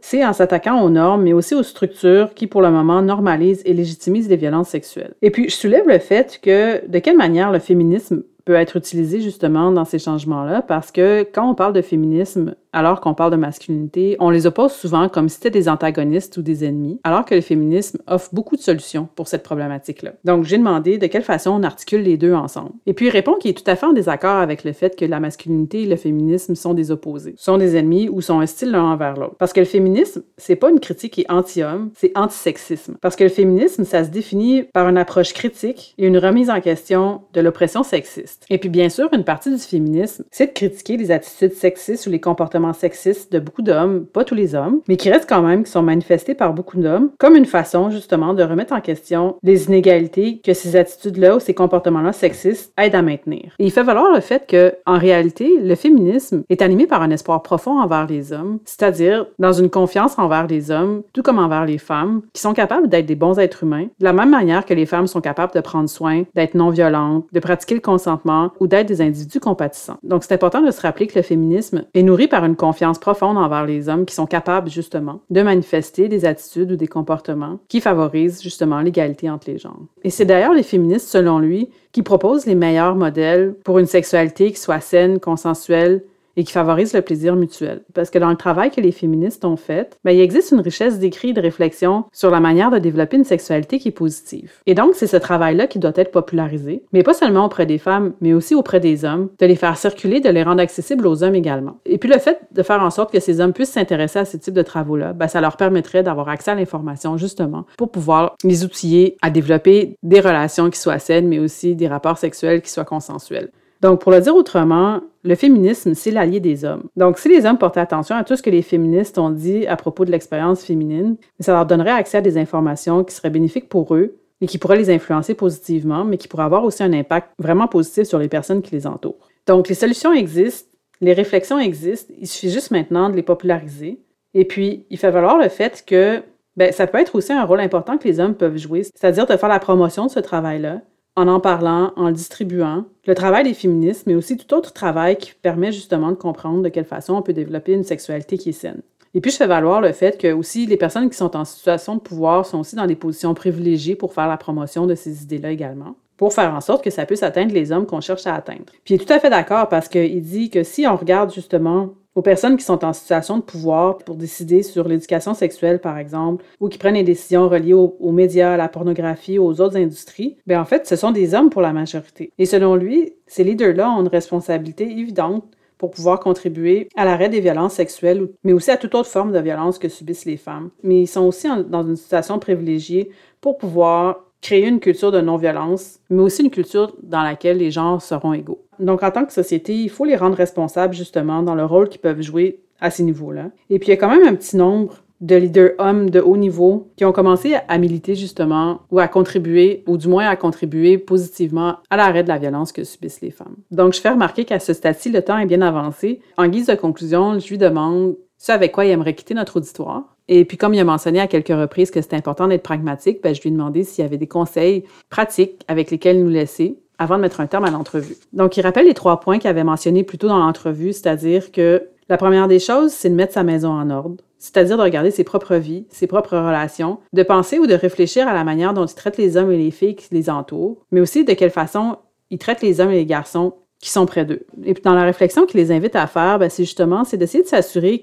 [0.00, 3.72] c'est en s'attaquant aux normes, mais aussi aux structures qui, pour le moment, normalisent et
[3.74, 5.14] légitimisent les violences sexuelles.
[5.22, 9.20] Et puis, je soulève le fait que de quelle manière le féminisme peut être utilisé
[9.20, 10.62] justement dans ces changements-là?
[10.62, 14.72] Parce que quand on parle de féminisme, alors qu'on parle de masculinité, on les oppose
[14.72, 18.56] souvent comme si c'était des antagonistes ou des ennemis, alors que le féminisme offre beaucoup
[18.56, 20.12] de solutions pour cette problématique-là.
[20.24, 22.72] Donc, j'ai demandé de quelle façon on articule les deux ensemble.
[22.86, 25.04] Et puis, il répond qu'il est tout à fait en désaccord avec le fait que
[25.04, 28.84] la masculinité et le féminisme sont des opposés, sont des ennemis ou sont hostiles l'un
[28.84, 29.36] envers l'autre.
[29.38, 32.96] Parce que le féminisme, c'est pas une critique qui est anti-homme, c'est anti-sexisme.
[33.00, 36.60] Parce que le féminisme, ça se définit par une approche critique et une remise en
[36.60, 38.44] question de l'oppression sexiste.
[38.50, 42.10] Et puis, bien sûr, une partie du féminisme, c'est de critiquer les attitudes sexistes ou
[42.10, 45.64] les comportements sexistes de beaucoup d'hommes, pas tous les hommes, mais qui restent quand même,
[45.64, 49.66] qui sont manifestés par beaucoup d'hommes, comme une façon justement de remettre en question les
[49.66, 53.54] inégalités que ces attitudes-là ou ces comportements-là sexistes aident à maintenir.
[53.58, 57.10] Et il fait valoir le fait que, en réalité, le féminisme est animé par un
[57.10, 61.64] espoir profond envers les hommes, c'est-à-dire dans une confiance envers les hommes, tout comme envers
[61.64, 64.74] les femmes, qui sont capables d'être des bons êtres humains, de la même manière que
[64.74, 68.66] les femmes sont capables de prendre soin, d'être non violentes, de pratiquer le consentement ou
[68.66, 69.98] d'être des individus compatissants.
[70.02, 73.36] Donc c'est important de se rappeler que le féminisme est nourri par une confiance profonde
[73.36, 77.80] envers les hommes qui sont capables justement de manifester des attitudes ou des comportements qui
[77.80, 79.80] favorisent justement l'égalité entre les genres.
[80.04, 84.52] Et c'est d'ailleurs les féministes, selon lui, qui proposent les meilleurs modèles pour une sexualité
[84.52, 86.02] qui soit saine, consensuelle,
[86.38, 87.82] et qui favorise le plaisir mutuel.
[87.94, 91.00] Parce que dans le travail que les féministes ont fait, ben, il existe une richesse
[91.00, 94.52] d'écrits et de réflexions sur la manière de développer une sexualité qui est positive.
[94.66, 98.12] Et donc, c'est ce travail-là qui doit être popularisé, mais pas seulement auprès des femmes,
[98.20, 101.34] mais aussi auprès des hommes, de les faire circuler, de les rendre accessibles aux hommes
[101.34, 101.80] également.
[101.84, 104.36] Et puis le fait de faire en sorte que ces hommes puissent s'intéresser à ce
[104.36, 108.64] type de travaux-là, ben, ça leur permettrait d'avoir accès à l'information justement pour pouvoir les
[108.64, 112.84] outiller à développer des relations qui soient saines, mais aussi des rapports sexuels qui soient
[112.84, 113.50] consensuels.
[113.80, 116.84] Donc, pour le dire autrement, le féminisme, c'est l'allié des hommes.
[116.96, 119.76] Donc, si les hommes portaient attention à tout ce que les féministes ont dit à
[119.76, 123.94] propos de l'expérience féminine, ça leur donnerait accès à des informations qui seraient bénéfiques pour
[123.94, 127.68] eux et qui pourraient les influencer positivement, mais qui pourraient avoir aussi un impact vraiment
[127.68, 129.28] positif sur les personnes qui les entourent.
[129.46, 134.00] Donc, les solutions existent, les réflexions existent, il suffit juste maintenant de les populariser.
[134.34, 136.22] Et puis, il fait valoir le fait que
[136.56, 139.36] ben, ça peut être aussi un rôle important que les hommes peuvent jouer, c'est-à-dire de
[139.36, 140.80] faire la promotion de ce travail-là,
[141.18, 142.84] en en parlant, en le distribuant.
[143.06, 146.68] Le travail des féministes, mais aussi tout autre travail qui permet justement de comprendre de
[146.68, 148.82] quelle façon on peut développer une sexualité qui est saine.
[149.14, 151.96] Et puis, je fais valoir le fait que aussi les personnes qui sont en situation
[151.96, 155.50] de pouvoir sont aussi dans des positions privilégiées pour faire la promotion de ces idées-là
[155.50, 158.66] également, pour faire en sorte que ça puisse atteindre les hommes qu'on cherche à atteindre.
[158.84, 161.94] Puis il est tout à fait d'accord parce qu'il dit que si on regarde justement
[162.18, 166.44] aux personnes qui sont en situation de pouvoir pour décider sur l'éducation sexuelle, par exemple,
[166.58, 170.60] ou qui prennent des décisions reliées aux, médias, à la pornographie, aux autres industries, bien
[170.60, 172.32] en fait, ce sont des hommes pour la majorité.
[172.36, 175.44] Et selon lui, ces leaders-là ont une responsabilité évidente
[175.78, 179.38] pour pouvoir contribuer à l'arrêt des violences sexuelles, mais aussi à toute autre forme de
[179.38, 180.70] violence que subissent les femmes.
[180.82, 185.98] Mais ils sont aussi dans une situation privilégiée pour pouvoir créer une culture de non-violence,
[186.10, 188.64] mais aussi une culture dans laquelle les genres seront égaux.
[188.78, 192.00] Donc, en tant que société, il faut les rendre responsables justement dans le rôle qu'ils
[192.00, 193.50] peuvent jouer à ces niveaux-là.
[193.70, 196.36] Et puis, il y a quand même un petit nombre de leaders hommes de haut
[196.36, 200.96] niveau qui ont commencé à militer justement ou à contribuer, ou du moins à contribuer
[200.96, 203.56] positivement à l'arrêt de la violence que subissent les femmes.
[203.72, 206.20] Donc, je fais remarquer qu'à ce stade-ci, le temps est bien avancé.
[206.36, 210.16] En guise de conclusion, je lui demande ce avec quoi il aimerait quitter notre auditoire.
[210.28, 213.34] Et puis, comme il a mentionné à quelques reprises que c'était important d'être pragmatique, ben,
[213.34, 217.16] je lui ai demandé s'il y avait des conseils pratiques avec lesquels nous laisser avant
[217.16, 218.16] de mettre un terme à l'entrevue.
[218.32, 221.88] Donc, il rappelle les trois points qu'il avait mentionnés plus tôt dans l'entrevue, c'est-à-dire que
[222.08, 225.24] la première des choses, c'est de mettre sa maison en ordre, c'est-à-dire de regarder ses
[225.24, 228.94] propres vies, ses propres relations, de penser ou de réfléchir à la manière dont il
[228.94, 231.96] traite les hommes et les filles qui les entourent, mais aussi de quelle façon
[232.30, 234.44] il traite les hommes et les garçons qui sont près d'eux.
[234.64, 237.44] Et puis dans la réflexion qu'il les invite à faire, ben, c'est justement c'est d'essayer
[237.44, 238.00] de s'assurer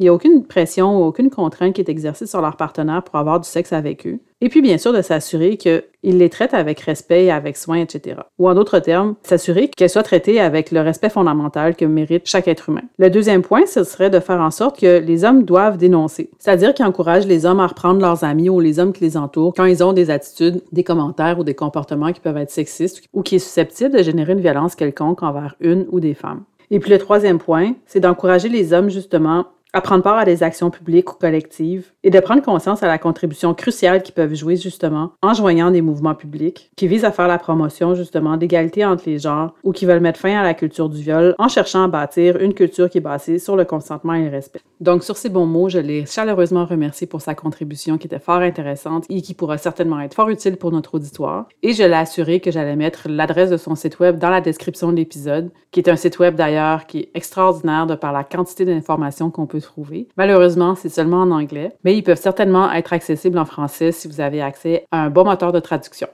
[0.00, 3.16] qu'il n'y a aucune pression ou aucune contrainte qui est exercée sur leur partenaire pour
[3.16, 4.18] avoir du sexe avec eux.
[4.40, 8.22] Et puis, bien sûr, de s'assurer qu'ils les traitent avec respect et avec soin, etc.
[8.38, 12.48] Ou en d'autres termes, s'assurer qu'elles soient traitées avec le respect fondamental que mérite chaque
[12.48, 12.80] être humain.
[12.98, 16.30] Le deuxième point, ce serait de faire en sorte que les hommes doivent dénoncer.
[16.38, 19.52] C'est-à-dire qu'ils encouragent les hommes à reprendre leurs amis ou les hommes qui les entourent
[19.54, 23.20] quand ils ont des attitudes, des commentaires ou des comportements qui peuvent être sexistes ou
[23.20, 26.44] qui est susceptible de générer une violence quelconque envers une ou des femmes.
[26.70, 30.42] Et puis le troisième point, c'est d'encourager les hommes justement à prendre part à des
[30.42, 34.56] actions publiques ou collectives et de prendre conscience à la contribution cruciale qu'ils peuvent jouer
[34.56, 39.04] justement en joignant des mouvements publics qui visent à faire la promotion justement d'égalité entre
[39.06, 41.88] les genres ou qui veulent mettre fin à la culture du viol en cherchant à
[41.88, 44.60] bâtir une culture qui est basée sur le consentement et le respect.
[44.80, 48.40] Donc sur ces bons mots, je l'ai chaleureusement remercié pour sa contribution qui était fort
[48.40, 51.48] intéressante et qui pourra certainement être fort utile pour notre auditoire.
[51.62, 54.90] Et je l'ai assuré que j'allais mettre l'adresse de son site web dans la description
[54.90, 58.64] de l'épisode, qui est un site web d'ailleurs qui est extraordinaire de par la quantité
[58.64, 60.08] d'informations qu'on peut trouver.
[60.16, 64.20] Malheureusement, c'est seulement en anglais, mais ils peuvent certainement être accessibles en français si vous
[64.20, 66.08] avez accès à un bon moteur de traduction.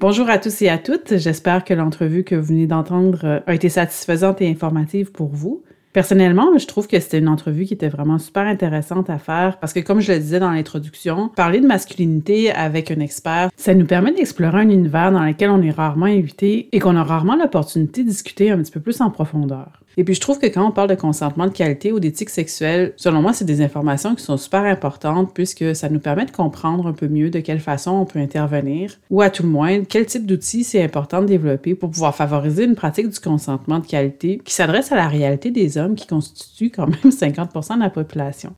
[0.00, 1.16] Bonjour à tous et à toutes.
[1.16, 5.62] J'espère que l'entrevue que vous venez d'entendre euh, a été satisfaisante et informative pour vous.
[5.94, 9.72] Personnellement, je trouve que c'était une entrevue qui était vraiment super intéressante à faire parce
[9.72, 13.86] que, comme je le disais dans l'introduction, parler de masculinité avec un expert, ça nous
[13.86, 18.02] permet d'explorer un univers dans lequel on est rarement invité et qu'on a rarement l'opportunité
[18.02, 19.83] de discuter un petit peu plus en profondeur.
[19.96, 22.92] Et puis, je trouve que quand on parle de consentement de qualité ou d'éthique sexuelle,
[22.96, 26.86] selon moi, c'est des informations qui sont super importantes puisque ça nous permet de comprendre
[26.86, 30.06] un peu mieux de quelle façon on peut intervenir ou à tout le moins quel
[30.06, 34.40] type d'outils c'est important de développer pour pouvoir favoriser une pratique du consentement de qualité
[34.44, 38.52] qui s'adresse à la réalité des hommes qui constituent quand même 50% de la population.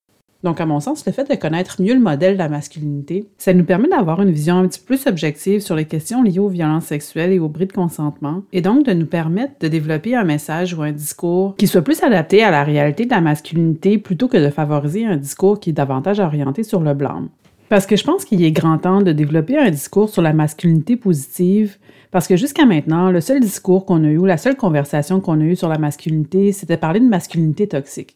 [0.47, 3.53] Donc, à mon sens, le fait de connaître mieux le modèle de la masculinité, ça
[3.53, 6.85] nous permet d'avoir une vision un petit plus objective sur les questions liées aux violences
[6.85, 10.73] sexuelles et au bris de consentement, et donc de nous permettre de développer un message
[10.73, 14.37] ou un discours qui soit plus adapté à la réalité de la masculinité plutôt que
[14.37, 17.29] de favoriser un discours qui est davantage orienté sur le blâme.
[17.69, 20.95] Parce que je pense qu'il est grand temps de développer un discours sur la masculinité
[20.95, 21.77] positive,
[22.13, 25.45] parce que jusqu'à maintenant, le seul discours qu'on a eu, la seule conversation qu'on a
[25.45, 28.15] eue sur la masculinité, c'était parler de masculinité toxique.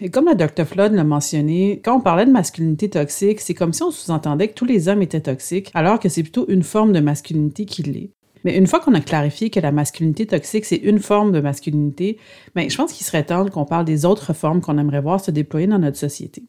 [0.00, 0.64] Et comme la Dr.
[0.64, 4.54] Flood l'a mentionné, quand on parlait de masculinité toxique, c'est comme si on sous-entendait que
[4.54, 8.10] tous les hommes étaient toxiques, alors que c'est plutôt une forme de masculinité qui l'est.
[8.44, 12.18] Mais une fois qu'on a clarifié que la masculinité toxique, c'est une forme de masculinité,
[12.54, 15.32] bien, je pense qu'il serait temps qu'on parle des autres formes qu'on aimerait voir se
[15.32, 16.44] déployer dans notre société.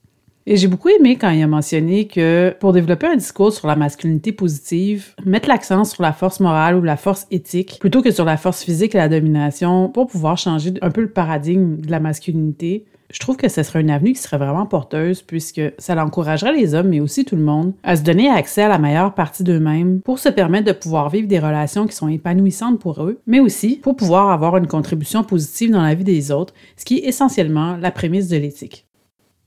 [0.46, 3.76] Et j'ai beaucoup aimé quand il a mentionné que pour développer un discours sur la
[3.76, 8.26] masculinité positive, mettre l'accent sur la force morale ou la force éthique plutôt que sur
[8.26, 12.00] la force physique et la domination pour pouvoir changer un peu le paradigme de la
[12.00, 16.54] masculinité, je trouve que ce serait une avenue qui serait vraiment porteuse puisque ça encouragerait
[16.54, 19.44] les hommes, mais aussi tout le monde, à se donner accès à la meilleure partie
[19.44, 23.40] d'eux-mêmes pour se permettre de pouvoir vivre des relations qui sont épanouissantes pour eux, mais
[23.40, 27.08] aussi pour pouvoir avoir une contribution positive dans la vie des autres, ce qui est
[27.08, 28.89] essentiellement la prémisse de l'éthique.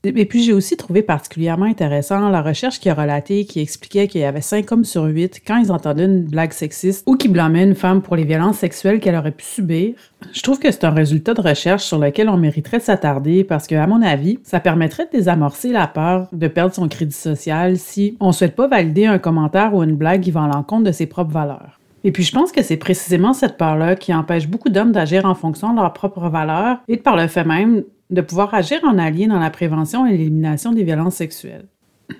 [0.05, 4.19] Et puis, j'ai aussi trouvé particulièrement intéressant la recherche qui a relaté qui expliquait qu'il
[4.19, 7.63] y avait 5 hommes sur 8, quand ils entendaient une blague sexiste ou qui blâmaient
[7.63, 9.93] une femme pour les violences sexuelles qu'elle aurait pu subir.
[10.33, 13.65] Je trouve que c'est un résultat de recherche sur lequel on mériterait de s'attarder parce
[13.65, 17.77] que, à mon avis, ça permettrait de désamorcer la peur de perdre son crédit social
[17.77, 20.83] si on ne souhaite pas valider un commentaire ou une blague qui va à l'encontre
[20.83, 21.79] de ses propres valeurs.
[22.03, 25.35] Et puis je pense que c'est précisément cette peur-là qui empêche beaucoup d'hommes d'agir en
[25.35, 28.97] fonction de leurs propres valeurs et de par le fait même de pouvoir agir en
[28.97, 31.67] allié dans la prévention et l'élimination des violences sexuelles.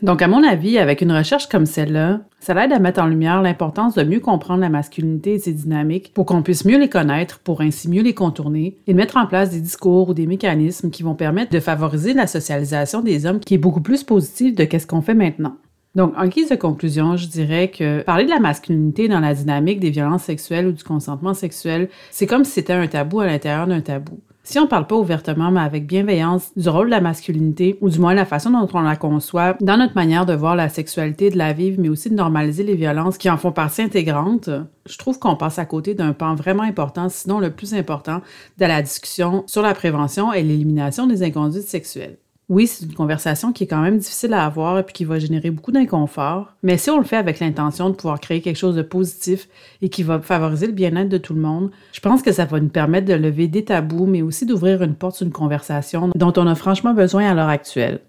[0.02, 3.42] Donc, à mon avis, avec une recherche comme celle-là, ça aide à mettre en lumière
[3.42, 7.40] l'importance de mieux comprendre la masculinité et ses dynamiques pour qu'on puisse mieux les connaître,
[7.40, 11.04] pour ainsi mieux les contourner et mettre en place des discours ou des mécanismes qui
[11.04, 14.88] vont permettre de favoriser la socialisation des hommes qui est beaucoup plus positive de ce
[14.88, 15.58] qu'on fait maintenant.
[15.96, 19.80] Donc, en guise de conclusion, je dirais que parler de la masculinité dans la dynamique
[19.80, 23.68] des violences sexuelles ou du consentement sexuel, c'est comme si c'était un tabou à l'intérieur
[23.68, 24.20] d'un tabou.
[24.46, 27.90] Si on ne parle pas ouvertement, mais avec bienveillance, du rôle de la masculinité, ou
[27.90, 31.30] du moins la façon dont on la conçoit, dans notre manière de voir la sexualité,
[31.30, 34.50] de la vivre, mais aussi de normaliser les violences qui en font partie intégrante,
[34.86, 38.20] je trouve qu'on passe à côté d'un pan vraiment important, sinon le plus important,
[38.58, 42.18] de la discussion sur la prévention et l'élimination des inconduites sexuelles.
[42.50, 45.50] Oui, c'est une conversation qui est quand même difficile à avoir et qui va générer
[45.50, 48.82] beaucoup d'inconfort, mais si on le fait avec l'intention de pouvoir créer quelque chose de
[48.82, 49.48] positif
[49.82, 52.60] et qui va favoriser le bien-être de tout le monde, je pense que ça va
[52.60, 56.34] nous permettre de lever des tabous, mais aussi d'ouvrir une porte sur une conversation dont
[56.36, 58.02] on a franchement besoin à l'heure actuelle.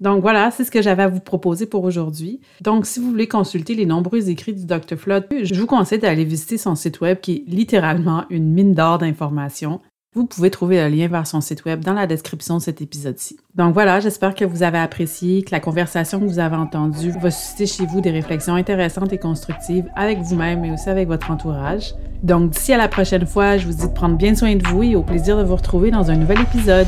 [0.00, 2.40] Donc voilà, c'est ce que j'avais à vous proposer pour aujourd'hui.
[2.62, 4.96] Donc si vous voulez consulter les nombreux écrits du Dr.
[4.96, 8.98] Flood, je vous conseille d'aller visiter son site web qui est littéralement une mine d'or
[8.98, 9.80] d'informations.
[10.14, 13.36] Vous pouvez trouver le lien vers son site web dans la description de cet épisode-ci.
[13.56, 17.32] Donc voilà, j'espère que vous avez apprécié, que la conversation que vous avez entendue va
[17.32, 21.94] susciter chez vous des réflexions intéressantes et constructives avec vous-même, mais aussi avec votre entourage.
[22.22, 24.84] Donc d'ici à la prochaine fois, je vous dis de prendre bien soin de vous
[24.84, 26.86] et au plaisir de vous retrouver dans un nouvel épisode.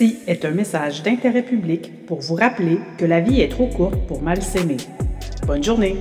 [0.00, 4.00] Ceci est un message d'intérêt public pour vous rappeler que la vie est trop courte
[4.06, 4.78] pour mal s'aimer.
[5.46, 5.94] Bonne journée!